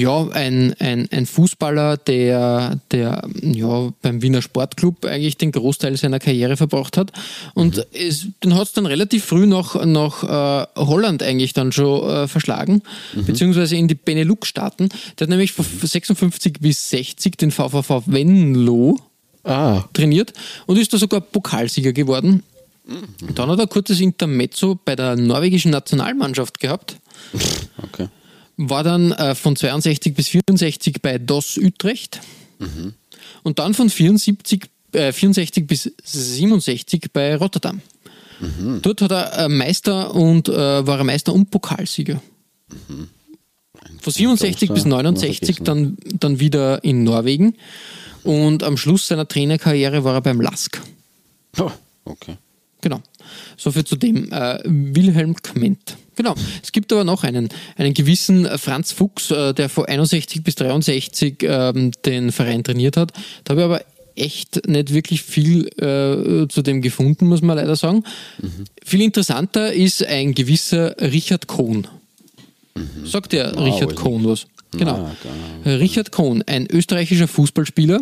ja, 0.00 0.28
ein, 0.28 0.74
ein, 0.78 1.08
ein 1.10 1.26
Fußballer, 1.26 1.96
der, 1.98 2.80
der 2.90 3.28
ja, 3.42 3.92
beim 4.02 4.22
Wiener 4.22 4.42
Sportclub 4.42 5.04
eigentlich 5.04 5.36
den 5.36 5.52
Großteil 5.52 5.96
seiner 5.96 6.18
Karriere 6.18 6.56
verbracht 6.56 6.96
hat. 6.96 7.12
Und 7.54 7.76
mhm. 7.76 7.82
es, 7.92 8.26
den 8.42 8.54
hat 8.54 8.68
es 8.68 8.72
dann 8.72 8.86
relativ 8.86 9.24
früh 9.24 9.46
nach, 9.46 9.84
nach 9.84 10.24
äh, 10.24 10.66
Holland 10.76 11.22
eigentlich 11.22 11.52
dann 11.52 11.72
schon 11.72 12.08
äh, 12.08 12.28
verschlagen, 12.28 12.82
mhm. 13.14 13.24
beziehungsweise 13.26 13.76
in 13.76 13.88
die 13.88 13.94
Benelux-Staaten. 13.94 14.88
Der 15.18 15.26
hat 15.26 15.30
nämlich 15.30 15.52
von 15.52 15.64
56 15.64 16.54
bis 16.60 16.90
60 16.90 17.36
den 17.36 17.50
VVV 17.50 18.02
Venlo 18.06 18.98
ah. 19.44 19.84
trainiert 19.92 20.32
und 20.66 20.78
ist 20.78 20.92
da 20.92 20.98
sogar 20.98 21.20
Pokalsieger 21.20 21.92
geworden. 21.92 22.42
Mhm. 22.86 23.34
Dann 23.34 23.50
hat 23.50 23.58
er 23.58 23.62
ein 23.64 23.68
kurzes 23.68 24.00
Intermezzo 24.00 24.78
bei 24.82 24.96
der 24.96 25.16
norwegischen 25.16 25.70
Nationalmannschaft 25.70 26.58
gehabt. 26.58 26.96
War 28.62 28.84
dann 28.84 29.12
äh, 29.12 29.34
von 29.34 29.56
62 29.56 30.14
bis 30.14 30.28
64 30.28 31.00
bei 31.00 31.18
DOS 31.18 31.56
Utrecht 31.56 32.20
mhm. 32.58 32.92
und 33.42 33.58
dann 33.58 33.72
von 33.72 33.88
74, 33.88 34.64
äh, 34.92 35.12
64 35.12 35.66
bis 35.66 35.90
67 36.04 37.06
bei 37.12 37.36
Rotterdam. 37.36 37.80
Mhm. 38.40 38.80
Dort 38.82 39.02
hat 39.02 39.12
er 39.12 39.38
äh, 39.38 39.48
Meister 39.48 40.14
und 40.14 40.48
äh, 40.48 40.86
war 40.86 40.98
er 40.98 41.04
Meister 41.04 41.32
und 41.32 41.50
Pokalsieger. 41.50 42.20
Mhm. 42.88 43.08
Von 44.00 44.12
67 44.12 44.72
bis 44.72 44.84
69 44.84 45.58
dann, 45.62 45.96
dann 46.04 46.40
wieder 46.40 46.84
in 46.84 47.04
Norwegen 47.04 47.54
und 48.22 48.62
am 48.62 48.76
Schluss 48.76 49.06
seiner 49.06 49.26
Trainerkarriere 49.26 50.04
war 50.04 50.14
er 50.14 50.20
beim 50.20 50.40
Lask. 50.40 50.80
Oh, 51.58 51.70
okay. 52.04 52.36
Genau. 52.80 53.00
Soviel 53.56 53.84
zu 53.84 53.96
dem 53.96 54.30
äh, 54.32 54.58
Wilhelm 54.64 55.34
Kment. 55.36 55.96
Genau. 56.20 56.34
Es 56.62 56.70
gibt 56.72 56.92
aber 56.92 57.02
noch 57.02 57.24
einen, 57.24 57.48
einen 57.78 57.94
gewissen 57.94 58.46
Franz 58.58 58.92
Fuchs, 58.92 59.30
äh, 59.30 59.54
der 59.54 59.70
von 59.70 59.86
61 59.86 60.44
bis 60.44 60.54
63 60.56 61.38
ähm, 61.40 61.92
den 62.04 62.30
Verein 62.30 62.62
trainiert 62.62 62.98
hat. 62.98 63.14
Da 63.44 63.52
habe 63.52 63.60
ich 63.62 63.64
aber 63.64 63.84
echt 64.16 64.68
nicht 64.68 64.92
wirklich 64.92 65.22
viel 65.22 65.68
äh, 65.78 66.46
zu 66.48 66.60
dem 66.60 66.82
gefunden, 66.82 67.26
muss 67.26 67.40
man 67.40 67.56
leider 67.56 67.74
sagen. 67.74 68.04
Mhm. 68.36 68.64
Viel 68.84 69.00
interessanter 69.00 69.72
ist 69.72 70.04
ein 70.04 70.34
gewisser 70.34 70.94
Richard 71.00 71.46
Kohn. 71.46 71.88
Mhm. 72.74 73.06
Sagt 73.06 73.32
der 73.32 73.56
wow, 73.56 73.64
Richard 73.64 73.96
Kohn 73.96 74.26
was? 74.26 74.46
Genau. 74.72 75.08
Na, 75.64 75.72
Richard 75.76 76.12
Kohn, 76.12 76.42
ein 76.46 76.66
österreichischer 76.70 77.28
Fußballspieler, 77.28 78.00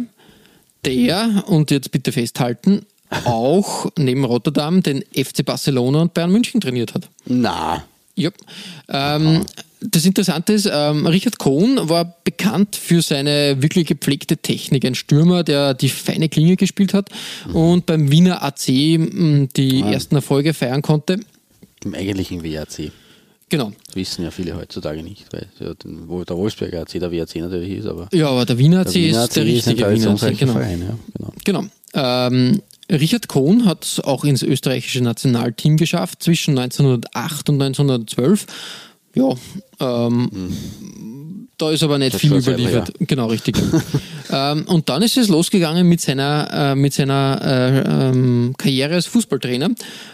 der, 0.85 1.45
und 1.47 1.71
jetzt 1.71 1.93
bitte 1.93 2.11
festhalten, 2.11 2.85
auch 3.25 3.87
neben 3.97 4.25
Rotterdam 4.25 4.83
den 4.83 5.05
FC 5.15 5.45
Barcelona 5.45 6.03
und 6.03 6.15
Bayern 6.15 6.33
München 6.33 6.61
trainiert 6.61 6.95
hat. 6.95 7.09
Na. 7.25 7.85
Ja. 8.19 8.31
Ähm, 8.89 9.45
das 9.81 10.05
Interessante 10.05 10.55
ist, 10.55 10.69
ähm, 10.71 11.07
Richard 11.07 11.39
Kohn 11.39 11.89
war 11.89 12.17
bekannt 12.25 12.75
für 12.75 13.01
seine 13.01 13.63
wirklich 13.63 13.87
gepflegte 13.87 14.37
Technik. 14.37 14.85
Ein 14.85 14.97
Stürmer, 14.97 15.45
der 15.45 15.75
die 15.75 15.89
feine 15.89 16.29
Klinge 16.29 16.57
gespielt 16.57 16.95
hat 16.95 17.11
mhm. 17.47 17.55
und 17.55 17.87
beim 17.87 18.11
Wiener 18.11 18.43
AC 18.43 18.67
hm, 18.67 19.49
die 19.57 19.83
ah. 19.85 19.93
ersten 19.93 20.17
Erfolge 20.17 20.53
feiern 20.53 20.83
konnte. 20.83 21.21
Im 21.85 21.95
eigentlichen 21.95 22.43
WAC. 22.43 22.91
Genau. 23.51 23.73
Das 23.87 23.97
wissen 23.97 24.25
ja 24.25 24.31
viele 24.31 24.57
heutzutage 24.57 25.03
nicht, 25.03 25.27
weil 25.33 25.47
ja, 25.61 25.73
der 25.75 26.37
Wolfsberger 26.37 26.83
AC 26.83 26.93
der 26.95 27.13
WAC 27.13 27.37
natürlich 27.37 27.79
ist, 27.79 27.87
aber. 27.87 28.09
Ja, 28.13 28.29
aber 28.29 28.45
der 28.45 28.59
Wiener 28.59 28.81
AC, 28.81 28.93
der 28.93 29.03
Wiener 29.03 29.25
ist 29.25 29.37
der 29.37 29.45
richtige 29.45 29.85
ist 29.85 30.03
Wiener 30.03 30.23
AC. 30.23 30.39
Genau. 30.39 30.53
Verein, 30.53 30.81
ja, 30.81 30.99
genau. 31.15 31.33
genau. 31.45 31.65
Ähm, 31.95 32.63
Richard 32.91 33.29
Kohn 33.29 33.67
hat 33.67 33.85
es 33.85 34.01
auch 34.01 34.25
ins 34.25 34.43
österreichische 34.43 35.03
Nationalteam 35.03 35.77
geschafft 35.77 36.23
zwischen 36.23 36.59
1908 36.59 37.51
und 37.51 37.63
1912. 37.63 38.47
Ja, 39.15 39.35
ähm, 39.81 40.31
mhm. 40.33 41.49
da 41.59 41.71
ist 41.71 41.83
aber 41.83 41.99
nicht 41.99 42.15
das 42.15 42.21
viel 42.21 42.35
überliefert. 42.35 42.87
Selber, 42.87 43.01
ja. 43.01 43.07
Genau, 43.07 43.27
richtig. 43.27 43.57
ähm, 44.33 44.65
und 44.67 44.89
dann 44.89 45.03
ist 45.03 45.17
es 45.17 45.29
losgegangen 45.29 45.89
mit 45.89 46.01
seiner, 46.01 46.49
äh, 46.53 46.75
mit 46.75 46.95
seiner 46.95 47.41
äh, 47.43 48.09
ähm, 48.09 48.55
Karriere 48.57 48.95
als 48.95 49.07
Fußballtrainer. 49.07 49.69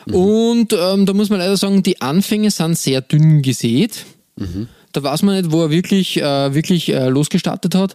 Mhm. 0.06 0.14
Und 0.14 0.72
ähm, 0.72 1.06
da 1.06 1.12
muss 1.12 1.30
man 1.30 1.38
leider 1.38 1.56
sagen, 1.56 1.82
die 1.82 2.00
Anfänge 2.00 2.50
sind 2.50 2.78
sehr 2.78 3.02
dünn 3.02 3.42
gesät. 3.42 4.04
Mhm. 4.36 4.68
Da 4.92 5.02
weiß 5.02 5.22
man 5.22 5.36
nicht, 5.36 5.52
wo 5.52 5.62
er 5.62 5.70
wirklich, 5.70 6.20
äh, 6.20 6.54
wirklich 6.54 6.88
äh, 6.88 7.08
losgestartet 7.08 7.74
hat. 7.74 7.94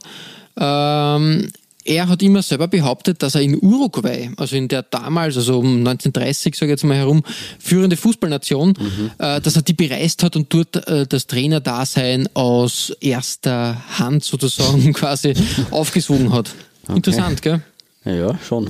Ähm, 0.57 1.49
er 1.85 2.09
hat 2.09 2.21
immer 2.21 2.41
selber 2.41 2.67
behauptet, 2.67 3.23
dass 3.23 3.35
er 3.35 3.41
in 3.41 3.57
Uruguay, 3.61 4.29
also 4.37 4.55
in 4.55 4.67
der 4.67 4.83
damals, 4.83 5.37
also 5.37 5.59
um 5.59 5.77
1930, 5.77 6.55
sage 6.55 6.65
ich 6.67 6.71
jetzt 6.71 6.83
mal 6.83 6.97
herum, 6.97 7.23
führende 7.57 7.95
Fußballnation, 7.95 8.73
mhm. 8.77 9.11
äh, 9.17 9.39
dass 9.39 9.55
er 9.55 9.61
die 9.61 9.73
bereist 9.73 10.23
hat 10.23 10.35
und 10.35 10.53
dort 10.53 10.75
äh, 10.87 11.07
das 11.07 11.27
Trainerdasein 11.27 12.27
aus 12.35 12.91
erster 12.99 13.81
Hand 13.97 14.23
sozusagen 14.23 14.93
quasi 14.93 15.33
aufgesogen 15.71 16.33
hat. 16.33 16.51
Okay. 16.83 16.97
Interessant, 16.97 17.41
gell? 17.41 17.61
Ja, 18.03 18.37
schon. 18.39 18.69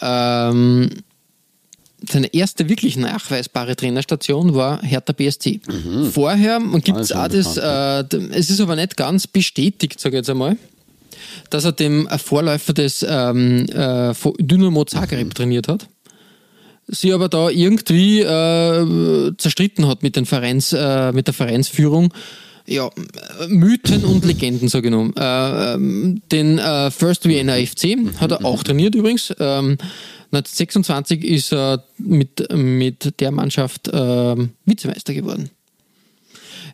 Ähm, 0.00 0.90
seine 2.08 2.34
erste 2.34 2.68
wirklich 2.68 2.96
nachweisbare 2.96 3.76
Trainerstation 3.76 4.54
war 4.54 4.82
Hertha 4.82 5.12
BSC. 5.12 5.60
Mhm. 5.68 6.10
Vorher 6.10 6.60
gibt 6.82 6.98
es 6.98 7.12
auch 7.12 7.28
das, 7.28 7.56
äh, 7.56 8.04
es 8.32 8.50
ist 8.50 8.60
aber 8.60 8.74
nicht 8.74 8.96
ganz 8.96 9.26
bestätigt, 9.28 10.00
sage 10.00 10.16
ich 10.16 10.20
jetzt 10.20 10.30
einmal 10.30 10.56
dass 11.50 11.64
er 11.64 11.72
dem 11.72 12.08
Vorläufer 12.08 12.72
des 12.72 13.04
ähm, 13.08 13.66
äh, 13.72 14.12
Dynamo 14.38 14.84
Zagreb 14.84 15.34
trainiert 15.34 15.68
hat. 15.68 15.88
Sie 16.88 17.12
aber 17.12 17.28
da 17.28 17.48
irgendwie 17.48 18.20
äh, 18.20 19.32
zerstritten 19.38 19.86
hat 19.86 20.02
mit, 20.02 20.16
den 20.16 20.26
Vereins, 20.26 20.72
äh, 20.72 21.12
mit 21.12 21.26
der 21.26 21.34
Vereinsführung. 21.34 22.12
Ja, 22.66 22.90
Mythen 23.48 24.04
und 24.04 24.24
Legenden, 24.24 24.68
ich 24.68 24.90
nun. 24.90 25.14
Äh, 25.16 25.74
ähm, 25.74 26.22
den 26.30 26.58
äh, 26.58 26.90
First 26.90 27.26
Vienna 27.26 27.54
FC 27.56 27.96
hat 28.20 28.30
er 28.30 28.44
auch 28.44 28.62
trainiert 28.62 28.94
übrigens. 28.94 29.34
Ähm, 29.38 29.78
1926 30.32 31.24
ist 31.24 31.52
er 31.52 31.84
mit, 31.98 32.46
mit 32.54 33.20
der 33.20 33.30
Mannschaft 33.30 33.88
äh, 33.88 34.36
Vizemeister 34.64 35.12
geworden. 35.12 35.50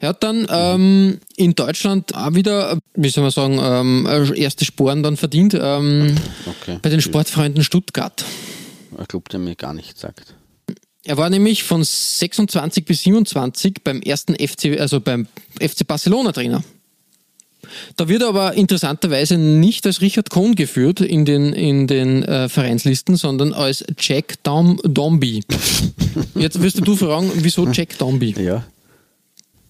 Er 0.01 0.11
hat 0.11 0.23
dann 0.23 0.47
ähm, 0.51 1.19
in 1.37 1.55
Deutschland 1.55 2.15
auch 2.15 2.35
wieder, 2.35 2.79
wie 2.95 3.09
soll 3.09 3.23
man 3.23 3.31
sagen, 3.31 3.59
ähm, 3.61 4.33
erste 4.35 4.65
Sporen 4.65 5.03
dann 5.03 5.17
verdient 5.17 5.55
ähm, 5.61 6.17
okay. 6.47 6.79
bei 6.83 6.91
den 6.91 7.01
Sportfreunden 7.01 7.65
Stuttgart. 7.65 8.25
Ich 9.01 9.09
glaube, 9.09 9.29
der 9.31 9.41
mir 9.41 9.57
gar 9.57 9.75
nichts 9.75 10.01
sagt. 10.01 10.35
Er 11.05 11.17
war 11.17 11.31
nämlich 11.31 11.63
von 11.63 11.83
26 11.83 12.85
bis 12.85 13.03
27 13.03 13.77
beim 13.83 14.03
ersten 14.03 14.35
FC, 14.35 14.79
also 14.79 15.01
beim 15.01 15.27
FC 15.61 15.87
Barcelona 15.87 16.33
Trainer. 16.33 16.63
Da 17.97 18.09
wird 18.09 18.23
er 18.23 18.29
aber 18.29 18.55
interessanterweise 18.55 19.37
nicht 19.37 19.87
als 19.87 20.01
Richard 20.01 20.31
Cohn 20.31 20.55
geführt 20.55 21.01
in 21.01 21.25
den, 21.25 21.53
in 21.53 21.87
den 21.87 22.23
äh, 22.23 22.49
Vereinslisten, 22.49 23.17
sondern 23.17 23.53
als 23.53 23.85
Jack 23.99 24.43
Dom 24.43 24.81
Dombey. 24.85 25.43
Jetzt 26.35 26.63
wirst 26.63 26.87
du 26.87 26.97
fragen, 26.97 27.31
wieso 27.37 27.67
Jack 27.69 27.99
Dombey? 27.99 28.35
Ja. 28.39 28.65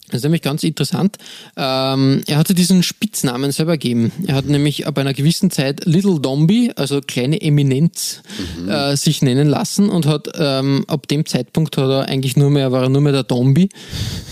Das 0.09 0.19
ist 0.19 0.23
nämlich 0.25 0.43
ganz 0.43 0.63
interessant. 0.65 1.17
Ähm, 1.57 2.23
er 2.27 2.37
hatte 2.39 2.55
diesen 2.55 2.83
Spitznamen 2.83 3.53
selber 3.53 3.73
gegeben. 3.73 4.11
Er 4.27 4.35
hat 4.35 4.47
nämlich 4.47 4.87
ab 4.87 4.99
einer 4.99 5.13
gewissen 5.15 5.51
Zeit 5.51 5.85
Little 5.85 6.19
Dombey, 6.21 6.73
also 6.77 7.01
kleine 7.01 7.41
Eminenz, 7.41 8.23
Mhm. 8.59 8.69
äh, 8.69 8.97
sich 8.97 9.23
nennen 9.23 9.49
lassen 9.49 9.89
und 9.91 10.07
hat 10.07 10.29
ähm, 10.35 10.85
ab 10.89 11.09
dem 11.09 11.27
Zeitpunkt 11.27 11.77
hat 11.77 11.89
er 11.91 12.09
eigentlich 12.09 12.37
nur 12.37 12.51
mehr, 12.51 12.73
war 12.73 12.85
er 12.85 12.89
nur 12.89 13.03
mehr 13.03 13.13
der 13.13 13.23
Dombey 13.25 13.69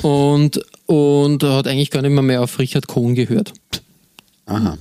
und, 0.03 0.61
und 0.87 1.43
hat 1.43 1.67
eigentlich 1.67 1.91
gar 1.91 2.03
nicht 2.03 2.13
mehr, 2.13 2.23
mehr 2.23 2.43
auf 2.43 2.59
Richard 2.59 2.87
Cohn 2.87 3.15
gehört. 3.15 3.53
Aha. 4.47 4.79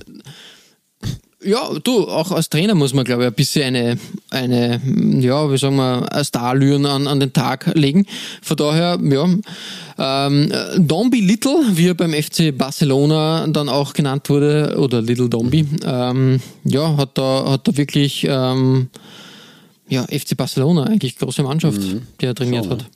Ja, 1.46 1.70
du, 1.82 2.08
auch 2.08 2.32
als 2.32 2.48
Trainer 2.48 2.74
muss 2.74 2.92
man, 2.92 3.04
glaube 3.04 3.22
ich, 3.22 3.28
ein 3.28 3.34
bisschen 3.34 3.62
eine, 3.62 3.98
eine 4.30 4.80
ja, 5.20 5.50
wie 5.50 5.56
sagen 5.56 5.76
wir, 5.76 6.08
Starlüren 6.24 6.86
an, 6.86 7.06
an 7.06 7.20
den 7.20 7.32
Tag 7.32 7.72
legen. 7.74 8.04
Von 8.42 8.56
daher, 8.56 8.98
ja, 9.00 9.28
ähm, 9.98 10.52
Dombi 10.78 11.20
Little, 11.20 11.64
wie 11.74 11.88
er 11.88 11.94
beim 11.94 12.12
FC 12.12 12.56
Barcelona 12.56 13.46
dann 13.46 13.68
auch 13.68 13.92
genannt 13.92 14.28
wurde, 14.28 14.76
oder 14.76 15.00
Little 15.00 15.28
Dombi, 15.28 15.64
ähm, 15.84 16.40
ja, 16.64 16.96
hat 16.96 17.16
da, 17.16 17.44
hat 17.48 17.68
da 17.68 17.76
wirklich, 17.76 18.26
ähm, 18.28 18.88
ja, 19.88 20.02
FC 20.02 20.36
Barcelona, 20.36 20.84
eigentlich 20.84 21.16
große 21.16 21.44
Mannschaft, 21.44 21.80
die 22.20 22.26
er 22.26 22.34
trainiert 22.34 22.64
Schon, 22.64 22.72
hat. 22.72 22.86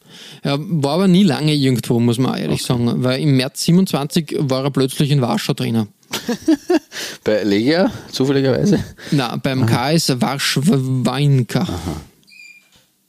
Er 0.42 0.58
war 0.58 0.94
aber 0.94 1.06
nie 1.06 1.22
lange 1.22 1.54
irgendwo, 1.54 2.00
muss 2.00 2.18
man 2.18 2.36
ehrlich 2.36 2.64
sagen, 2.64 2.90
weil 3.04 3.20
im 3.20 3.36
März 3.36 3.62
27 3.62 4.36
war 4.40 4.64
er 4.64 4.70
plötzlich 4.70 5.12
in 5.12 5.20
Warschau 5.20 5.54
Trainer. 5.54 5.86
Bei 7.24 7.42
Legia, 7.42 7.92
zufälligerweise. 8.10 8.82
Na, 9.10 9.36
beim 9.36 9.66
KS 9.66 10.20
Warschweinka. 10.20 11.66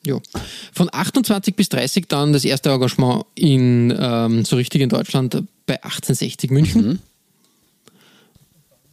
Ja. 0.05 0.19
Von 0.73 0.89
28 0.91 1.55
bis 1.55 1.69
30 1.69 2.07
dann 2.07 2.33
das 2.33 2.43
erste 2.43 2.71
Engagement 2.71 3.25
in 3.35 3.95
ähm, 3.97 4.45
so 4.45 4.55
richtig 4.55 4.81
in 4.81 4.89
Deutschland 4.89 5.43
bei 5.65 5.75
1860 5.75 6.49
München. 6.51 6.99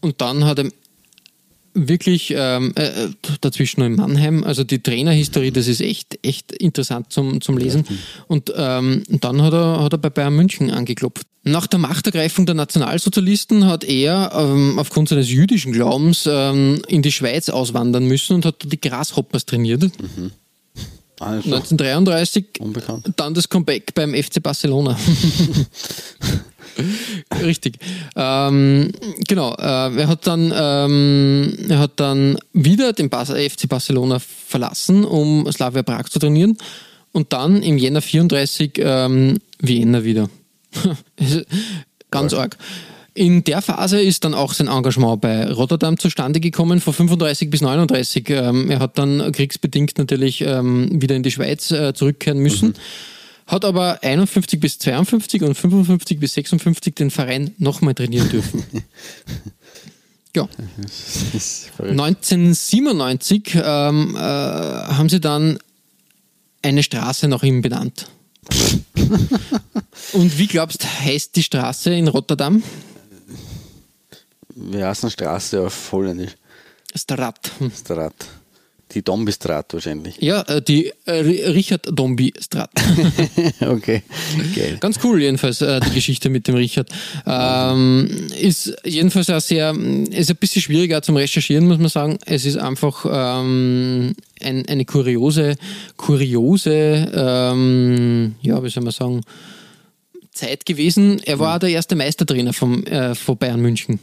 Und 0.01 0.21
dann 0.21 0.45
hat 0.45 0.59
er 0.59 0.71
wirklich 1.87 2.35
ähm, 2.37 2.73
äh, 2.75 3.09
dazwischen 3.41 3.81
noch 3.81 3.87
in 3.87 3.97
Mannheim, 3.97 4.43
also 4.43 4.65
die 4.65 4.83
Trainerhistorie, 4.83 5.51
das 5.51 5.69
ist 5.69 5.81
echt, 5.81 6.19
echt 6.23 6.53
interessant 6.53 7.13
zum, 7.13 7.41
zum 7.41 7.59
Lesen. 7.59 7.85
Und 8.27 8.53
ähm, 8.57 9.05
dann 9.09 9.43
hat 9.43 9.53
er, 9.53 9.83
hat 9.83 9.93
er 9.93 9.99
bei 9.99 10.11
Bayern 10.11 10.35
München 10.35 10.71
angeklopft. 10.71 11.27
Nach 11.45 11.67
der 11.67 11.79
Machtergreifung 11.79 12.47
der 12.47 12.55
Nationalsozialisten 12.55 13.67
hat 13.67 13.85
er 13.85 14.33
ähm, 14.35 14.79
aufgrund 14.79 15.09
seines 15.09 15.31
jüdischen 15.31 15.73
Glaubens 15.73 16.29
ähm, 16.31 16.83
in 16.89 17.03
die 17.03 17.13
Schweiz 17.13 17.49
auswandern 17.49 18.05
müssen 18.05 18.35
und 18.35 18.45
hat 18.45 18.57
die 18.65 18.81
Grasshoppers 18.81 19.47
trainiert. 19.47 19.85
Ist 19.85 19.95
doch 21.21 21.25
1933 21.25 22.61
unbekannt. 22.61 23.13
dann 23.17 23.35
das 23.35 23.49
Comeback 23.49 23.95
beim 23.95 24.15
FC 24.15 24.43
Barcelona. 24.43 24.99
Richtig. 27.43 27.79
Ähm, 28.17 28.93
genau. 29.27 29.55
Äh, 29.55 30.01
er 30.01 30.09
hat 30.09 30.27
dann, 30.27 30.53
ähm, 30.55 31.57
er 31.69 31.79
hat 31.79 31.93
dann 31.97 32.39
wieder 32.53 32.93
den 32.93 33.11
Bas 33.11 33.31
FC 33.31 33.69
Barcelona 33.69 34.19
verlassen, 34.19 35.05
um 35.05 35.51
Slavia 35.51 35.83
Prag 35.83 36.09
zu 36.09 36.19
trainieren. 36.19 36.57
Und 37.13 37.33
dann 37.33 37.63
im 37.63 37.79
Jänner 37.79 38.03
34 38.03 38.73
ähm, 38.79 39.39
Vienna 39.61 40.05
wieder. 40.05 40.29
Ganz 42.11 42.35
arg. 42.35 42.57
In 43.15 43.43
der 43.43 43.63
Phase 43.63 44.01
ist 44.01 44.25
dann 44.25 44.33
auch 44.33 44.53
sein 44.53 44.69
Engagement 44.69 45.21
bei 45.21 45.51
Rotterdam 45.51 45.99
zustande 45.99 46.39
gekommen, 46.39 46.81
von 46.81 46.93
35 46.93 47.51
bis 47.51 47.63
39. 47.63 48.31
Ähm, 48.31 48.71
er 48.71 48.79
hat 48.79 48.97
dann 48.97 49.33
kriegsbedingt 49.33 49.99
natürlich 49.99 50.43
ähm, 50.43 51.03
wieder 51.03 51.17
in 51.17 51.25
die 51.25 51.33
Schweiz 51.33 51.73
äh, 51.73 51.93
zurückkehren 51.95 52.39
müssen, 52.39 52.75
hat 53.49 53.65
aber 53.65 54.03
51 54.03 54.61
bis 54.61 54.79
52 54.79 55.43
und 55.43 55.55
55 55.55 56.21
bis 56.21 56.35
56 56.35 56.95
den 56.95 57.11
Verein 57.11 57.55
nochmal 57.59 57.95
trainieren 57.95 58.29
dürfen. 58.29 58.63
ja. 60.37 60.49
Das 60.77 61.35
ist 61.35 61.71
verrückt. 61.75 61.99
1997 61.99 63.55
ähm, 63.57 64.15
äh, 64.15 64.19
haben 64.19 65.09
sie 65.09 65.21
dann 65.21 65.59
eine 66.63 66.83
Straße 66.83 67.27
nach 67.27 67.43
ihm 67.43 67.63
benannt. 67.63 68.09
Und 70.13 70.39
wie 70.39 70.47
glaubst 70.47 70.85
heißt 70.85 71.35
die 71.37 71.43
Straße 71.43 71.93
in 71.95 72.09
Rotterdam? 72.09 72.63
Wie 74.55 74.83
heißt 74.83 75.05
eine 75.05 75.11
Straße 75.11 75.67
auf 75.67 75.93
Holländisch? 75.93 76.35
Strat. 76.95 77.51
Strat. 77.75 78.15
Die 78.93 79.03
Dombistrat 79.03 79.75
wahrscheinlich. 79.75 80.17
Ja, 80.21 80.43
äh, 80.43 80.63
die 80.63 80.93
äh, 81.05 81.13
Richard 81.51 81.87
Dombi 81.93 82.33
Strat. 82.41 82.71
okay, 83.61 84.03
geil. 84.55 84.79
Ganz 84.81 84.99
cool 85.05 85.21
jedenfalls 85.21 85.61
äh, 85.61 85.81
die 85.81 85.91
Geschichte 85.91 86.31
mit 86.31 86.49
dem 86.49 86.55
Richard. 86.55 86.89
Ähm, 87.27 88.09
ist 88.41 88.75
jedenfalls 88.85 89.29
auch 89.29 89.41
sehr, 89.41 89.75
ist 90.11 90.31
ein 90.31 90.37
bisschen 90.37 90.63
schwieriger 90.63 91.03
zum 91.03 91.17
Recherchieren, 91.17 91.67
muss 91.67 91.79
man 91.79 91.89
sagen. 91.89 92.19
Es 92.25 92.47
ist 92.47 92.57
einfach 92.57 93.05
ähm, 93.11 94.15
ein, 94.43 94.67
eine 94.67 94.85
kuriose, 94.87 95.57
kuriose, 95.97 97.13
ähm, 97.15 98.37
ja, 98.41 98.63
wie 98.65 98.71
soll 98.71 98.85
man 98.85 98.93
sagen, 98.93 99.21
Zeit 100.33 100.65
gewesen. 100.65 101.21
Er 101.25 101.39
war 101.39 101.59
der 101.59 101.71
erste 101.71 101.95
Meistertrainer 101.95 102.53
vom, 102.53 102.85
äh, 102.85 103.15
von 103.15 103.37
Bayern 103.37 103.61
München. 103.61 103.99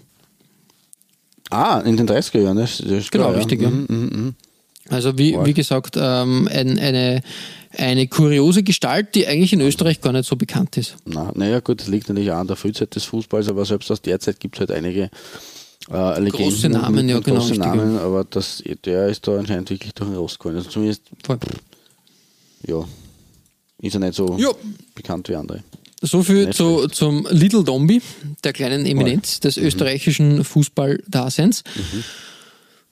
Ah, 1.49 1.81
in 1.86 1.95
den 1.95 2.07
30er 2.07 2.39
Jahren, 2.41 2.57
das, 2.57 2.79
das 2.79 2.91
ist 2.91 3.11
Genau, 3.11 3.29
klar, 3.29 3.38
richtig, 3.38 3.61
Ja. 3.61 3.69
ja. 3.69 3.75
Mhm, 3.75 3.86
mhm, 3.88 3.97
mhm. 3.97 4.36
Also 4.89 5.17
wie, 5.17 5.36
wie 5.43 5.53
gesagt, 5.53 5.95
ähm, 5.99 6.47
ein, 6.51 6.77
eine, 6.77 7.21
eine 7.77 8.07
kuriose 8.07 8.61
Gestalt, 8.63 9.15
die 9.15 9.27
eigentlich 9.27 9.53
in 9.53 9.61
Österreich 9.61 9.99
gar 10.01 10.13
nicht 10.13 10.27
so 10.27 10.36
bekannt 10.36 10.77
ist. 10.77 10.95
Na, 11.05 11.31
naja, 11.36 11.59
gut, 11.59 11.81
das 11.81 11.88
liegt 11.88 12.07
natürlich 12.07 12.31
auch 12.31 12.38
an 12.38 12.47
der 12.47 12.55
Frühzeit 12.55 12.95
des 12.95 13.03
Fußballs, 13.05 13.49
aber 13.49 13.65
selbst 13.65 13.89
aus 13.91 14.01
der 14.01 14.19
Zeit 14.19 14.39
gibt 14.39 14.55
es 14.55 14.59
halt 14.59 14.71
einige 14.71 15.09
äh, 15.91 16.19
Legenden. 16.19 16.31
Große 16.31 16.69
Namen, 16.69 17.09
ja, 17.09 17.19
genau, 17.19 17.38
Große 17.38 17.51
richtig, 17.53 17.65
Namen, 17.65 17.97
aber 17.97 18.23
das, 18.23 18.63
der 18.86 19.07
ist 19.07 19.27
da 19.27 19.38
anscheinend 19.39 19.69
wirklich 19.69 19.93
durch 19.93 20.09
den 20.09 20.17
Rost 20.17 20.38
gefallen. 20.39 20.57
Also 20.57 20.69
zumindest, 20.69 21.01
Voll. 21.23 21.39
ja, 22.67 22.86
ist 23.81 23.93
er 23.95 23.99
nicht 23.99 24.13
so 24.15 24.38
Ja. 24.38 24.49
bekannt 24.93 25.29
wie 25.29 25.36
andere. 25.36 25.63
So 26.01 26.21
viel 26.21 26.51
zu, 26.51 26.88
zum 26.89 27.25
Little 27.31 27.63
Dombi, 27.63 28.01
der 28.43 28.53
kleinen 28.53 28.86
Eminenz 28.86 29.39
des 29.39 29.57
österreichischen 29.57 30.43
Fußballdaseins. 30.43 31.63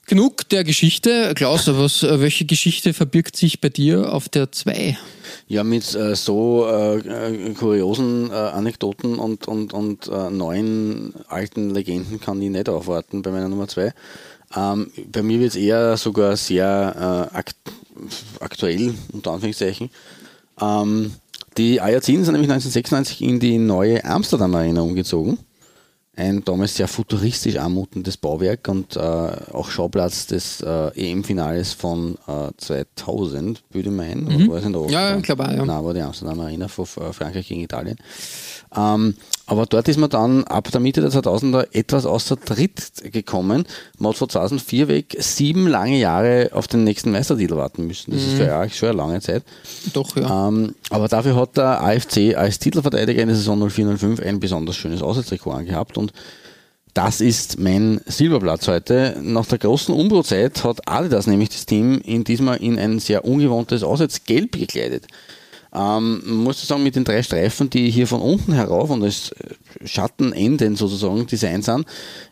Genug 0.06 0.48
der 0.50 0.64
Geschichte. 0.64 1.32
Klaus, 1.34 1.66
was, 1.66 2.02
welche 2.02 2.44
Geschichte 2.44 2.92
verbirgt 2.92 3.36
sich 3.36 3.60
bei 3.60 3.70
dir 3.70 4.12
auf 4.12 4.28
der 4.28 4.52
2? 4.52 4.98
Ja, 5.48 5.64
mit 5.64 5.94
äh, 5.94 6.14
so 6.14 6.66
äh, 6.66 6.98
äh, 6.98 7.54
kuriosen 7.54 8.30
äh, 8.30 8.34
Anekdoten 8.34 9.18
und, 9.18 9.48
und, 9.48 9.72
und 9.72 10.08
äh, 10.08 10.30
neuen 10.30 11.14
alten 11.28 11.70
Legenden 11.70 12.20
kann 12.20 12.40
ich 12.42 12.50
nicht 12.50 12.68
aufwarten 12.68 13.22
bei 13.22 13.30
meiner 13.30 13.48
Nummer 13.48 13.66
2. 13.66 13.94
Ähm, 14.56 14.90
bei 15.10 15.22
mir 15.22 15.40
wird 15.40 15.50
es 15.50 15.56
eher 15.56 15.96
sogar 15.96 16.36
sehr 16.36 17.30
äh, 17.32 17.36
akt 17.36 17.56
aktuell, 18.40 18.94
unter 19.12 19.32
Anführungszeichen. 19.32 19.88
Ähm, 20.60 21.12
die 21.56 21.80
Ajaxiden 21.80 22.24
sind 22.24 22.32
nämlich 22.32 22.50
1996 22.50 23.22
in 23.22 23.40
die 23.40 23.58
neue 23.58 24.04
Amsterdam 24.04 24.54
Arena 24.54 24.82
umgezogen. 24.82 25.38
Ein 26.16 26.44
damals 26.44 26.76
sehr 26.76 26.86
futuristisch 26.86 27.56
anmutendes 27.56 28.16
Bauwerk 28.16 28.68
und 28.68 28.96
äh, 28.96 29.00
auch 29.00 29.68
Schauplatz 29.68 30.26
des 30.26 30.60
äh, 30.60 31.10
EM-Finales 31.10 31.72
von 31.72 32.16
äh, 32.28 32.50
2000, 32.56 33.62
würde 33.72 33.88
ich 33.88 33.94
meinen. 33.94 34.26
Oder 34.28 34.48
war 34.48 34.58
es 34.58 34.64
in 34.64 34.72
der 34.72 34.82
Mhm. 34.82 34.88
Ja, 34.90 35.16
ich 35.16 35.22
glaube 35.24 35.44
auch, 35.44 35.50
ja. 35.50 35.64
Nein, 35.64 35.84
war 35.84 35.92
die 35.92 36.00
Amsterdam 36.00 36.40
Arena 36.40 36.68
von 36.68 36.84
äh, 36.84 37.12
Frankreich 37.12 37.48
gegen 37.48 37.62
Italien. 37.62 37.96
Ähm, 38.76 39.16
aber 39.46 39.66
dort 39.66 39.88
ist 39.88 39.98
man 39.98 40.08
dann 40.10 40.44
ab 40.44 40.70
der 40.70 40.80
Mitte 40.80 41.00
der 41.00 41.10
2000er 41.10 41.66
etwas 41.72 42.06
außer 42.06 42.40
Tritt 42.40 43.12
gekommen. 43.12 43.64
Man 43.98 44.10
hat 44.10 44.16
von 44.18 44.28
2004 44.28 44.88
weg 44.88 45.16
sieben 45.18 45.66
lange 45.66 45.98
Jahre 45.98 46.50
auf 46.52 46.66
den 46.66 46.84
nächsten 46.84 47.10
Meistertitel 47.10 47.56
warten 47.56 47.86
müssen. 47.86 48.12
Das 48.12 48.20
Mhm. 48.22 48.26
ist 48.28 48.34
für 48.36 48.54
euch 48.56 48.76
schon 48.76 48.88
eine 48.88 48.98
lange 48.98 49.20
Zeit. 49.20 49.42
Doch, 49.92 50.16
ja. 50.16 50.48
Ähm, 50.48 50.74
aber 50.90 51.08
dafür 51.08 51.36
hat 51.36 51.56
der 51.56 51.82
AFC 51.82 52.34
als 52.36 52.58
Titelverteidiger 52.58 53.20
in 53.22 53.28
der 53.28 53.36
Saison 53.36 53.58
04-05 53.58 54.20
ein 54.22 54.40
besonders 54.40 54.76
schönes 54.76 55.02
Auswärtstrikot 55.02 55.50
angehabt 55.50 55.98
und 55.98 56.12
das 56.94 57.20
ist 57.20 57.58
mein 57.58 58.00
Silberplatz 58.06 58.68
heute. 58.68 59.16
Nach 59.20 59.44
der 59.46 59.58
großen 59.58 59.92
Umbruchzeit 59.92 60.62
hat 60.62 60.88
Adidas 60.88 61.26
nämlich 61.26 61.48
das 61.48 61.66
Team 61.66 62.00
in 62.04 62.22
diesmal 62.22 62.58
in 62.58 62.78
ein 62.78 63.00
sehr 63.00 63.24
ungewohntes 63.24 63.82
Auswärtsgelb 63.82 64.52
gekleidet. 64.52 65.06
Ähm, 65.74 66.22
muss 66.26 66.64
sagen, 66.66 66.84
mit 66.84 66.94
den 66.94 67.02
drei 67.04 67.22
Streifen, 67.22 67.68
die 67.68 67.90
hier 67.90 68.06
von 68.06 68.20
unten 68.20 68.52
herauf 68.52 68.90
und 68.90 69.02
als 69.02 69.34
Schattenenden 69.84 70.76
sozusagen 70.76 71.26
designt 71.26 71.64
sind, 71.64 71.86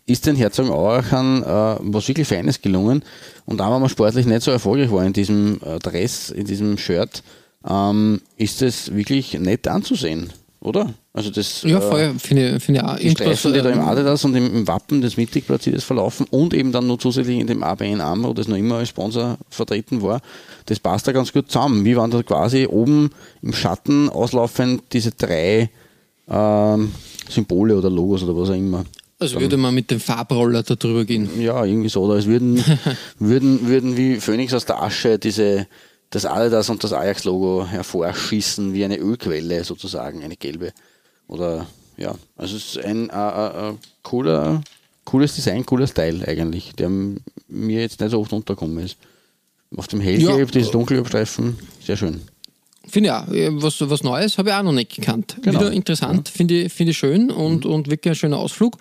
ist 0.07 0.27
den 0.27 0.37
Herzogenaurachern 0.37 1.43
äh, 1.43 1.77
was 1.81 2.07
wirklich 2.07 2.29
Feines 2.29 2.63
gelungen. 2.63 3.03
Und 3.45 3.59
da, 3.59 3.73
wenn 3.73 3.81
man 3.81 3.89
sportlich 3.89 4.27
nicht 4.27 4.43
so 4.43 4.53
erfolgreich 4.53 4.93
war 4.93 5.05
in 5.05 5.13
diesem 5.13 5.61
äh, 5.65 5.81
Dress, 5.81 6.31
in 6.31 6.47
diesem 6.47 6.79
Shirt, 6.79 7.25
ähm, 7.69 8.21
ist 8.37 8.63
es 8.63 8.95
wirklich 8.95 9.35
nett 9.35 9.67
anzusehen. 9.67 10.33
oder? 10.61 10.95
Also 11.15 11.31
das, 11.31 11.63
Ja, 11.63 11.79
äh, 11.79 11.81
voll, 11.83 12.15
finde 12.19 12.57
ich, 12.57 12.63
finde 12.63 12.81
ich 12.81 12.87
auch. 12.87 12.97
die 12.97 13.11
Streifen, 13.11 13.53
die 13.53 13.61
da 13.61 13.69
im 13.69 13.81
ähm, 13.81 13.85
Adidas 13.85 14.25
und 14.25 14.35
im, 14.35 14.47
im 14.55 14.67
Wappen 14.67 15.03
des 15.03 15.19
mittig 15.19 15.47
platziertes 15.47 15.85
verlaufen 15.85 16.27
und 16.31 16.55
eben 16.55 16.73
dann 16.73 16.87
noch 16.87 16.97
zusätzlich 16.97 17.39
in 17.39 17.47
dem 17.47 17.63
ABN 17.63 18.01
AMRO, 18.01 18.33
das 18.33 18.49
noch 18.49 18.57
immer 18.57 18.77
als 18.77 18.89
Sponsor 18.89 19.37
vertreten 19.51 20.01
war, 20.01 20.23
das 20.67 20.81
passt 20.81 21.07
da 21.07 21.13
ganz 21.13 21.31
gut 21.33 21.51
zusammen. 21.51 21.85
Wie 21.85 21.97
waren 21.97 22.11
da 22.11 22.23
quasi 22.23 22.67
oben 22.67 23.11
im 23.43 23.53
Schatten 23.53 24.09
auslaufend 24.09 24.85
diese 24.93 25.11
drei 25.11 25.69
ähm, 26.29 26.93
Symbole 27.29 27.77
oder 27.77 27.91
Logos 27.91 28.23
oder 28.23 28.35
was 28.35 28.49
auch 28.49 28.55
immer. 28.55 28.85
also 29.19 29.39
würde 29.39 29.59
man 29.59 29.75
mit 29.75 29.91
dem 29.91 30.01
Farbroller 30.01 30.63
da 30.63 30.77
drüber 30.77 31.05
gehen. 31.05 31.29
Ja, 31.39 31.63
irgendwie 31.63 31.91
so. 31.91 32.05
Oder 32.05 32.15
es 32.15 32.27
würden, 32.27 32.65
würden, 33.19 33.69
würden 33.69 33.99
wie 33.99 34.17
Phönix 34.17 34.55
aus 34.55 34.65
der 34.65 34.83
Asche 34.83 35.19
diese, 35.19 35.67
das 36.09 36.25
Adidas 36.25 36.71
und 36.71 36.83
das 36.83 36.95
Ajax-Logo 36.95 37.67
hervorschießen, 37.67 38.73
wie 38.73 38.85
eine 38.87 38.97
Ölquelle 38.97 39.63
sozusagen, 39.65 40.23
eine 40.23 40.37
gelbe. 40.37 40.73
Oder 41.33 41.67
ja, 41.97 42.15
also 42.37 42.57
es 42.57 42.77
ist 42.77 42.85
ein 42.85 43.09
äh, 43.09 43.13
äh, 43.15 43.71
äh, 43.71 43.75
cooler, 44.03 44.61
cooles 45.07 45.35
Design, 45.35 45.65
cooler 45.65 45.87
Style 45.87 46.27
eigentlich, 46.29 46.73
der 46.75 46.91
mir 46.91 47.81
jetzt 47.81 48.01
nicht 48.01 48.11
so 48.11 48.21
oft 48.21 48.33
untergekommen 48.35 48.85
ist. 48.85 48.97
Auf 49.75 49.89
dem 49.89 50.01
Hellgelb, 50.03 50.39
Ja. 50.39 50.45
dieses 50.45 50.71
Dunkelgelbstreifen, 50.73 51.59
sehr 51.83 51.97
schön. 51.97 52.21
Finde 52.87 53.09
ich 53.09 53.15
auch. 53.15 53.29
Äh, 53.29 53.63
Was, 53.63 53.81
was 53.89 54.03
Neues 54.03 54.37
habe 54.37 54.51
ich 54.51 54.55
auch 54.55 54.63
noch 54.63 54.73
nicht 54.73 54.95
gekannt. 54.95 55.37
Genau. 55.41 55.61
Wieder 55.61 55.73
interessant, 55.73 56.29
finde 56.29 56.65
ich, 56.65 56.73
finde 56.73 56.91
ich 56.91 56.99
schön 56.99 57.31
und, 57.31 57.65
und 57.65 57.89
wirklich 57.89 58.13
ein 58.13 58.17
schöner 58.17 58.39
Ausflug. 58.39 58.77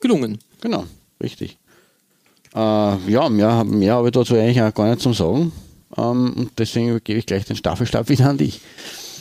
Gelungen. 0.00 0.38
Genau, 0.60 0.84
richtig. 1.22 1.56
Äh, 2.52 2.58
ja, 2.58 3.28
mehr, 3.28 3.62
mehr 3.62 3.94
habe 3.94 4.08
ich 4.08 4.12
dazu 4.12 4.34
eigentlich 4.34 4.60
auch 4.60 4.74
gar 4.74 4.88
nicht 4.88 5.00
zum 5.02 5.14
Sagen. 5.14 5.52
Ähm, 5.96 6.32
und 6.36 6.50
deswegen 6.58 6.98
gebe 7.04 7.20
ich 7.20 7.26
gleich 7.26 7.44
den 7.44 7.54
Staffelstab 7.56 8.08
wieder 8.08 8.28
an 8.28 8.38
dich. 8.38 8.60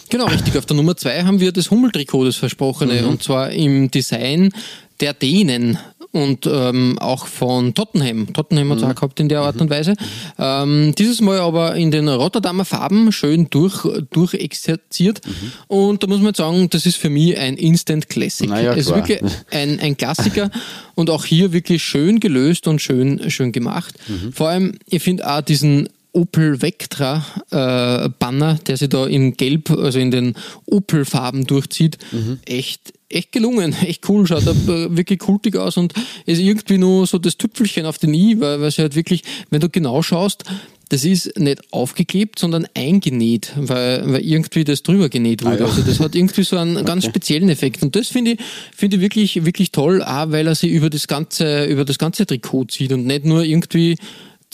Genau, 0.10 0.26
richtig. 0.28 0.56
Auf 0.58 0.66
der 0.66 0.76
Nummer 0.76 0.95
zwei 0.95 1.24
haben 1.24 1.39
wir 1.39 1.51
das 1.51 1.72
Hummeltrikot, 1.72 2.26
das 2.26 2.36
Versprochene, 2.36 3.01
Mhm. 3.01 3.08
und 3.10 3.24
zwar 3.24 3.51
im 3.51 3.89
Design 3.91 4.51
der 4.99 5.14
Dänen 5.14 5.78
und 6.12 6.47
ähm, 6.49 6.97
auch 6.99 7.28
von 7.28 7.74
Tottenham. 7.74 8.32
Tottenham 8.32 8.70
hat 8.70 8.78
es 8.78 8.84
Mhm. 8.86 8.89
auch 8.91 8.95
gehabt 8.95 9.20
in 9.20 9.28
der 9.28 9.41
Art 9.41 9.60
und 9.60 9.70
Weise. 9.70 9.95
Ähm, 10.39 10.93
dieses 10.97 11.20
Mal 11.20 11.39
aber 11.39 11.76
in 11.76 11.91
den 11.91 12.08
Rotterdamer 12.08 12.64
Farben 12.64 13.12
schön 13.12 13.47
durch, 13.49 13.86
durchexerziert. 14.12 15.20
Und 15.68 16.01
da 16.03 16.08
muss 16.08 16.22
man 16.22 16.34
sagen, 16.34 16.70
das 16.70 16.86
ist 16.86 16.95
für 16.97 17.10
mich 17.10 17.38
ein 17.38 17.58
Instant 17.58 18.08
Classic. 18.08 18.47
Na 18.49 18.62
ja, 18.62 18.72
es 18.74 18.88
ist 18.88 18.95
wirklich 18.95 19.20
ein, 19.51 19.80
ein 19.82 19.97
Klassiker 19.97 20.49
und 20.95 21.10
auch 21.10 21.26
hier 21.26 21.51
wirklich 21.51 21.84
schön 21.84 22.22
gelöst 22.22 22.68
und 22.68 22.82
schön, 22.82 23.30
schön 23.30 23.51
gemacht. 23.51 23.95
Vor 24.34 24.47
allem, 24.49 24.78
ich 24.88 25.03
finde 25.03 25.30
auch 25.30 25.41
diesen 25.41 25.89
Opel 26.16 26.61
Vectra 26.61 27.26
äh, 27.51 28.09
Banner, 28.20 28.55
der 28.66 28.78
sich 28.78 28.89
da 28.89 29.05
in 29.05 29.36
Gelb, 29.36 29.70
also 29.70 29.99
in 29.99 30.11
den 30.11 30.36
Opel-Farben 30.66 31.45
durchzieht, 31.45 31.97
echt, 32.45 32.93
echt 33.09 33.32
gelungen, 33.32 33.76
echt 33.86 34.07
cool, 34.09 34.26
schaut 34.26 34.45
wirklich 34.45 35.20
kultig 35.20 35.57
aus 35.57 35.78
und 35.78 35.93
ist 36.26 36.39
irgendwie 36.39 36.78
nur 36.78 37.05
so 37.05 37.18
das 37.18 37.38
Tüpfelchen 37.38 37.86
auf 37.86 37.97
den 37.97 38.13
i, 38.13 38.39
weil, 38.39 38.61
weil 38.61 38.72
sie 38.72 38.82
halt 38.82 38.95
wirklich, 38.95 39.24
wenn 39.49 39.59
du 39.59 39.70
genau 39.70 40.01
schaust, 40.01 40.45
das 40.89 41.03
ist 41.03 41.38
nicht 41.38 41.61
aufgeklebt, 41.74 42.39
sondern 42.39 42.68
eingenäht, 42.76 43.53
weil, 43.55 44.03
weil 44.05 44.22
irgendwie 44.22 44.63
das 44.63 44.84
drüber 44.84 45.09
genäht 45.09 45.43
wurde. 45.43 45.59
ja. 45.59 45.66
Also 45.66 45.82
das 45.82 45.99
hat 45.99 46.16
irgendwie 46.16 46.43
so 46.43 46.57
einen 46.57 46.86
ganz 46.86 47.05
speziellen 47.05 47.49
Effekt. 47.49 47.82
Und 47.82 47.95
das 47.95 48.07
finde 48.07 48.32
ich, 48.32 48.39
finde 48.76 48.97
ich 48.97 49.01
wirklich, 49.01 49.45
wirklich 49.45 49.72
toll, 49.72 50.03
auch 50.03 50.32
weil 50.32 50.47
er 50.47 50.55
sie 50.55 50.70
über 50.70 50.89
das 50.89 51.07
ganze, 51.07 51.66
über 51.66 51.86
das 51.86 51.97
ganze 51.97 52.26
Trikot 52.26 52.66
zieht 52.66 52.91
und 52.91 53.05
nicht 53.07 53.26
nur 53.26 53.43
irgendwie 53.43 53.97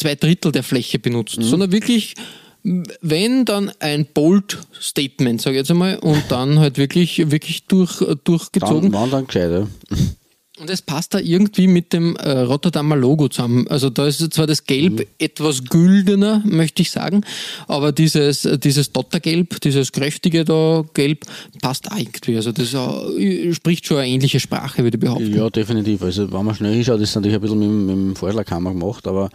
zwei 0.01 0.15
Drittel 0.15 0.51
der 0.51 0.63
Fläche 0.63 0.99
benutzt, 0.99 1.37
Mhm. 1.37 1.43
sondern 1.43 1.71
wirklich, 1.71 2.15
wenn 3.01 3.45
dann 3.45 3.71
ein 3.79 4.05
Bold-Statement, 4.13 5.41
sage 5.41 5.55
ich 5.55 5.59
jetzt 5.61 5.71
einmal, 5.71 5.97
und 5.99 6.23
dann 6.29 6.59
halt 6.59 6.77
wirklich, 6.77 7.31
wirklich 7.31 7.63
durch, 7.65 8.03
durchgezogen. 8.23 8.91
Dann 8.91 8.93
waren 8.93 9.11
dann 9.11 9.27
gescheit, 9.27 9.51
ja. 9.51 9.67
Und 10.59 10.69
es 10.69 10.83
passt 10.83 11.15
da 11.15 11.17
irgendwie 11.17 11.65
mit 11.65 11.91
dem 11.91 12.15
äh, 12.17 12.29
Rotterdamer 12.41 12.95
Logo 12.95 13.29
zusammen. 13.29 13.67
Also 13.69 13.89
da 13.89 14.05
ist 14.05 14.31
zwar 14.31 14.45
das 14.45 14.65
Gelb 14.65 15.07
etwas 15.17 15.63
güldener, 15.63 16.43
möchte 16.45 16.83
ich 16.83 16.91
sagen, 16.91 17.23
aber 17.67 17.91
dieses, 17.91 18.47
dieses 18.63 18.91
Dottergelb, 18.91 19.59
dieses 19.61 19.91
kräftige 19.91 20.45
da 20.45 20.85
Gelb, 20.93 21.25
passt 21.63 21.91
auch 21.91 21.97
irgendwie. 21.97 22.35
Also 22.35 22.51
das 22.51 22.75
äh, 22.75 23.51
spricht 23.55 23.87
schon 23.87 23.97
eine 23.97 24.09
ähnliche 24.09 24.39
Sprache, 24.39 24.83
würde 24.83 24.97
ich 24.97 25.01
behaupten. 25.01 25.33
Ja, 25.35 25.49
definitiv. 25.49 26.03
Also, 26.03 26.31
wenn 26.31 26.45
man 26.45 26.53
schnell 26.53 26.75
hinschaut, 26.75 27.01
ist 27.01 27.15
natürlich 27.15 27.35
ein 27.37 27.41
bisschen 27.41 27.57
mit, 27.59 27.67
dem- 27.67 27.85
mit 27.87 27.95
dem 27.95 28.15
Vorschlaghammer 28.15 28.73
gemacht, 28.73 29.07
aber 29.07 29.31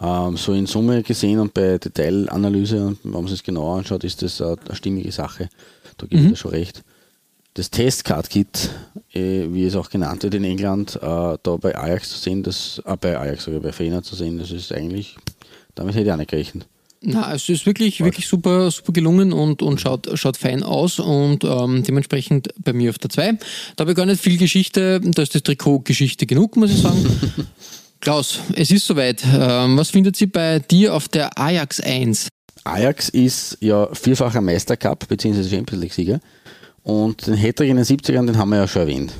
so 0.00 0.54
in 0.54 0.66
Summe 0.66 1.02
gesehen 1.02 1.40
und 1.40 1.52
bei 1.52 1.76
Detailanalyse, 1.76 2.86
und 2.86 2.98
wenn 3.04 3.12
man 3.12 3.26
sich 3.26 3.40
das 3.40 3.44
genauer 3.44 3.78
anschaut, 3.78 4.02
ist 4.04 4.22
das 4.22 4.40
eine, 4.40 4.56
stimmige 4.72 5.12
Sache. 5.12 5.50
Da 5.98 6.06
gebe 6.06 6.22
ich 6.22 6.28
dir 6.30 6.36
schon 6.36 6.52
recht. 6.52 6.82
Das 7.54 7.70
Testcard-Kit, 7.70 8.70
äh, 9.12 9.46
wie 9.50 9.64
es 9.64 9.76
auch 9.76 9.90
genannt 9.90 10.22
wird 10.22 10.34
in 10.34 10.44
England, 10.44 10.96
äh, 10.96 11.00
da 11.00 11.56
bei 11.60 11.76
Ajax 11.76 12.10
zu 12.10 12.18
sehen, 12.18 12.42
das, 12.42 12.80
äh, 12.86 12.96
bei 12.96 13.18
Ajax 13.18 13.44
sogar 13.44 13.60
bei 13.60 13.72
Fener 13.72 14.02
zu 14.02 14.14
sehen, 14.14 14.38
das 14.38 14.52
ist 14.52 14.72
eigentlich, 14.72 15.16
damit 15.74 15.94
hätte 15.94 16.06
ich 16.06 16.12
auch 16.12 16.16
nicht 16.16 16.30
gerechnet. 16.30 16.66
Na, 17.02 17.34
es 17.34 17.48
ist 17.48 17.66
wirklich, 17.66 18.04
wirklich 18.04 18.28
super, 18.28 18.70
super 18.70 18.92
gelungen 18.92 19.32
und, 19.32 19.62
und 19.62 19.80
schaut, 19.80 20.08
schaut 20.14 20.36
fein 20.36 20.62
aus 20.62 20.98
und 20.98 21.44
ähm, 21.44 21.82
dementsprechend 21.82 22.48
bei 22.58 22.72
mir 22.74 22.90
auf 22.90 22.98
der 22.98 23.10
2. 23.10 23.32
Da 23.76 23.82
habe 23.82 23.92
ich 23.92 23.96
gar 23.96 24.06
nicht 24.06 24.22
viel 24.22 24.36
Geschichte, 24.36 25.00
da 25.02 25.22
ist 25.22 25.34
das 25.34 25.42
Trikot 25.42 25.80
Geschichte 25.80 26.26
genug, 26.26 26.56
muss 26.56 26.70
ich 26.70 26.78
sagen. 26.78 27.04
Klaus, 28.00 28.40
es 28.54 28.70
ist 28.70 28.86
soweit. 28.86 29.22
Ähm, 29.24 29.76
was 29.76 29.90
findet 29.90 30.16
sie 30.16 30.26
bei 30.26 30.58
dir 30.58 30.94
auf 30.94 31.08
der 31.08 31.38
Ajax 31.38 31.80
1? 31.80 32.28
Ajax 32.64 33.10
ist 33.10 33.58
ja 33.60 33.88
vierfacher 33.94 34.40
Meistercup 34.40 35.06
bzw. 35.06 35.48
Champions 35.48 35.82
League-Sieger 35.82 36.20
und 36.82 37.26
den 37.26 37.34
Hattrick 37.34 37.68
in 37.68 37.76
den 37.76 37.84
70ern, 37.84 38.26
den 38.26 38.38
haben 38.38 38.50
wir 38.50 38.56
ja 38.56 38.68
schon 38.68 38.82
erwähnt. 38.82 39.12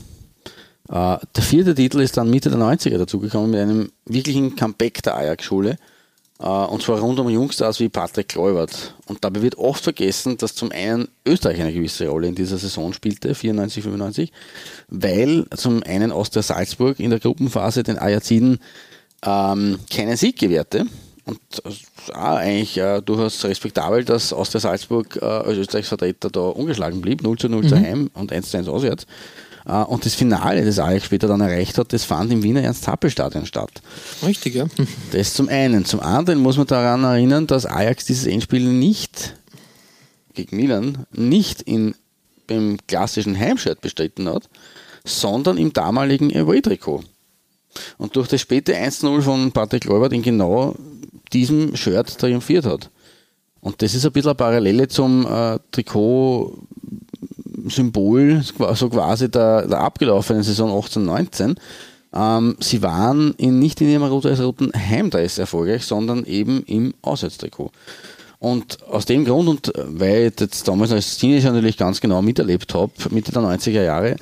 Äh, 0.88 1.18
der 1.36 1.42
vierte 1.42 1.74
Titel 1.74 2.00
ist 2.00 2.16
dann 2.16 2.30
Mitte 2.30 2.48
der 2.48 2.58
90er 2.58 2.96
dazugekommen 2.96 3.50
mit 3.50 3.60
einem 3.60 3.92
wirklichen 4.06 4.56
Comeback 4.56 5.02
der 5.02 5.16
Ajax-Schule 5.16 5.76
und 6.46 6.82
zwar 6.82 7.00
rund 7.00 7.18
um 7.20 7.28
Jungstars 7.28 7.80
wie 7.80 7.90
Patrick 7.90 8.28
Kluivert. 8.28 8.94
Und 9.06 9.22
dabei 9.24 9.42
wird 9.42 9.58
oft 9.58 9.84
vergessen, 9.84 10.38
dass 10.38 10.54
zum 10.54 10.72
einen 10.72 11.08
Österreich 11.26 11.60
eine 11.60 11.72
gewisse 11.72 12.08
Rolle 12.08 12.28
in 12.28 12.34
dieser 12.34 12.56
Saison 12.56 12.94
spielte, 12.94 13.34
94, 13.34 13.82
95, 13.82 14.32
weil 14.88 15.44
zum 15.54 15.82
einen 15.82 16.12
Austria 16.12 16.42
Salzburg 16.42 16.98
in 16.98 17.10
der 17.10 17.20
Gruppenphase 17.20 17.82
den 17.82 17.98
Ajaxiden 17.98 18.58
ähm, 19.22 19.78
keinen 19.92 20.16
Sieg 20.16 20.38
gewährte. 20.38 20.86
Und 21.26 21.38
ist 21.64 22.14
auch 22.14 22.36
eigentlich 22.36 22.78
äh, 22.78 23.02
durchaus 23.02 23.44
respektabel, 23.44 24.04
dass 24.04 24.32
Austria 24.32 24.60
Salzburg 24.60 25.18
äh, 25.20 25.24
als 25.24 25.58
Österreichs 25.58 25.88
Vertreter 25.88 26.30
da 26.30 26.40
ungeschlagen 26.40 27.02
blieb, 27.02 27.22
0 27.22 27.36
zu 27.36 27.48
0 27.50 27.68
daheim 27.68 28.10
und 28.14 28.32
1 28.32 28.50
zu 28.50 28.56
1 28.56 28.66
auswärts. 28.68 29.06
Äh, 29.66 29.82
und 29.82 30.04
das 30.04 30.14
Finale, 30.14 30.64
das 30.64 30.78
Ajax 30.78 31.06
später 31.06 31.28
dann 31.28 31.40
erreicht 31.40 31.78
hat, 31.78 31.92
das 31.92 32.04
fand 32.04 32.32
im 32.32 32.42
Wiener 32.42 32.62
Ernst-Happel-Stadion 32.62 33.46
statt. 33.46 33.70
Richtig, 34.24 34.54
ja. 34.54 34.66
Das 35.12 35.34
zum 35.34 35.48
einen. 35.48 35.84
Zum 35.84 36.00
anderen 36.00 36.40
muss 36.40 36.56
man 36.56 36.66
daran 36.66 37.04
erinnern, 37.04 37.46
dass 37.46 37.66
Ajax 37.66 38.04
dieses 38.04 38.26
Endspiel 38.26 38.64
nicht 38.64 39.34
gegen 40.34 40.56
Milan 40.56 41.06
nicht 41.12 41.62
in, 41.62 41.94
beim 42.46 42.78
klassischen 42.86 43.38
Heimshirt 43.38 43.80
bestritten 43.80 44.28
hat, 44.28 44.48
sondern 45.04 45.58
im 45.58 45.72
damaligen 45.72 46.34
Away-Trikot. 46.34 47.02
Und 47.98 48.16
durch 48.16 48.28
das 48.28 48.40
späte 48.40 48.74
1-0 48.74 49.22
von 49.22 49.52
Patrick 49.52 49.84
Leubert 49.84 50.12
in 50.12 50.22
genau 50.22 50.74
diesem 51.32 51.76
Shirt 51.76 52.18
triumphiert 52.18 52.66
hat. 52.66 52.90
Und 53.60 53.82
das 53.82 53.94
ist 53.94 54.04
ein 54.04 54.12
bisschen 54.12 54.30
eine 54.30 54.36
Parallele 54.36 54.88
zum 54.88 55.26
äh, 55.26 55.58
Trikot-Symbol, 57.70 58.42
so 58.74 58.88
quasi 58.88 59.30
der, 59.30 59.66
der 59.66 59.80
abgelaufenen 59.80 60.42
Saison 60.42 60.70
18-19. 60.70 61.56
Ähm, 62.12 62.56
sie 62.60 62.82
waren 62.82 63.34
in, 63.36 63.58
nicht 63.58 63.80
in 63.80 63.88
ihrem 63.88 64.02
rot-weiß-roten 64.02 64.72
Heimdress 64.74 65.38
erfolgreich, 65.38 65.84
sondern 65.84 66.24
eben 66.24 66.62
im 66.64 66.94
Auswärtstrikot. 67.02 67.70
Und 68.38 68.82
aus 68.84 69.04
dem 69.04 69.24
Grund 69.24 69.48
und 69.48 69.72
weil 69.76 70.32
ich 70.32 70.40
jetzt 70.40 70.66
damals 70.66 70.92
als 70.92 71.18
Teenager 71.18 71.52
natürlich 71.52 71.76
ganz 71.76 72.00
genau 72.00 72.22
miterlebt 72.22 72.74
habe, 72.74 72.92
Mitte 73.10 73.32
der 73.32 73.42
90er 73.42 73.82
Jahre, 73.82 74.16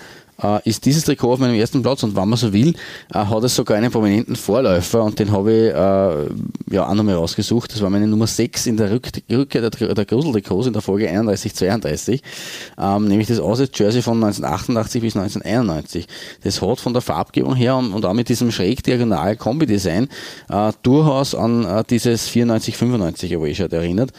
ist 0.64 0.84
dieses 0.84 1.05
Trikot 1.05 1.32
auf 1.32 1.39
meinem 1.41 1.55
ersten 1.55 1.82
Platz 1.82 2.03
und 2.05 2.14
wenn 2.14 2.28
man 2.28 2.39
so 2.39 2.53
will, 2.53 2.74
äh, 3.12 3.18
hat 3.18 3.43
es 3.43 3.57
sogar 3.57 3.76
einen 3.76 3.91
prominenten 3.91 4.36
Vorläufer 4.36 5.03
und 5.03 5.18
den 5.18 5.32
habe 5.32 5.53
ich 5.53 5.74
äh, 5.74 6.74
ja 6.74 6.86
auch 6.86 6.95
nochmal 6.95 7.16
rausgesucht. 7.16 7.72
Das 7.72 7.80
war 7.82 7.91
meine 7.91 8.07
Nummer 8.07 8.26
6 8.26 8.66
in 8.66 8.76
der 8.76 8.91
Rück 8.91 9.09
Rückkehr 9.30 9.68
der, 9.68 9.95
der 9.95 10.05
Gruseltrikots 10.05 10.68
in 10.68 10.72
der 10.72 10.82
Folge 10.82 11.11
31-32, 11.11 12.20
ähm, 12.78 13.09
nämlich 13.09 13.28
das 13.28 13.41
Auswärts-Jersey 13.41 14.03
von 14.03 14.22
1988 14.22 15.03
bis 15.03 15.16
1991. 15.16 16.07
Das 16.45 16.62
hat 16.62 16.80
von 16.80 16.93
der 16.93 17.03
Farbgebung 17.03 17.57
her 17.57 17.76
und, 17.76 18.05
auch 18.05 18.14
mit 18.14 18.28
diesem 18.28 18.53
schräg 18.53 18.82
diagonal 18.82 19.36
Kombi-Design 19.36 20.09
äh, 20.49 20.72
durchaus 20.82 21.34
an 21.34 21.64
äh, 21.64 21.84
dieses 21.89 22.28
94-95 22.30 23.36
Away-Shirt 23.36 23.72
erinnert. 23.72 24.12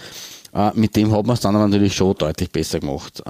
Äh, 0.54 0.72
mit 0.74 0.96
dem 0.96 1.12
hat 1.12 1.26
man 1.26 1.36
es 1.36 1.40
dann 1.42 1.56
aber 1.56 1.68
natürlich 1.68 1.96
schon 1.96 2.16
deutlich 2.16 2.52
besser 2.52 2.80
gemacht. 2.80 3.24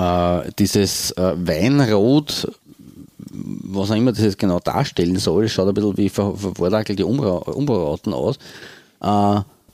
Äh, 0.00 0.50
dieses 0.58 1.10
äh, 1.12 1.34
Weinrot, 1.36 2.48
was 3.32 3.90
auch 3.90 3.94
immer 3.96 4.12
das 4.12 4.22
jetzt 4.22 4.38
genau 4.38 4.58
darstellen 4.60 5.16
soll, 5.18 5.48
schaut 5.48 5.68
ein 5.68 5.74
bisschen 5.74 5.96
wie 5.96 6.08
ver 6.08 6.34
verwordakelte 6.36 7.04
Umbra 7.06 7.30
Umbaurauten 7.52 8.12
aus. 8.14 8.36
Äh, 9.02 9.06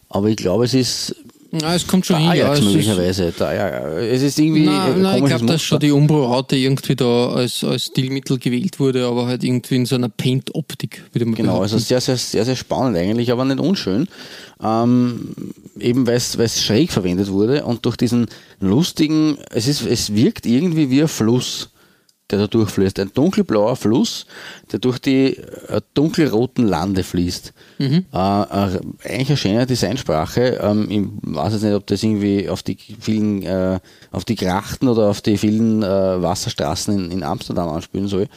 aber 0.09 0.29
ich 0.29 0.37
glaube, 0.37 0.65
es 0.65 0.75
ist 0.75 1.15
Ja, 1.53 1.75
es 1.75 1.87
kommt 1.87 2.05
schon 2.07 2.17
Der 2.21 2.33
hin. 2.33 2.41
Ja, 2.41 2.53
es 2.53 2.59
ist, 2.61 2.65
möglicherweise. 2.67 3.33
Der, 3.33 3.55
ja, 3.55 3.69
es 3.99 4.23
ist 4.23 4.39
irgendwie 4.39 4.67
Nein, 4.67 4.93
ein 4.95 5.03
nein, 5.03 5.23
ich 5.23 5.29
glaube, 5.31 5.47
dass 5.47 5.63
schon 5.63 5.79
die 5.81 5.91
Umbro-Raute 5.93 6.57
irgendwie 6.57 6.97
da 6.97 7.29
als, 7.31 7.63
als 7.65 7.87
Stilmittel 7.87 8.39
gewählt 8.39 8.79
wurde, 8.81 9.07
aber 9.07 9.27
halt 9.27 9.43
irgendwie 9.45 9.77
in 9.77 9.87
so 9.87 9.95
einer 9.95 10.09
Paint-Optik, 10.09 11.03
würde 11.13 11.25
man 11.27 11.35
Genau, 11.35 11.61
also 11.61 11.77
behaupten. 11.77 11.87
sehr, 11.87 12.01
sehr, 12.01 12.17
sehr, 12.17 12.45
sehr 12.45 12.57
spannend 12.57 12.97
eigentlich, 12.99 13.31
aber 13.33 13.45
nicht 13.45 13.61
unschön. 13.61 14.09
Ähm, 14.63 15.35
eben 15.79 16.07
weil 16.07 16.17
es 16.17 16.63
schräg 16.63 16.91
verwendet 16.91 17.31
wurde 17.31 17.65
und 17.65 17.85
durch 17.85 17.97
diesen 17.97 18.27
lustigen, 18.61 19.37
es, 19.51 19.69
ist, 19.69 19.83
es 19.83 20.15
wirkt 20.15 20.47
irgendwie 20.47 20.89
wie 20.89 21.03
ein 21.03 21.09
Fluss, 21.09 21.71
der 22.31 22.41
da 22.41 22.47
durchfließt. 22.47 22.99
Ein 22.99 23.13
dunkelblauer 23.13 23.77
Fluss, 23.77 24.27
der 24.73 24.79
durch 24.79 24.99
die 24.99 25.37
äh, 25.37 25.81
dunkelroten 25.95 26.67
Lande 26.67 27.05
fließt. 27.05 27.53
Äh, 28.13 28.43
äh, 28.43 28.81
eigentlich 29.05 29.29
eine 29.29 29.37
schöne 29.37 29.67
Designsprache. 29.67 30.59
Ähm, 30.61 30.87
ich 30.91 31.35
weiß 31.35 31.53
jetzt 31.53 31.63
nicht, 31.63 31.75
ob 31.75 31.87
das 31.87 32.03
irgendwie 32.03 32.49
auf 32.49 32.63
die 32.63 32.77
vielen, 32.99 33.43
äh, 33.43 33.79
auf 34.11 34.25
die 34.25 34.35
Grachten 34.35 34.89
oder 34.89 35.09
auf 35.09 35.21
die 35.21 35.37
vielen 35.37 35.83
äh, 35.83 35.87
Wasserstraßen 36.23 36.95
in, 36.99 37.11
in 37.13 37.23
Amsterdam 37.23 37.69
anspielen 37.69 38.09
soll. 38.09 38.29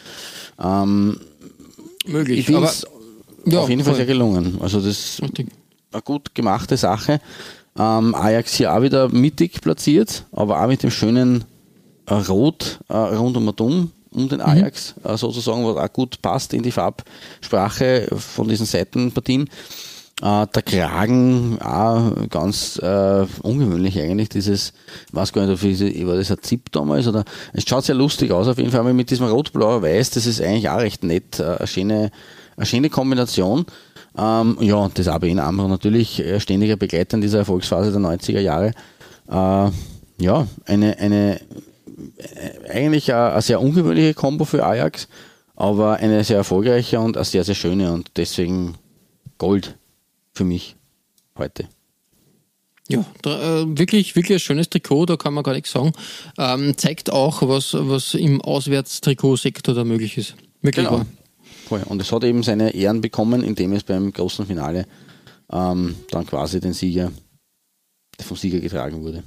Ähm, 0.61 1.19
Möglich, 2.05 2.39
ich 2.39 2.45
finde 2.45 2.59
aber 2.61 2.69
es 2.69 2.85
ja, 3.45 3.59
auf 3.59 3.69
jeden 3.69 3.83
Fall 3.83 3.95
sehr 3.95 4.05
gelungen. 4.05 4.57
Also 4.61 4.81
das 4.81 5.19
Richtig. 5.21 5.47
Eine 5.91 6.01
gut 6.01 6.35
gemachte 6.35 6.77
Sache. 6.77 7.19
Ähm, 7.77 8.15
Ajax 8.15 8.53
hier 8.53 8.73
auch 8.73 8.81
wieder 8.81 9.09
mittig 9.09 9.61
platziert, 9.61 10.25
aber 10.31 10.61
auch 10.61 10.67
mit 10.67 10.83
dem 10.83 10.91
schönen 10.91 11.45
äh, 12.07 12.13
Rot 12.13 12.79
äh, 12.89 12.93
rund 12.93 13.37
um 13.37 13.47
und 13.47 13.61
um, 13.61 13.91
den 14.29 14.41
Ajax, 14.41 14.95
äh, 15.03 15.15
sozusagen, 15.15 15.65
was 15.65 15.77
auch 15.77 15.93
gut 15.93 16.21
passt 16.21 16.53
in 16.53 16.63
die 16.63 16.71
Farbsprache 16.71 18.07
von 18.17 18.47
diesen 18.47 18.65
Seitenpartien. 18.65 19.49
Äh, 20.21 20.47
der 20.47 20.61
Kragen 20.63 21.61
auch 21.61 22.11
ganz 22.29 22.77
äh, 22.79 23.25
ungewöhnlich 23.41 23.97
eigentlich, 23.99 24.27
dieses, 24.27 24.73
ich 25.07 25.15
weiß 25.15 25.31
gar 25.31 25.45
nicht, 25.45 25.63
ob 25.63 25.63
ich, 25.63 26.05
war 26.05 26.15
das 26.15 26.31
ein 26.31 26.41
Zip 26.41 26.71
damals 26.73 27.07
oder 27.07 27.23
es 27.53 27.63
schaut 27.65 27.85
sehr 27.85 27.95
lustig 27.95 28.31
aus 28.31 28.47
auf 28.49 28.57
jeden 28.57 28.71
Fall, 28.71 28.93
mit 28.93 29.09
diesem 29.09 29.27
rot-blau-weiß, 29.27 30.09
das 30.09 30.25
ist 30.25 30.41
eigentlich 30.41 30.69
auch 30.69 30.79
recht 30.79 31.05
nett, 31.05 31.39
äh, 31.39 31.43
eine 31.43 31.67
schöne, 31.67 32.11
eine 32.57 32.65
schöne 32.65 32.89
Kombination. 32.89 33.65
Ähm, 34.19 34.57
ja, 34.59 34.75
und 34.75 34.99
das 34.99 35.07
ABN 35.07 35.39
Amro 35.39 35.67
natürlich 35.67 36.19
äh, 36.19 36.39
ständiger 36.39 36.75
Begleiter 36.75 37.15
in 37.15 37.21
dieser 37.21 37.39
Erfolgsphase 37.39 37.91
der 37.91 38.01
90er 38.01 38.39
Jahre. 38.41 38.73
Äh, 39.29 39.71
ja, 40.21 40.47
eine, 40.65 40.97
eine 40.97 41.39
äh, 42.17 42.69
eigentlich 42.69 43.13
eine, 43.13 43.31
eine 43.31 43.41
sehr 43.41 43.61
ungewöhnliche 43.61 44.13
Combo 44.13 44.43
für 44.43 44.65
Ajax, 44.65 45.07
aber 45.55 45.97
eine 45.97 46.23
sehr 46.23 46.37
erfolgreiche 46.37 46.99
und 46.99 47.15
eine 47.15 47.25
sehr, 47.25 47.43
sehr 47.43 47.55
schöne 47.55 47.93
und 47.93 48.11
deswegen 48.17 48.75
Gold 49.37 49.77
für 50.33 50.43
mich 50.43 50.75
heute. 51.37 51.69
Ja, 52.89 53.05
da, 53.21 53.61
äh, 53.61 53.77
wirklich, 53.77 54.15
wirklich 54.15 54.37
ein 54.37 54.39
schönes 54.39 54.69
Trikot, 54.69 55.05
da 55.05 55.15
kann 55.15 55.33
man 55.33 55.43
gar 55.43 55.53
nichts 55.53 55.71
sagen. 55.71 55.93
Ähm, 56.37 56.75
zeigt 56.75 57.11
auch, 57.11 57.47
was, 57.47 57.75
was 57.77 58.15
im 58.15 58.41
Auswärtstrikotsektor 58.41 59.75
da 59.75 59.83
möglich 59.83 60.17
ist. 60.17 60.35
Wirklich 60.61 60.85
Genau. 60.87 60.99
wahr. 60.99 61.05
Voll. 61.69 61.83
Und 61.83 62.01
es 62.01 62.11
hat 62.11 62.23
eben 62.23 62.41
seine 62.41 62.73
Ehren 62.73 62.99
bekommen, 62.99 63.43
indem 63.43 63.73
es 63.73 63.83
beim 63.83 64.11
großen 64.11 64.47
Finale 64.47 64.87
ähm, 65.51 65.95
dann 66.09 66.25
quasi 66.25 66.59
den 66.59 66.73
Sieger, 66.73 67.11
vom 68.19 68.35
Sieger 68.35 68.59
getragen 68.59 69.03
wurde. 69.03 69.23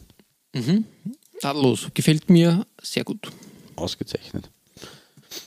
Tadellos. 1.40 1.88
Gefällt 1.94 2.28
mir 2.28 2.66
sehr 2.82 3.04
gut. 3.04 3.30
Ausgezeichnet. 3.76 4.50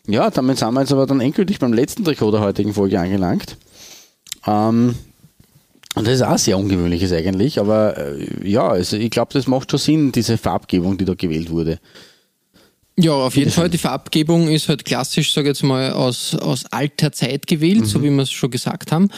Ja, 0.07 0.29
damit 0.29 0.57
sind 0.57 0.73
wir 0.73 0.79
jetzt 0.79 0.93
aber 0.93 1.05
dann 1.05 1.19
endgültig 1.19 1.59
beim 1.59 1.73
letzten 1.73 2.05
Trikot 2.05 2.31
der 2.31 2.39
heutigen 2.39 2.73
Folge 2.73 2.97
angelangt. 2.97 3.57
Ähm, 4.47 4.95
und 5.95 6.07
das 6.07 6.15
ist 6.15 6.21
auch 6.21 6.37
sehr 6.37 6.57
ungewöhnliches 6.57 7.11
eigentlich, 7.11 7.59
aber 7.59 7.97
äh, 7.97 8.49
ja, 8.49 8.69
also 8.69 8.95
ich 8.95 9.09
glaube, 9.09 9.33
das 9.33 9.47
macht 9.47 9.69
schon 9.69 9.79
Sinn, 9.79 10.11
diese 10.13 10.37
Farbgebung, 10.37 10.97
die 10.97 11.05
da 11.05 11.13
gewählt 11.13 11.49
wurde. 11.49 11.79
Ja, 12.97 13.11
auf 13.11 13.35
jeden 13.35 13.51
Fall. 13.51 13.69
Die 13.69 13.77
Farbgebung 13.77 14.47
ist 14.47 14.69
halt 14.69 14.85
klassisch, 14.85 15.33
sage 15.33 15.49
ich 15.49 15.57
jetzt 15.57 15.63
mal, 15.63 15.91
aus, 15.91 16.33
aus 16.33 16.65
alter 16.71 17.11
Zeit 17.11 17.45
gewählt, 17.45 17.85
so 17.85 18.01
wie 18.01 18.09
wir 18.09 18.23
es 18.23 18.31
schon 18.31 18.49
gesagt 18.49 18.93
haben. 18.93 19.09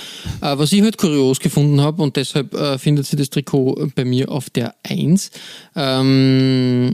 Äh, 0.42 0.58
was 0.58 0.72
ich 0.74 0.82
halt 0.82 0.98
kurios 0.98 1.40
gefunden 1.40 1.80
habe 1.82 2.02
und 2.02 2.16
deshalb 2.16 2.56
äh, 2.56 2.80
findet 2.80 3.06
sich 3.06 3.20
das 3.20 3.30
Trikot 3.30 3.90
bei 3.94 4.04
mir 4.04 4.32
auf 4.32 4.50
der 4.50 4.74
1. 4.84 5.30
Ähm, 5.76 6.92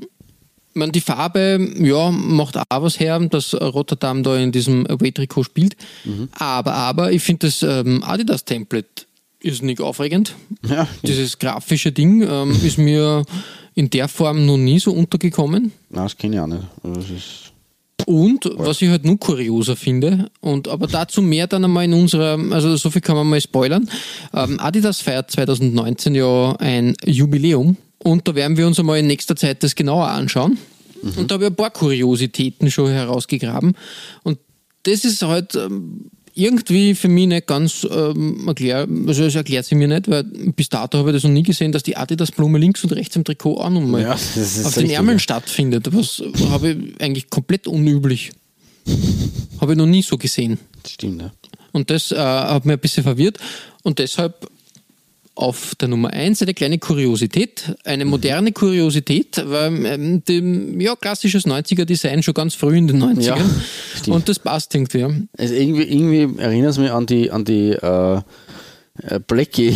man, 0.74 0.92
die 0.92 1.00
Farbe, 1.00 1.72
ja, 1.80 2.12
macht 2.12 2.58
auch 2.58 2.66
was 2.70 3.00
her, 3.00 3.18
dass 3.20 3.54
Rotterdam 3.54 4.24
da 4.24 4.36
in 4.38 4.52
diesem 4.52 4.86
Away-Trikot 4.88 5.44
spielt. 5.44 5.78
Aber, 6.38 6.74
aber, 6.74 7.12
ich 7.12 7.24
finde 7.24 7.48
das 7.48 7.64
ähm, 7.64 8.04
Adidas-Template 8.04 9.06
ist 9.40 9.62
nicht 9.62 9.82
aufregend. 9.82 10.36
Ja, 10.66 10.88
Dieses 11.04 11.38
grafische 11.38 11.92
Ding 11.92 12.24
ähm, 12.24 12.58
ist 12.64 12.78
mir 12.78 13.24
in 13.76 13.90
der 13.90 14.08
Form 14.08 14.46
noch 14.46 14.58
nie 14.58 14.80
so 14.80 14.92
untergekommen. 14.92 15.72
Nein, 15.90 16.04
das 16.04 16.18
kenne 16.18 16.36
ich 16.36 16.42
auch 16.42 16.48
nicht. 16.48 17.54
Und 18.06 18.50
was 18.56 18.82
ich 18.82 18.90
halt 18.90 19.06
nur 19.06 19.18
kurioser 19.18 19.76
finde, 19.76 20.30
und 20.42 20.68
aber 20.68 20.88
dazu 20.88 21.22
mehr 21.22 21.48
dann 21.48 21.64
einmal 21.64 21.86
in 21.86 21.94
unserer, 21.94 22.38
also 22.52 22.76
so 22.76 22.90
viel 22.90 23.02
kann 23.02 23.16
man 23.16 23.28
mal 23.28 23.40
spoilern. 23.40 23.90
Ähm, 24.34 24.60
Adidas 24.60 25.00
feiert 25.00 25.32
2019 25.32 26.16
ja 26.16 26.56
ein 26.60 26.96
Jubiläum 27.06 27.78
und 28.00 28.28
da 28.28 28.36
werden 28.36 28.58
wir 28.58 28.68
uns 28.68 28.80
einmal 28.80 29.00
in 29.00 29.08
nächster 29.08 29.36
Zeit 29.36 29.64
das 29.64 29.76
genauer 29.76 30.08
anschauen. 30.08 30.58
Und 31.04 31.30
da 31.30 31.36
habe 31.36 31.46
ich 31.46 31.50
ein 31.50 31.56
paar 31.56 31.72
Kuriositäten 31.72 32.72
schon 32.72 32.90
herausgegraben. 32.90 33.76
Und 34.24 34.40
das 34.84 35.04
ist 35.04 35.22
halt 35.22 35.56
ähm, 35.56 36.10
irgendwie 36.36 36.96
für 36.96 37.08
mich 37.08 37.28
nicht 37.28 37.48
ganz 37.48 37.88
ähm, 37.90 38.48
erklärt, 38.48 38.90
also 39.08 39.24
es 39.24 39.36
erklärt 39.36 39.66
sie 39.66 39.76
mir 39.76 39.88
nicht, 39.88 40.10
weil 40.10 40.24
bis 40.24 40.70
dato 40.70 40.98
habe 40.98 41.10
ich 41.10 41.16
das 41.16 41.24
noch 41.24 41.32
nie 41.32 41.44
gesehen, 41.44 41.72
dass 41.72 41.84
die 41.84 41.96
Adidas-Blume 41.96 42.58
links 42.58 42.84
und 42.84 42.92
rechts 42.94 43.16
im 43.16 43.24
Trikot 43.24 43.58
auch 43.58 43.70
nochmal 43.70 44.02
Ja, 44.02 44.14
auf 44.14 44.74
den 44.76 44.90
Ärmeln 44.90 45.18
ja. 45.18 45.20
stattfindet. 45.20 45.88
Was 45.94 46.24
habe 46.50 46.72
ich 46.72 47.02
eigentlich 47.02 47.30
komplett 47.30 47.68
unüblich. 47.68 48.32
Habe 49.62 49.74
ich 49.74 49.78
noch 49.78 49.86
nie 49.86 50.02
so 50.02 50.18
gesehen. 50.18 50.60
das 50.82 50.94
stimmt, 50.94 51.22
ja. 51.22 51.32
Und 51.72 51.90
das 51.90 52.12
äh, 52.12 52.18
hat 52.18 52.66
mir 52.66 52.74
ein 52.74 52.80
bisschen 52.80 53.04
verwirrt. 53.04 53.40
Und 53.84 54.00
deshalb 54.00 54.48
auf 55.36 55.74
der 55.76 55.88
Nummer 55.88 56.12
1 56.12 56.42
eine 56.44 56.54
kleine 56.54 56.78
Kuriosität, 56.78 57.76
eine 57.86 58.06
moderne 58.06 58.52
Kuriosität, 58.52 59.42
weil 59.46 59.86
ähm, 59.86 60.24
dem, 60.26 60.80
ja, 60.80 60.96
klassisches 60.96 61.46
90er-Design 61.48 62.22
schon 62.22 62.34
ganz 62.36 62.54
früh 62.56 62.78
in 62.78 62.88
den 62.88 63.02
90ern. 63.02 63.22
Ja, 63.22 63.38
stimmt. 63.96 64.16
und 64.16 64.30
das 64.30 64.38
passt 64.40 64.76
irgendwie. 64.76 65.00
ja. 65.00 65.10
Also 65.38 65.54
irgendwie, 65.56 65.84
irgendwie 65.84 66.40
erinnert 66.42 66.72
es 66.72 66.78
mich 66.78 66.92
an 66.92 67.06
die, 67.08 67.32
an 67.32 67.46
die 67.46 67.72
äh, 67.72 68.22
äh, 69.08 69.20
Blackie 69.26 69.76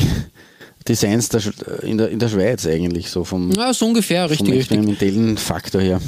Designs 0.88 1.30
der, 1.30 1.41
Sch- 1.41 1.82
in, 1.82 1.97
der, 1.97 2.10
in 2.10 2.20
der 2.20 2.30
Schweiz 2.30 2.66
eigentlich, 2.68 3.10
so 3.10 3.24
vom, 3.24 3.51
Ja, 3.51 3.74
so 3.74 3.88
ungefähr, 3.88 4.24
vom 4.30 4.32
richtig, 4.32 4.47
richtig. 4.60 4.78
experimentellen 4.78 5.38
Faktor 5.38 5.82
her. 5.82 5.99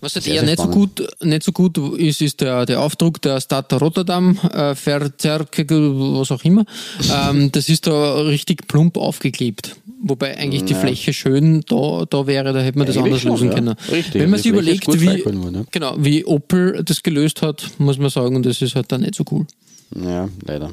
Was 0.00 0.14
halt 0.14 0.24
Sehr, 0.24 0.34
eher 0.34 0.40
sehr 0.40 0.50
nicht 0.50 0.62
so, 0.62 0.68
gut, 0.68 1.08
nicht 1.22 1.42
so 1.42 1.52
gut 1.52 1.78
ist, 1.78 2.20
ist 2.20 2.40
der, 2.40 2.66
der 2.66 2.80
Aufdruck 2.80 3.20
der 3.22 3.40
Stadt 3.40 3.72
Rotterdam, 3.72 4.38
äh, 4.52 4.74
Verzerke, 4.74 5.66
was 5.68 6.30
auch 6.30 6.44
immer. 6.44 6.64
ähm, 7.30 7.50
das 7.52 7.68
ist 7.68 7.86
da 7.86 8.16
richtig 8.20 8.68
plump 8.68 8.96
aufgeklebt. 8.96 9.76
Wobei 10.02 10.36
eigentlich 10.36 10.64
die 10.64 10.74
Ja. 10.74 10.80
Fläche 10.80 11.12
schön 11.12 11.62
da, 11.68 12.04
da 12.08 12.26
wäre, 12.26 12.52
da 12.52 12.60
hätte 12.60 12.78
man 12.78 12.86
das 12.86 12.96
Eigentlich 12.96 13.24
anders 13.24 13.24
lösen 13.24 13.48
ja. 13.48 13.54
können. 13.54 13.74
Richtig, 13.90 14.20
Wenn 14.20 14.30
man 14.30 14.38
die 14.38 14.42
sich 14.42 14.52
überlegt, 14.52 15.00
wie, 15.00 15.24
worden, 15.24 15.54
ja. 15.54 15.64
genau, 15.70 15.94
wie 15.98 16.24
Opel 16.24 16.82
das 16.84 17.02
gelöst 17.02 17.42
hat, 17.42 17.66
muss 17.78 17.98
man 17.98 18.10
sagen, 18.10 18.42
das 18.42 18.60
ist 18.60 18.76
halt 18.76 18.92
dann 18.92 19.00
nicht 19.00 19.14
so 19.14 19.24
cool. 19.30 19.46
Ja, 19.94 20.28
leider. 20.44 20.70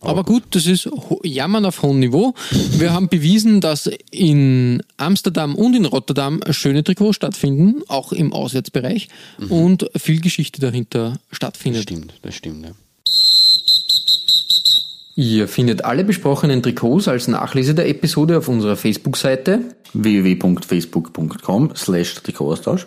Aber 0.00 0.24
gut, 0.24 0.44
das 0.50 0.66
ist 0.66 0.88
Jammern 1.24 1.64
auf 1.64 1.82
hohem 1.82 1.98
Niveau. 2.00 2.34
Wir 2.78 2.92
haben 2.92 3.08
bewiesen, 3.08 3.60
dass 3.60 3.90
in 4.10 4.82
Amsterdam 4.98 5.54
und 5.54 5.74
in 5.74 5.84
Rotterdam 5.84 6.40
schöne 6.50 6.84
Trikots 6.84 7.16
stattfinden, 7.16 7.82
auch 7.88 8.12
im 8.12 8.32
Auswärtsbereich, 8.32 9.08
und 9.48 9.90
viel 9.96 10.20
Geschichte 10.20 10.60
dahinter 10.60 11.18
Das 11.30 11.36
stattfindet. 11.36 11.82
stimmt, 11.84 12.14
das 12.22 12.34
stimmt, 12.34 12.66
ja. 12.66 12.72
Ihr 15.18 15.48
findet 15.48 15.82
alle 15.84 16.04
besprochenen 16.04 16.62
Trikots 16.62 17.08
als 17.08 17.26
Nachlese 17.26 17.74
der 17.74 17.88
Episode 17.88 18.36
auf 18.38 18.48
unserer 18.48 18.76
Facebook-Seite. 18.76 19.60
www.facebook.com 19.94 21.72
slash 21.74 22.14
Trikotaustausch 22.16 22.86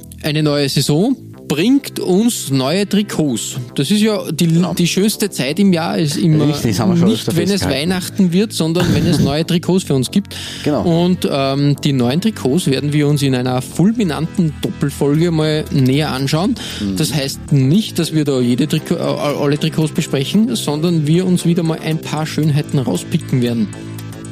eine 0.23 0.43
neue 0.43 0.69
Saison 0.69 1.15
bringt 1.47 1.99
uns 1.99 2.49
neue 2.49 2.87
Trikots. 2.87 3.57
Das 3.75 3.91
ist 3.91 3.99
ja 3.99 4.31
die, 4.31 4.47
Genau. 4.47 4.73
die 4.73 4.87
schönste 4.87 5.29
Zeit 5.29 5.59
im 5.59 5.73
Jahr, 5.73 5.97
ist 5.97 6.15
immer 6.15 6.47
Richtig, 6.47 6.79
nicht, 6.79 7.35
wenn 7.35 7.49
es. 7.49 7.65
Weihnachten 7.65 8.31
wird, 8.31 8.53
sondern 8.53 8.85
wenn 8.93 9.05
es 9.05 9.19
neue 9.31 9.45
Trikots 9.45 9.83
für 9.83 9.93
uns 9.93 10.11
gibt. 10.11 10.33
Genau. 10.63 10.83
Und 10.83 11.27
ähm, 11.29 11.75
die 11.83 11.91
neuen 11.91 12.21
Trikots 12.21 12.67
werden 12.67 12.93
wir 12.93 13.05
uns 13.05 13.21
in 13.21 13.35
einer 13.35 13.61
fulminanten 13.61 14.53
Doppelfolge 14.61 15.31
mal 15.31 15.65
näher 15.71 16.11
anschauen. 16.11 16.55
Mhm. 16.79 16.95
Das 16.95 17.13
heißt 17.13 17.51
nicht, 17.51 17.99
dass 17.99 18.13
wir 18.13 18.23
da 18.23 18.39
jede 18.39 18.69
Triko 18.69 18.95
äh, 18.95 18.99
alle 18.99 19.59
Trikots 19.59 19.91
besprechen, 19.91 20.55
sondern 20.55 21.05
wir 21.05 21.25
uns 21.25 21.45
wieder 21.45 21.63
mal 21.63 21.79
ein 21.79 21.97
paar 21.97 22.25
Schönheiten 22.25 22.79
rauspicken 22.79 23.41
werden. 23.41 23.67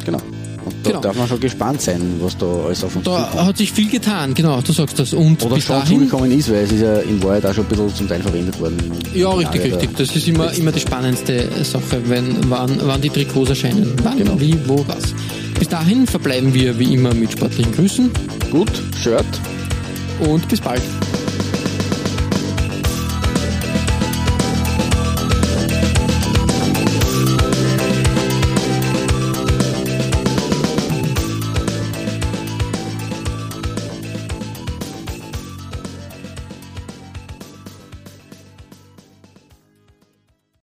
Genau. 0.05 0.21
Und 0.69 0.85
da 0.85 0.89
Genau. 0.89 1.01
darf 1.01 1.17
man 1.17 1.27
schon 1.27 1.39
gespannt 1.39 1.81
sein, 1.81 2.01
was 2.21 2.37
da 2.37 2.45
alles 2.45 2.83
auf 2.83 2.95
uns 2.95 3.05
Da 3.05 3.25
zukommt. 3.29 3.47
hat 3.47 3.57
sich 3.57 3.71
viel 3.71 3.89
getan, 3.89 4.33
genau, 4.33 4.61
du 4.61 4.71
sagst 4.71 4.97
das. 4.99 5.13
Und 5.13 5.43
Oder 5.43 5.55
bis 5.55 5.65
schon 5.65 5.75
dahin 5.79 5.99
zugekommen 5.99 6.31
ist, 6.37 6.49
weil 6.49 6.63
es 6.63 6.71
ist 6.71 6.81
ja 6.81 6.99
in 6.99 7.21
Wahrheit 7.23 7.45
auch 7.45 7.53
schon 7.53 7.65
ein 7.65 7.69
bisschen 7.69 7.95
zum 7.95 8.07
Teil 8.07 8.21
verwendet 8.21 8.59
worden. 8.59 8.77
Ja, 9.13 9.29
richtig, 9.31 9.61
Finale 9.61 9.81
richtig. 9.81 9.97
Das 9.97 10.15
ist 10.15 10.27
immer, 10.27 10.51
immer 10.53 10.71
die 10.71 10.79
spannendste 10.79 11.47
Sache, 11.63 12.01
wenn, 12.05 12.37
wann, 12.49 12.79
wann 12.83 13.01
die 13.01 13.09
Trikots 13.09 13.49
erscheinen. 13.49 13.93
Wann, 14.03 14.17
Genau. 14.17 14.39
wie, 14.39 14.55
wo, 14.67 14.83
was. 14.87 15.13
Bis 15.57 15.67
dahin 15.67 16.07
verbleiben 16.07 16.53
wir 16.53 16.77
wie 16.79 16.93
immer 16.93 17.13
mit 17.13 17.31
sportlichen 17.33 17.73
Grüßen 17.73 18.09
Gut, 18.51 18.71
Shirt. 19.01 19.25
und 20.21 20.47
bis 20.47 20.61
bald. 20.61 20.81